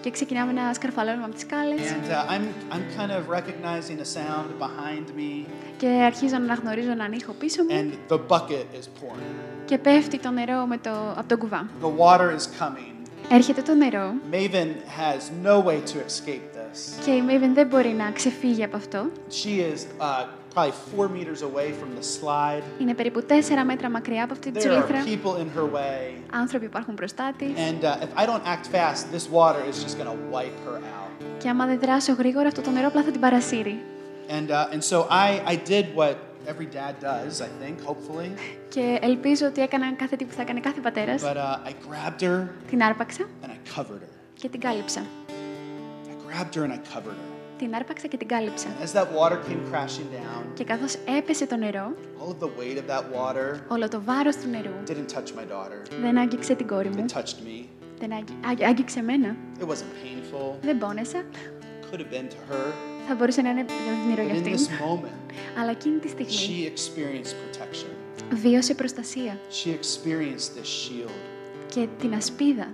Και 0.01 0.11
ξεκινάμε 0.11 0.53
να 0.53 0.75
σκαρφαλώνουμε 0.75 1.25
από 1.25 1.33
τις 1.33 1.43
σκάλες. 1.43 1.81
And 1.81 2.11
uh, 2.11 2.33
I'm, 2.33 2.75
I'm 2.75 2.85
kind 3.01 3.11
of 3.11 3.23
recognizing 3.37 3.99
a 4.01 4.09
sound 4.19 4.49
behind 4.65 5.07
me, 5.19 5.47
Και 5.77 5.87
αρχίζω 5.87 6.37
να 6.37 6.43
αναγνωρίζω 6.45 6.91
έναν 6.91 7.13
ήχο 7.13 7.33
πίσω 7.33 7.63
μου. 7.63 7.69
and 7.71 8.13
the 8.13 8.19
bucket 8.29 8.67
is 8.79 8.85
pouring. 8.85 9.35
Και 9.65 9.79
πέφτει 9.79 10.19
το 10.19 10.31
νερό 10.31 10.67
με 10.67 10.79
το, 10.79 10.91
από 11.17 11.29
τον 11.29 11.39
κουβά. 11.39 11.67
The 11.83 11.87
water 12.05 12.29
is 12.39 12.63
coming. 12.65 12.95
Έρχεται 13.33 13.63
το 13.63 13.75
νερό. 13.75 14.13
Maven 14.33 14.69
has 15.01 15.47
no 15.47 15.65
way 15.65 15.77
to 15.77 15.97
escape 16.07 16.47
this. 16.57 17.05
Και 17.05 17.11
η 17.11 17.23
Maven 17.29 17.51
δεν 17.55 17.67
μπορεί 17.67 17.89
να 17.89 18.11
ξεφύγει 18.11 18.65
από 18.65 18.77
αυτό. 18.77 19.11
She 19.31 19.75
is 19.75 19.81
uh, 20.01 20.25
probably 20.54 20.74
four 20.96 21.08
meters 21.18 21.42
away 21.42 21.70
from 21.82 21.90
the 22.00 22.04
slide. 22.18 22.64
Είναι 22.82 22.94
περίπου 22.94 23.24
4 23.28 23.66
μέτρα 23.66 23.90
μακριά 23.90 24.24
από 24.24 24.34
αυτή 24.34 24.52
τη 24.52 24.60
There 24.60 24.72
are 24.72 24.84
τσουλήθρα. 24.84 25.04
people 25.06 25.36
in 25.42 25.48
her 25.60 25.76
way. 25.76 26.22
Άνθρωποι 26.34 26.66
υπάρχουν 26.66 26.94
μπροστά 26.94 27.34
τη. 27.38 27.46
And 27.46 27.84
uh, 27.84 28.04
if 28.06 28.22
I 28.22 28.26
don't 28.26 28.44
act 28.56 28.66
fast, 28.76 29.02
this 29.16 29.26
water 29.40 29.62
is 29.72 29.84
just 29.84 29.98
going 30.00 30.10
to 30.16 30.36
wipe 30.36 30.58
her 30.68 30.76
out. 30.78 31.24
Και 31.38 31.50
άμα 31.50 31.66
δεν 31.66 31.80
δράσω 31.80 32.14
γρήγορα, 32.14 32.48
αυτό 32.48 32.62
το 32.62 32.72
νερό 32.72 32.88
απλά 32.88 33.04
θα 33.04 33.12
την 33.12 33.20
παρασύρει. 33.22 33.80
And, 34.30 34.50
uh, 34.50 34.74
and 34.74 34.84
so 34.92 34.98
I, 35.10 35.30
I 35.54 35.56
did 35.70 35.86
what 35.96 36.16
every 36.52 36.68
dad 36.80 36.94
does, 37.12 37.42
I 37.42 37.50
think, 37.62 37.76
hopefully. 37.86 38.30
Και 38.70 39.00
ελπίζω 39.02 39.46
ότι 39.48 39.62
έκανα 39.62 39.94
κάθε 39.94 40.16
τι 40.16 40.26
που 40.26 40.34
θα 40.34 40.42
έκανε 40.42 40.60
κάθε 40.60 40.80
πατέρα. 40.82 41.16
But 41.16 41.36
uh, 41.38 41.68
I 41.70 41.72
grabbed 41.72 42.22
her 42.24 42.48
Την 42.70 42.84
άρπαξα 42.84 43.24
and 43.44 43.48
I 43.50 43.80
covered 43.80 44.02
her. 44.02 44.10
και 44.34 44.50
την 44.50 44.60
κάλυψα. 44.60 45.02
I 46.10 46.30
grabbed 46.30 46.56
her 46.56 46.64
and 46.64 46.72
I 46.74 46.78
covered 46.94 47.18
her. 47.24 47.29
Την 47.61 47.75
άρπαξα 47.75 48.07
και 48.07 48.17
την 48.17 48.29
κάλυψα. 48.29 48.67
As 48.85 48.93
that 48.99 49.07
water 49.19 49.33
came 49.49 49.63
crashing 49.73 50.09
down, 50.17 50.45
Και 50.55 50.65
καθώς 50.65 50.95
έπεσε 51.19 51.47
το 51.47 51.57
νερό, 51.57 51.93
all 52.21 52.29
of 52.31 52.45
the 52.45 52.49
weight 52.61 52.77
of 52.79 52.91
that 52.97 53.05
water 53.17 53.61
όλο 53.69 53.89
το 53.89 54.03
βάρος 54.05 54.37
του 54.37 54.49
νερού 54.49 54.71
didn't 54.87 55.13
touch 55.17 55.29
my 55.29 55.45
daughter. 55.53 56.01
δεν 56.03 56.19
άγγιξε 56.19 56.55
την 56.55 56.67
κόρη 56.67 56.89
μου. 56.89 57.05
It 57.09 57.13
touched 57.19 57.23
me. 57.47 57.65
Δεν 57.99 58.13
άγγι... 58.13 58.33
άγγι- 58.47 58.65
άγγιξε 58.65 58.99
εμένα. 58.99 59.37
It 59.61 59.63
wasn't 59.63 59.93
painful. 60.05 60.55
Δεν 60.63 60.79
πόνεσα. 60.79 61.23
Could 61.91 61.99
have 61.99 62.11
been 62.15 62.29
to 62.29 62.53
her. 62.53 62.73
Θα 63.09 63.15
μπορούσε 63.15 63.43
να 63.43 63.51
είναι 63.51 63.65
δυνηρό 64.05 64.23
But 64.23 64.27
για 64.33 64.35
in 64.35 64.55
αυτήν. 64.55 64.67
this 64.67 64.83
moment, 64.85 65.33
Αλλά 65.61 65.71
εκείνη 65.71 65.99
τη 65.99 66.09
στιγμή 66.09 66.33
she 66.33 66.73
experienced 66.73 67.35
protection. 67.45 67.91
βίωσε 68.35 68.75
προστασία 68.75 69.39
She 69.51 69.69
experienced 69.69 70.51
this 70.59 70.69
shield. 70.89 71.11
και 71.75 71.87
την 72.01 72.15
ασπίδα. 72.15 72.69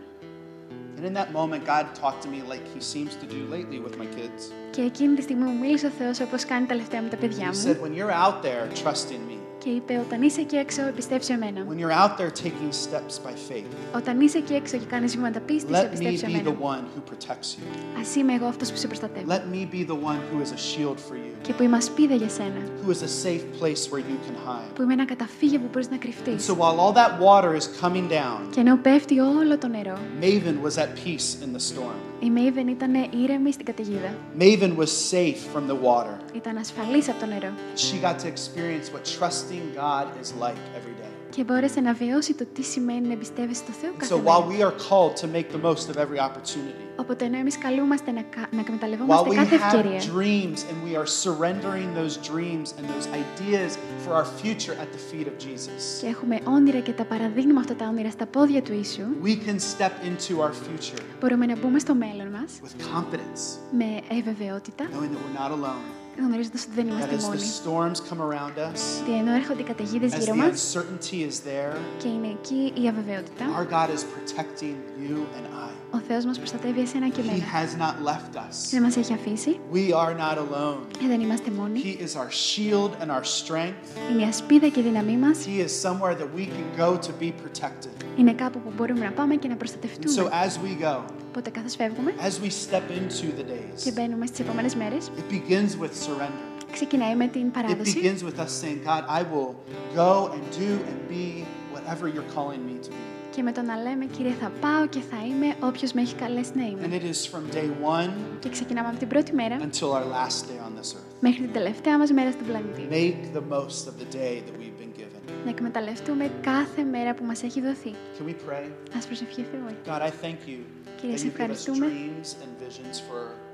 And 0.97 1.05
in 1.09 1.13
that 1.21 1.31
moment, 1.39 1.61
God 1.73 1.85
talked 2.03 2.21
to 2.25 2.29
me 2.33 2.39
like 2.53 2.63
He 2.75 2.81
seems 2.93 3.11
to 3.21 3.25
do 3.35 3.39
lately 3.55 3.79
with 3.85 3.95
my 4.01 4.07
kids. 4.17 4.39
Και 4.71 4.81
εκείνη 4.81 5.15
τη 5.15 5.21
στιγμή 5.21 5.43
μου 5.43 5.57
μίλησε 5.59 5.85
ο 5.85 5.89
Θεός 5.89 6.19
όπως 6.19 6.45
κάνει 6.45 6.65
τελευταία 6.65 7.01
με 7.01 7.09
τα 7.09 7.15
παιδιά 7.17 7.49
He 7.49 7.55
μου. 7.55 7.63
said, 7.65 7.77
When 7.85 7.93
you're 7.97 8.15
out 8.25 8.37
there 8.47 8.63
trusting 8.83 9.21
me, 9.31 9.37
Και 9.58 9.70
Και 9.70 9.76
είπε, 9.76 10.00
όταν 10.06 10.22
είσαι 10.22 10.40
εκεί 10.40 10.56
έξω, 10.56 10.82
εμπιστεύσου 10.86 11.32
εμένα. 11.32 11.66
When 11.68 11.78
you're 11.78 11.98
out 12.04 12.16
there 12.20 12.30
taking 12.44 12.70
steps 12.86 13.14
by 13.26 13.32
faith, 13.52 13.96
Όταν 13.96 14.20
είσαι 14.20 14.38
εκεί 14.38 14.52
έξω 14.54 14.76
και 14.76 14.84
κάνεις 14.84 15.16
βήματα 15.16 15.40
πίστης, 15.40 15.70
let 15.76 15.82
me 15.82 15.84
εμπιστεύσου 15.84 16.26
be 16.26 16.28
the 16.28 16.38
εμένα. 16.38 16.56
one 16.60 16.84
who 16.94 17.10
protects 17.10 17.50
you. 17.58 18.00
Ας 18.00 18.14
είμαι 18.16 18.32
εγώ 18.34 18.46
αυτός 18.46 18.70
που 18.70 18.76
σε 18.76 18.86
προστατεύει. 18.86 19.26
Let 19.28 19.54
me 19.54 19.74
be 19.74 19.86
the 19.90 19.94
one 20.10 20.18
who 20.28 20.36
is 20.44 20.50
a 20.52 20.60
shield 20.70 20.96
for 20.96 21.14
you, 21.14 21.32
Και 21.42 21.52
που 21.52 21.62
είμαι 21.62 21.76
ασπίδα 21.76 22.14
για 22.14 22.28
σένα. 22.28 22.60
who 22.86 22.90
is 22.90 23.00
a 23.02 23.26
safe 23.26 23.44
place 23.60 23.82
where 23.90 24.02
you 24.10 24.18
can 24.26 24.36
hide. 24.48 24.74
Που 24.74 24.82
είμαι 24.82 24.92
ένα 24.92 25.04
καταφύγιο 25.04 25.58
που 25.58 25.66
μπορείς 25.72 25.88
να 25.90 25.96
And 25.96 26.00
κρυφτείς. 26.00 26.46
so 26.50 26.52
while 26.54 26.78
all 26.84 26.92
that 27.02 27.12
water 27.20 27.56
is 27.60 27.66
coming 27.84 28.08
down, 28.10 28.40
Και 28.50 28.60
ενώ 28.60 28.76
πέφτει 28.76 29.18
όλο 29.20 29.58
το 29.58 29.68
νερό, 29.68 29.98
Maven 30.20 30.66
was 30.66 30.76
at 30.82 30.88
peace 31.04 31.28
in 31.44 31.56
the 31.56 31.74
storm. 31.74 31.98
η 32.20 32.30
Μέιβεν 32.30 32.68
ήταν 32.68 32.94
ήρεμη 33.22 33.52
στην 33.52 33.64
καταιγίδα. 33.64 34.14
Maven 34.38 34.72
was 34.82 34.90
safe 35.14 35.40
from 35.54 35.64
the 35.70 35.76
water. 35.88 36.16
Ήταν 36.36 36.56
ασφαλής 36.56 37.08
από 37.08 37.20
το 37.20 37.26
νερό. 37.26 37.52
She 37.76 38.04
got 38.06 38.16
to 38.22 38.26
experience 38.34 38.86
what 38.94 39.04
trusting 39.45 39.65
God 39.75 40.05
is 40.21 40.29
like 40.45 40.61
every 40.79 40.95
day. 41.01 41.09
Και 41.29 41.43
μπόρεσε 41.43 41.79
να 41.79 41.93
βιώσει 41.93 42.33
το 42.33 42.45
τι 42.53 42.63
σημαίνει 42.63 43.07
να 43.07 43.13
εμπιστεύεσαι 43.13 43.61
στο 43.63 43.71
Θεό 43.71 43.91
And 43.91 43.97
κάθε 43.99 44.15
so 44.15 44.17
while 44.17 44.45
μέρα. 44.47 44.51
we 44.51 44.71
are 44.71 44.75
called 44.89 45.15
to 45.23 45.27
make 45.35 45.47
the 45.57 45.61
most 45.67 45.89
of 45.89 45.95
every 45.97 46.19
opportunity, 46.19 46.85
Οπότε 46.95 47.25
ενώ 47.25 47.37
εμείς 47.37 47.57
καλούμαστε 47.57 48.11
να, 48.11 48.21
κα- 48.21 48.39
να 48.51 48.57
while 48.57 48.59
εκμεταλλευόμαστε 48.65 49.29
we 49.29 49.35
κάθε 49.35 49.57
have 49.57 49.75
ευκαιρία 49.75 49.99
dreams 49.99 50.57
and 50.69 50.77
we 50.87 50.95
are 51.01 51.07
surrendering 51.25 51.87
those 51.99 52.15
dreams 52.31 52.67
and 52.77 52.83
those 52.93 53.07
ideas 53.23 53.71
for 54.05 54.11
our 54.19 54.25
future 54.41 54.75
at 54.83 54.89
the 54.95 55.01
feet 55.11 55.27
of 55.27 55.35
Jesus, 55.45 55.81
και 56.01 56.07
έχουμε 56.07 56.39
όνειρα 56.43 56.79
και 56.79 56.91
τα 56.91 57.03
παραδείγνουμε 57.05 57.59
αυτά 57.59 57.75
τα 57.75 57.87
όνειρα 57.87 58.09
στα 58.09 58.25
πόδια 58.25 58.61
του 58.61 58.73
Ιησού, 58.73 59.03
we 59.23 59.35
can 59.47 59.57
step 59.77 59.93
into 60.09 60.33
our 60.43 60.51
future 60.65 61.01
μπορούμε 61.19 61.45
να 61.45 61.55
μπούμε 61.57 61.79
στο 61.79 61.93
μέλλον 61.95 62.27
μας 62.27 62.51
with 62.63 62.95
confidence, 62.95 63.41
με 63.71 64.17
ευεβαιότητα, 64.19 64.83
knowing 64.91 65.11
that 65.13 65.21
we're 65.23 65.39
not 65.43 65.51
alone, 65.59 65.85
Γνωρίζοντας 66.24 66.62
ότι 66.64 66.72
δεν 66.74 66.84
that 66.86 66.88
είμαστε 66.90 67.16
as 67.16 67.20
the 67.20 67.22
μόνοι. 67.22 67.40
storms 67.62 67.98
come 68.08 68.20
around 68.20 68.56
us, 68.72 68.80
Και 69.06 69.12
ενώ 69.12 69.32
έρχονται 69.32 69.60
οι 69.60 69.64
καταιγίδες 69.64 70.12
as 70.14 70.18
γύρω 70.18 70.32
the 70.34 70.36
μας 70.36 70.74
uncertainty 70.76 71.14
is 71.28 71.36
there, 71.48 71.76
και 71.98 72.08
είναι 72.08 72.26
εκεί 72.26 72.72
η 72.82 72.88
αβεβαιότητα, 72.88 73.44
our 73.58 73.66
God 73.72 73.88
is 73.96 74.02
protecting 74.14 74.76
you 75.08 75.16
and 75.38 75.46
I. 75.68 75.70
ο 75.91 75.97
Θεός 76.07 76.25
μας 76.25 76.37
προστατεύει 76.37 76.79
εσένα 76.81 77.09
και 77.09 77.21
He 77.21 77.29
εμένα. 77.29 77.43
has 77.53 77.69
not 77.83 78.07
left 78.09 78.35
us. 78.37 78.55
Δεν 78.71 78.81
μας 78.81 78.95
έχει 78.97 79.13
αφήσει 79.13 79.59
We 79.73 79.77
are 79.93 80.13
not 80.17 80.37
alone. 80.37 80.77
και 80.99 81.07
δεν 81.07 81.21
είμαστε 81.21 81.51
μόνοι. 81.51 81.81
He 81.83 82.03
is 82.03 82.15
our 82.21 82.29
shield 82.29 82.91
and 83.03 83.09
our 83.09 83.23
strength. 83.23 84.11
Είναι 84.11 84.21
η 84.21 84.25
ασπίδα 84.27 84.67
και 84.67 84.79
η 84.79 84.83
δύναμή 84.83 85.17
μας. 85.17 85.37
He 85.45 85.65
is 85.65 85.89
somewhere 85.89 86.15
that 86.21 86.29
we 86.37 86.45
can 86.45 86.79
go 86.81 86.97
to 87.07 87.11
be 87.23 87.31
protected. 87.43 88.05
Είναι 88.17 88.33
κάπου 88.33 88.59
που 88.59 88.71
μπορούμε 88.75 89.05
να 89.05 89.11
πάμε 89.11 89.35
και 89.35 89.47
να 89.47 89.53
And 89.53 89.57
so 89.57 89.59
προστατευτούμε. 89.59 90.29
as 90.45 90.51
we 90.65 90.83
go, 90.83 90.99
Οπότε 91.27 91.49
καθώς 91.49 91.75
φεύγουμε 91.75 92.13
as 92.19 92.45
we 92.45 92.49
step 92.49 92.85
into 92.99 93.25
the 93.39 93.43
και 93.83 93.89
days, 93.89 93.93
μπαίνουμε 93.93 94.25
στις 94.25 94.39
επόμενες 94.39 94.75
μέρες, 94.75 95.11
it 95.17 95.33
begins 95.33 95.81
with 95.83 95.93
surrender. 96.07 96.65
ξεκινάει 96.71 97.15
με 97.15 97.27
την 97.27 97.47
It 97.47 97.53
παράδοση 97.53 97.99
begins 98.01 98.23
with 98.23 98.39
us 98.39 98.51
saying, 98.61 98.79
God, 98.85 99.03
I 99.19 99.21
will 99.33 99.53
go 99.95 100.31
and 100.33 100.43
do 100.63 100.71
and 100.89 100.97
be 101.15 101.45
whatever 101.73 102.07
you're 102.13 102.31
calling 102.35 102.61
me 102.69 102.75
to 102.85 102.89
be. 102.89 102.95
Και 103.36 103.42
με 103.42 103.52
το 103.52 103.62
να 103.62 103.76
λέμε 103.76 104.04
«Κύριε 104.04 104.32
θα 104.40 104.50
πάω 104.60 104.86
και 104.86 105.00
θα 105.10 105.16
είμαι 105.26 105.54
όποιος 105.68 105.92
με 105.92 106.00
έχει 106.00 106.14
καλέσει 106.14 106.50
να 106.54 106.62
And 106.64 106.70
είμαι». 106.70 106.96
it 106.96 107.02
is 107.14 107.20
from 107.32 107.44
day 107.56 107.68
one 108.00 108.10
Και 108.38 108.48
ξεκινάμε 108.48 108.88
από 108.88 108.98
την 108.98 109.08
πρώτη 109.08 109.32
μέρα 109.32 109.56
until 109.60 109.88
our 109.98 110.06
last 110.18 110.40
day 110.50 110.58
on 110.66 110.72
this 110.80 110.90
earth. 110.96 111.14
μέχρι 111.20 111.40
την 111.40 111.52
τελευταία 111.52 111.98
μας 111.98 112.10
μέρα 112.12 112.30
στον 112.32 112.46
πλανήτη. 112.46 112.82
Make 112.90 113.36
the 113.38 113.42
most 113.54 113.80
of 113.90 113.94
the 114.02 114.08
day 114.16 114.34
that 114.46 114.54
we've 114.60 114.78
been 114.82 115.00
given. 115.00 115.20
Να 115.44 115.50
εκμεταλλευτούμε 115.50 116.30
κάθε 116.40 116.82
μέρα 116.82 117.14
που 117.14 117.24
μας 117.24 117.42
έχει 117.42 117.60
δοθεί. 117.60 117.90
Can 118.18 118.24
we 118.28 118.34
pray? 118.50 118.66
Ας 118.96 119.06
προσευχηθούμε. 119.06 119.76
God, 119.86 120.00
I 120.00 120.10
thank 120.24 120.48
you 120.50 120.58
Κύριε, 121.00 121.14
that 121.14 121.18
σε 121.18 121.26
you 121.26 121.28
give 121.28 121.30
us 121.30 121.40
ευχαριστούμε. 121.40 121.86
dreams 121.86 122.28
and 122.42 122.50
visions 122.66 122.96
for 123.08 123.18
our 123.18 123.34
future. 123.34 123.45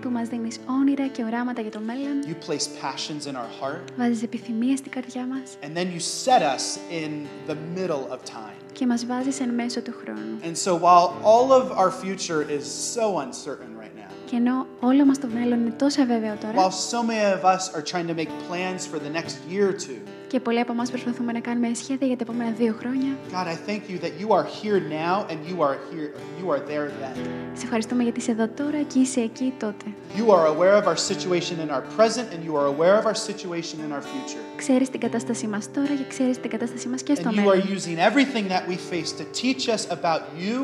Που 0.00 0.10
μας 0.10 0.28
δίνεις 0.28 0.58
όνειρα 0.66 1.06
και 1.06 1.24
οράματα 1.24 1.60
για 1.60 1.70
το 1.70 1.80
μέλλον, 1.80 2.22
You 2.26 2.50
place 2.50 2.66
passions 2.84 3.26
in 3.30 3.34
our 3.34 3.50
heart, 3.62 3.92
βάζεις 3.96 4.22
επιθυμίες 4.22 4.78
στην 4.78 4.92
καρδιά 4.92 5.26
μας 5.26 5.56
and 5.62 5.76
then 5.76 5.86
you 5.86 6.00
set 6.24 6.42
us 6.42 6.78
in 7.04 7.10
the 7.50 7.56
middle 7.78 8.12
of 8.12 8.16
time. 8.16 8.56
και 8.72 8.86
μας 8.86 9.06
βάζεις 9.06 9.40
εν 9.40 9.48
μέσω 9.54 9.80
του 9.82 9.94
χρόνου. 10.02 10.38
And 10.42 10.56
so 10.56 10.72
while 10.78 11.08
all 11.22 11.52
of 11.62 11.78
our 11.78 11.90
future 11.90 12.42
is 12.58 12.64
so 12.94 13.18
uncertain 13.18 13.72
right 13.82 13.96
now, 13.98 14.12
Και 14.30 14.36
ενώ 14.36 14.66
όλο 14.80 15.04
μας 15.04 15.18
το 15.18 15.28
μέλλον 15.34 15.60
είναι 15.60 15.70
τόσο 15.78 16.02
αβέβαιο 16.02 16.36
τώρα 16.40 16.54
while 16.54 16.72
so 16.72 17.02
many 17.02 17.40
of 17.40 17.44
us 17.44 17.74
are 17.76 17.82
trying 17.92 18.06
to 18.06 18.14
make 18.14 18.30
plans 18.50 18.86
for 18.86 18.98
the 18.98 19.12
next 19.20 19.34
year 19.52 19.68
or 19.68 19.76
two, 19.88 20.00
και 20.34 20.40
πολλοί 20.40 20.60
από 20.60 20.72
εμάς 20.72 20.90
προσπαθούμε 20.90 21.32
να 21.32 21.40
κάνουμε 21.40 21.74
σχέδια 21.74 22.06
για 22.06 22.16
τα 22.16 22.24
επόμενα 22.28 22.50
δύο 22.50 22.74
χρόνια, 22.78 23.10
God, 23.32 23.46
I 23.46 23.56
thank 23.68 23.82
you 23.90 23.98
that 24.04 24.14
you 24.22 24.28
are 24.38 24.46
here 24.60 24.80
now 25.04 25.16
and 25.30 25.38
you 25.50 25.56
are 25.66 25.76
here, 25.92 26.10
you 26.40 26.46
are 26.54 26.62
there 26.70 26.88
then. 27.00 27.16
σε 27.54 27.64
ευχαριστούμε 27.64 28.02
γιατί 28.02 28.18
είσαι 28.20 28.30
εδώ 28.30 28.48
τώρα 28.48 28.82
και 28.82 28.98
είσαι 28.98 29.20
εκεί 29.20 29.52
τότε. 29.58 29.84
You 30.16 30.26
are 30.36 30.46
aware 30.54 30.76
of 30.82 30.86
our 30.90 30.96
situation 31.12 31.56
in 31.64 31.70
our 31.70 31.84
present 31.98 32.26
and 32.34 32.40
you 32.48 32.54
are 32.60 32.66
aware 32.74 32.96
of 33.00 33.04
our 33.06 33.18
situation 33.28 33.76
in 33.86 33.92
our 33.96 34.02
future. 34.12 34.42
Ξέρεις 34.56 34.90
την 34.90 35.00
κατάστασή 35.00 35.46
μας 35.46 35.70
τώρα 35.72 35.94
και 35.94 36.04
ξέρεις 36.08 36.40
την 36.40 36.50
κατάστασή 36.50 36.88
μας 36.88 37.02
και 37.02 37.14
στο 37.14 37.30
And 37.30 37.32
you 37.32 37.38
are 37.38 37.56
μέλλον. 37.56 37.76
using 37.76 37.98
everything 38.10 38.48
that 38.48 38.64
we 38.68 38.76
face 38.92 39.12
to 39.20 39.24
teach 39.42 39.68
us 39.76 39.82
about 39.98 40.22
you 40.44 40.58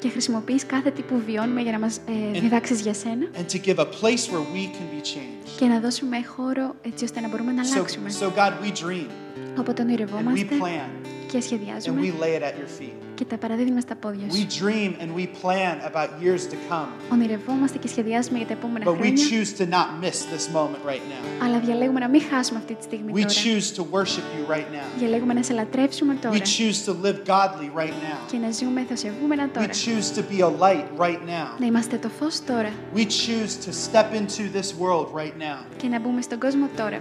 Και 0.00 0.08
χρησιμοποιείς 0.08 0.66
κάθε 0.66 0.90
τι 0.90 1.02
που 1.02 1.22
βιώνουμε 1.26 1.60
για 1.60 1.72
να 1.72 1.78
μας 1.78 1.96
ε, 2.34 2.40
διδάξεις 2.40 2.80
για 2.80 2.94
σένα 2.94 3.26
and 3.34 3.52
to 3.52 3.60
give 3.66 3.74
a 3.78 3.84
place 3.84 4.30
where 4.30 4.44
we 4.54 4.64
can 4.74 4.86
be 4.94 5.02
changed. 5.02 5.48
και 5.58 5.66
να 5.66 5.80
δώσουμε 5.80 6.16
χώρο 6.36 6.74
έτσι 6.82 7.04
ώστε 7.04 7.20
να 7.20 7.28
μπορούμε 7.28 7.52
να 7.52 7.62
So, 7.62 7.66
αλλάξουμε. 7.74 8.10
so 8.20 8.24
God, 8.24 8.52
we 8.64 8.72
dream 8.86 9.06
Οπότε 9.58 9.82
and 9.82 9.84
we 9.84 9.88
ονειρευόμαστε 9.88 10.56
plan 10.60 11.17
και 11.28 11.38
and 11.38 11.42
σχεδιάζουμε 11.42 12.00
we 12.00 12.22
lay 12.22 12.40
it 12.40 12.42
at 12.42 12.54
your 12.60 12.82
feet. 12.82 12.92
και 13.14 13.24
τα 13.24 13.36
παραδίδουμε 13.36 13.80
στα 13.80 13.94
πόδια 13.94 14.26
We 14.30 14.34
σου. 14.34 14.64
dream 14.64 14.90
and 15.02 15.08
we 15.20 15.26
plan 15.42 15.74
about 15.92 16.08
years 16.24 16.42
to 16.52 16.56
come, 16.70 16.88
Ονειρευόμαστε 17.12 17.78
και 17.78 17.88
σχεδιάζουμε 17.88 18.38
για 18.38 18.46
τα 18.46 18.52
επόμενα 18.52 18.84
but 18.84 18.94
we 18.94 18.98
χρόνια, 18.98 19.24
choose 19.30 19.52
to 19.60 19.64
not 19.76 19.88
miss 20.04 20.18
this 20.34 20.52
moment 20.54 20.82
right 20.92 21.02
now. 21.14 21.44
αλλά 21.44 21.58
διαλέγουμε 21.58 22.00
να 22.00 22.08
μην 22.08 22.22
χάσουμε 22.30 22.58
αυτή 22.58 22.74
τη 22.74 22.82
στιγμή 22.82 23.12
We 23.14 23.20
τώρα. 23.20 23.28
choose 23.44 23.66
to 23.78 23.82
worship 23.96 24.26
you 24.36 24.52
right 24.54 24.68
now. 24.76 24.98
Διαλέγουμε 24.98 25.34
να 25.34 25.42
σε 25.42 25.52
λατρεύσουμε 25.52 26.14
τώρα 26.14 26.36
We 26.36 26.40
choose 26.40 26.78
to 26.88 26.92
live 27.06 27.18
godly 27.26 27.70
right 27.82 27.96
now. 28.08 28.18
και 28.30 28.36
να 28.36 28.50
ζούμε 28.50 28.84
θεοσεβούμενα 28.88 29.44
We 29.46 29.54
τώρα. 29.54 29.68
choose 29.70 30.08
to 30.18 30.22
be 30.32 30.40
a 30.40 30.50
light 30.64 30.86
right 31.06 31.20
now. 31.28 31.48
Να 31.58 31.66
είμαστε 31.66 31.96
το 31.96 32.08
φως 32.08 32.44
τώρα 32.44 32.70
We 32.94 33.00
choose 33.04 33.52
to 33.66 33.70
step 33.90 34.14
into 34.20 34.42
this 34.58 34.68
world 34.82 35.06
right 35.22 35.36
now. 35.42 35.58
και 35.76 35.88
να 35.88 36.00
μπούμε 36.00 36.20
στον 36.22 36.38
κόσμο 36.38 36.68
τώρα. 36.76 37.00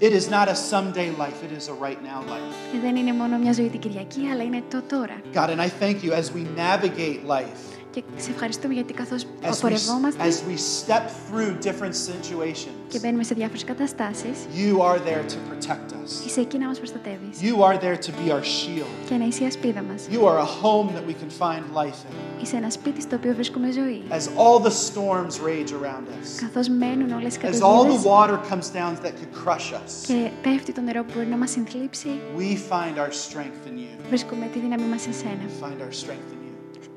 It 0.00 0.12
is 0.12 0.30
not 0.30 0.48
a 0.48 0.54
someday 0.54 1.10
life, 1.22 1.38
it 1.46 1.52
is 1.58 1.68
a 1.68 1.74
right 1.86 2.02
now 2.02 2.20
life. 2.34 2.54
Και 2.72 2.78
δεν 2.82 2.96
είναι 2.96 3.12
μόνο 3.12 3.38
μια 3.38 3.52
ζωή 3.52 3.68
την 3.68 3.80
Κυριακή, 3.80 4.28
αλλά 4.32 4.42
είναι 4.42 4.62
το 4.70 4.82
τώρα. 4.88 5.20
God, 5.34 5.50
and 5.50 5.60
I 5.60 5.68
thank 5.82 6.02
you 6.04 6.12
as 6.12 6.32
we 6.32 6.42
navigate 6.56 7.20
life, 7.26 7.73
Και 7.95 8.03
σε 8.17 8.31
ευχαριστούμε 8.31 8.73
γιατί 8.73 8.93
καθώς 8.93 9.25
as 9.41 9.53
we, 9.53 9.61
πορευόμαστε 9.61 10.23
as 10.23 10.33
we 10.33 10.57
step 10.57 11.03
through 11.27 11.65
different 11.67 11.93
και 12.91 12.99
situations, 12.99 12.99
μπαίνουμε 13.01 13.23
σε 13.23 13.33
διάφορες 13.33 13.63
καταστάσεις, 13.63 14.37
you 14.55 14.81
are 14.81 14.97
there 14.97 15.23
to 15.31 15.37
protect 15.49 15.91
us. 15.91 16.25
είσαι 16.25 16.39
εκεί 16.39 16.57
να 16.57 16.67
μας 16.67 16.77
προστατεύεις 16.77 17.39
You 17.41 17.55
are 17.63 17.77
there 17.77 17.97
to 18.05 18.09
be 18.09 18.31
our 18.31 18.43
shield. 18.43 19.07
και 19.09 19.15
να 19.15 19.25
είσαι 19.25 19.43
η 19.43 19.47
ασπίδα 19.47 19.81
μας. 19.81 20.07
You 20.11 20.19
are 20.19 20.37
a 20.37 20.49
home 20.63 20.87
that 20.95 21.05
we 21.09 21.13
can 21.21 21.29
find 21.43 21.61
life 21.83 21.99
in. 22.09 22.41
Είσαι 22.41 22.55
ένα 22.55 22.69
σπίτι 22.69 23.01
στο 23.01 23.15
οποίο 23.15 23.33
βρίσκουμε 23.33 23.71
ζωή. 23.71 24.03
As 24.09 24.25
all 24.43 24.59
the 24.67 24.73
storms 24.89 25.35
rage 25.49 25.71
around 25.71 26.05
us, 26.17 26.41
Καθώς 26.41 26.67
μένουν 26.69 27.11
όλες 27.11 27.35
οι 27.35 27.39
as 27.41 27.47
all 27.47 27.49
the 27.49 27.57
καταιγίδες 27.57 28.03
water 28.03 28.37
comes 28.51 28.67
down 28.79 28.91
that 29.03 29.13
could 29.19 29.33
crush 29.45 29.73
us, 29.73 30.05
και 30.07 30.29
πέφτει 30.41 30.71
το 30.71 30.81
νερό 30.81 31.03
που 31.03 31.11
μπορεί 31.15 31.27
να 31.27 31.37
μας 31.37 31.51
συνθλίψει, 31.51 32.09
we 32.37 32.71
find 32.71 32.95
our 33.03 33.11
strength 33.11 33.69
in 33.69 33.77
you. 33.83 34.05
βρίσκουμε 34.09 34.45
τη 34.53 34.59
δύναμη 34.59 34.83
μας 34.83 35.01
σε 35.01 35.11
σένα. 35.11 35.39
We 35.47 35.65
find 35.65 35.79
our 35.85 35.93
strength 36.03 36.29
in 36.31 36.34
you. 36.34 36.34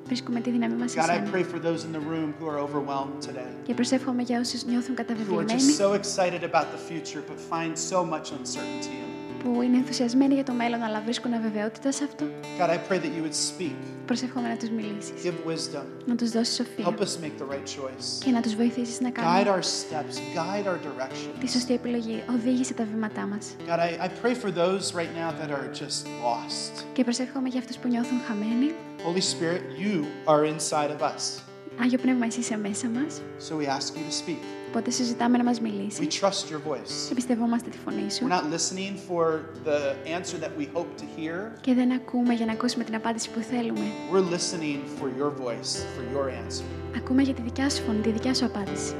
Βρίσκουμε 0.07 0.39
τη 0.41 0.49
δύναμη 0.49 0.73
μας 0.75 0.91
σε 0.91 0.99
God, 0.99 1.03
I 1.03 1.13
σένα. 1.13 1.29
pray 1.33 1.43
for 1.43 1.59
those 1.59 1.83
in 1.85 1.91
the 1.97 2.03
room 2.13 2.33
who 2.39 2.47
are 2.49 2.59
overwhelmed 2.67 3.21
today, 3.29 3.47
Και 3.63 3.73
προσεύχομαι 3.73 4.21
για 4.21 4.39
όσους 4.39 4.65
νιώθουν 4.65 4.95
who 4.95 4.99
are 4.99 5.05
καταβεβλημένοι, 5.05 5.53
just 5.53 5.81
so 5.81 5.93
excited 5.93 6.43
about 6.51 6.65
the 6.75 6.91
future 6.91 7.21
but 7.29 7.37
find 7.55 7.73
so 7.91 8.05
much 8.05 8.27
uncertainty 8.39 8.95
in 9.03 9.07
it. 9.09 9.16
Που 9.42 9.62
είναι 9.62 9.76
ενθουσιασμένοι 9.76 10.34
για 10.34 10.44
το 10.44 10.52
μέλλον, 10.52 10.82
αλλά 10.82 11.00
βρίσκουν 11.04 11.32
αβεβαιότητα 11.32 11.92
σε 11.92 12.04
αυτό. 12.04 12.24
God, 12.58 12.70
I 12.70 12.78
pray 12.92 12.98
that 12.98 13.12
you 13.16 13.22
would 13.22 13.58
speak, 13.58 13.76
Προσεύχομαι 14.06 14.48
να 14.48 14.56
τους 14.56 14.70
μιλήσεις, 14.70 15.12
give 15.24 15.50
wisdom, 15.50 15.84
να 16.06 16.14
τους 16.14 16.30
δώσεις 16.30 16.54
σοφία 16.54 16.84
help 16.84 16.98
us 17.00 17.24
make 17.24 17.42
the 17.42 17.54
right 17.54 17.66
choice, 17.78 18.24
και 18.24 18.30
να 18.30 18.40
τους 18.40 18.54
βοηθήσεις 18.54 19.00
να 19.00 19.08
guide 19.08 19.12
κάνουν 19.12 19.46
our 19.46 19.62
steps, 19.64 20.14
guide 20.38 20.66
our 20.68 20.78
τη 20.80 20.88
directions. 20.88 21.48
σωστή 21.48 21.74
επιλογή. 21.74 22.22
Οδήγησε 22.34 22.74
τα 22.74 22.84
βήματά 22.84 23.26
μας. 23.26 23.56
God, 23.66 23.78
I, 23.78 24.04
I 24.04 24.08
pray 24.22 24.34
for 24.34 24.50
those 24.50 24.94
right 24.94 25.12
now 25.22 25.30
that 25.40 25.50
are 25.50 25.68
just 25.82 26.06
lost. 26.06 26.84
Και 26.92 27.04
προσεύχομαι 27.04 27.48
για 27.48 27.60
αυτούς 27.60 27.76
που 27.76 27.88
νιώθουν 27.88 28.18
χαμένοι. 28.26 28.72
Holy 29.06 29.20
Spirit, 29.20 29.62
you 29.82 30.04
are 30.26 30.44
inside 30.44 30.90
of 30.90 31.02
us. 31.02 31.47
Άγιο 31.82 31.98
Πνεύμα, 31.98 32.26
εσύ 32.26 32.40
είσαι 32.40 32.56
μέσα 32.56 32.88
μας, 32.88 33.22
So 33.48 33.52
we 33.56 33.66
ask 33.66 33.94
you 33.94 34.04
to 34.10 34.28
speak. 34.28 34.38
οπότε 34.68 34.90
συζητάμε 34.90 35.36
να 35.36 35.44
μας 35.44 35.58
We 35.58 35.62
μιλήσεις. 35.62 36.20
trust 36.20 36.50
your 36.52 36.72
voice. 36.72 37.10
Εμπιστευόμαστε 37.10 37.70
τη 37.70 37.78
φωνή 37.84 38.10
σου 38.10 38.26
We're 38.26 38.32
not 38.32 38.44
listening 38.54 38.94
for 39.10 39.24
the 39.64 39.80
answer 40.16 40.38
that 40.44 40.50
we 40.60 40.66
hope 40.76 40.90
to 41.00 41.04
hear. 41.20 41.58
και 41.60 41.74
δεν 41.74 41.92
ακούμε 41.92 42.34
για 42.34 42.46
να 42.46 42.52
ακούσουμε 42.52 42.84
την 42.84 42.94
απάντηση 42.94 43.30
που 43.30 43.40
θέλουμε. 43.40 43.80
We're 44.12 44.34
listening 44.34 44.78
for 45.00 45.06
your 45.20 45.30
voice, 45.44 45.72
for 45.96 46.16
your 46.16 46.28
answer. 46.46 46.62
Ακούμε 46.96 47.22
για 47.22 47.34
τη 47.34 47.42
δικιά 47.42 47.70
σου 47.70 47.82
φωνή, 47.82 48.00
τη 48.00 48.10
δικιά 48.10 48.34
σου 48.34 48.44
απάντηση. 48.44 48.94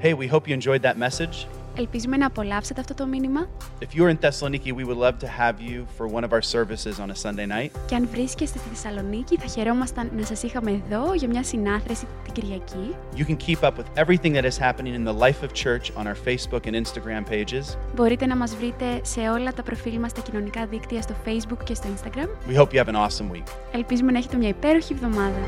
Hey, 0.00 0.14
we 0.14 0.26
hope 0.26 0.48
you 0.48 0.54
enjoyed 0.54 0.82
that 0.88 0.96
message. 0.96 1.46
Ελπίζουμε 1.76 2.16
να 2.16 2.26
απολαύσετε 2.26 2.80
αυτό 2.80 2.94
το 2.94 3.06
μήνυμα 3.06 3.48
If 3.80 3.98
you're 3.98 4.10
in 4.14 4.18
Thessaloniki, 4.26 4.72
we 4.74 4.84
would 4.84 4.96
love 5.06 5.18
to 5.18 5.28
have 5.38 5.54
you 5.60 5.86
for 5.98 6.06
one 6.16 6.24
of 6.24 6.32
our 6.32 6.42
services 6.42 6.94
on 7.00 7.10
a 7.10 7.14
Sunday 7.14 7.46
night. 7.46 7.70
και 7.86 7.94
αν 7.94 8.08
βρίσκεστε 8.12 8.58
στη 8.58 8.68
Θεσσαλονίκη 8.74 9.36
θα 9.36 9.46
χαιρόμασταν 9.46 10.10
να 10.16 10.24
σας 10.24 10.42
είχαμε 10.42 10.70
εδώ 10.70 11.14
για 11.14 11.28
μια 11.28 11.42
συνάθρηση 11.42 12.06
την 12.24 12.32
Κυριακή. 12.32 12.94
You 13.16 13.24
can 13.24 13.36
keep 13.46 13.62
up 13.62 13.72
with 13.78 14.04
everything 14.04 14.32
that 14.32 14.44
is 14.44 14.58
happening 14.58 14.94
in 14.94 15.04
the 15.04 15.18
life 15.26 15.42
of 15.46 15.52
church 15.64 15.92
on 15.98 16.06
our 16.06 16.16
Facebook 16.28 16.66
and 16.66 16.74
Instagram 16.84 17.22
pages. 17.30 17.76
Μπορείτε 17.94 18.26
να 18.26 18.36
μας 18.36 18.56
βρείτε 18.56 19.00
σε 19.02 19.20
όλα 19.20 19.52
τα 19.52 19.62
προφίλ 19.62 19.98
μας 19.98 20.10
στα 20.10 20.20
κοινωνικά 20.20 20.66
δίκτυα 20.66 21.02
στο 21.02 21.14
Facebook 21.26 21.64
και 21.64 21.74
στο 21.74 21.88
Instagram. 21.94 22.50
We 22.50 22.56
hope 22.60 22.72
you 22.72 22.84
have 22.84 22.88
an 22.88 22.96
awesome 22.96 23.34
week. 23.36 23.46
Ελπίζουμε 23.72 24.12
να 24.12 24.18
έχετε 24.18 24.36
μια 24.36 24.48
υπέροχη 24.48 24.92
εβδομάδα. 24.92 25.38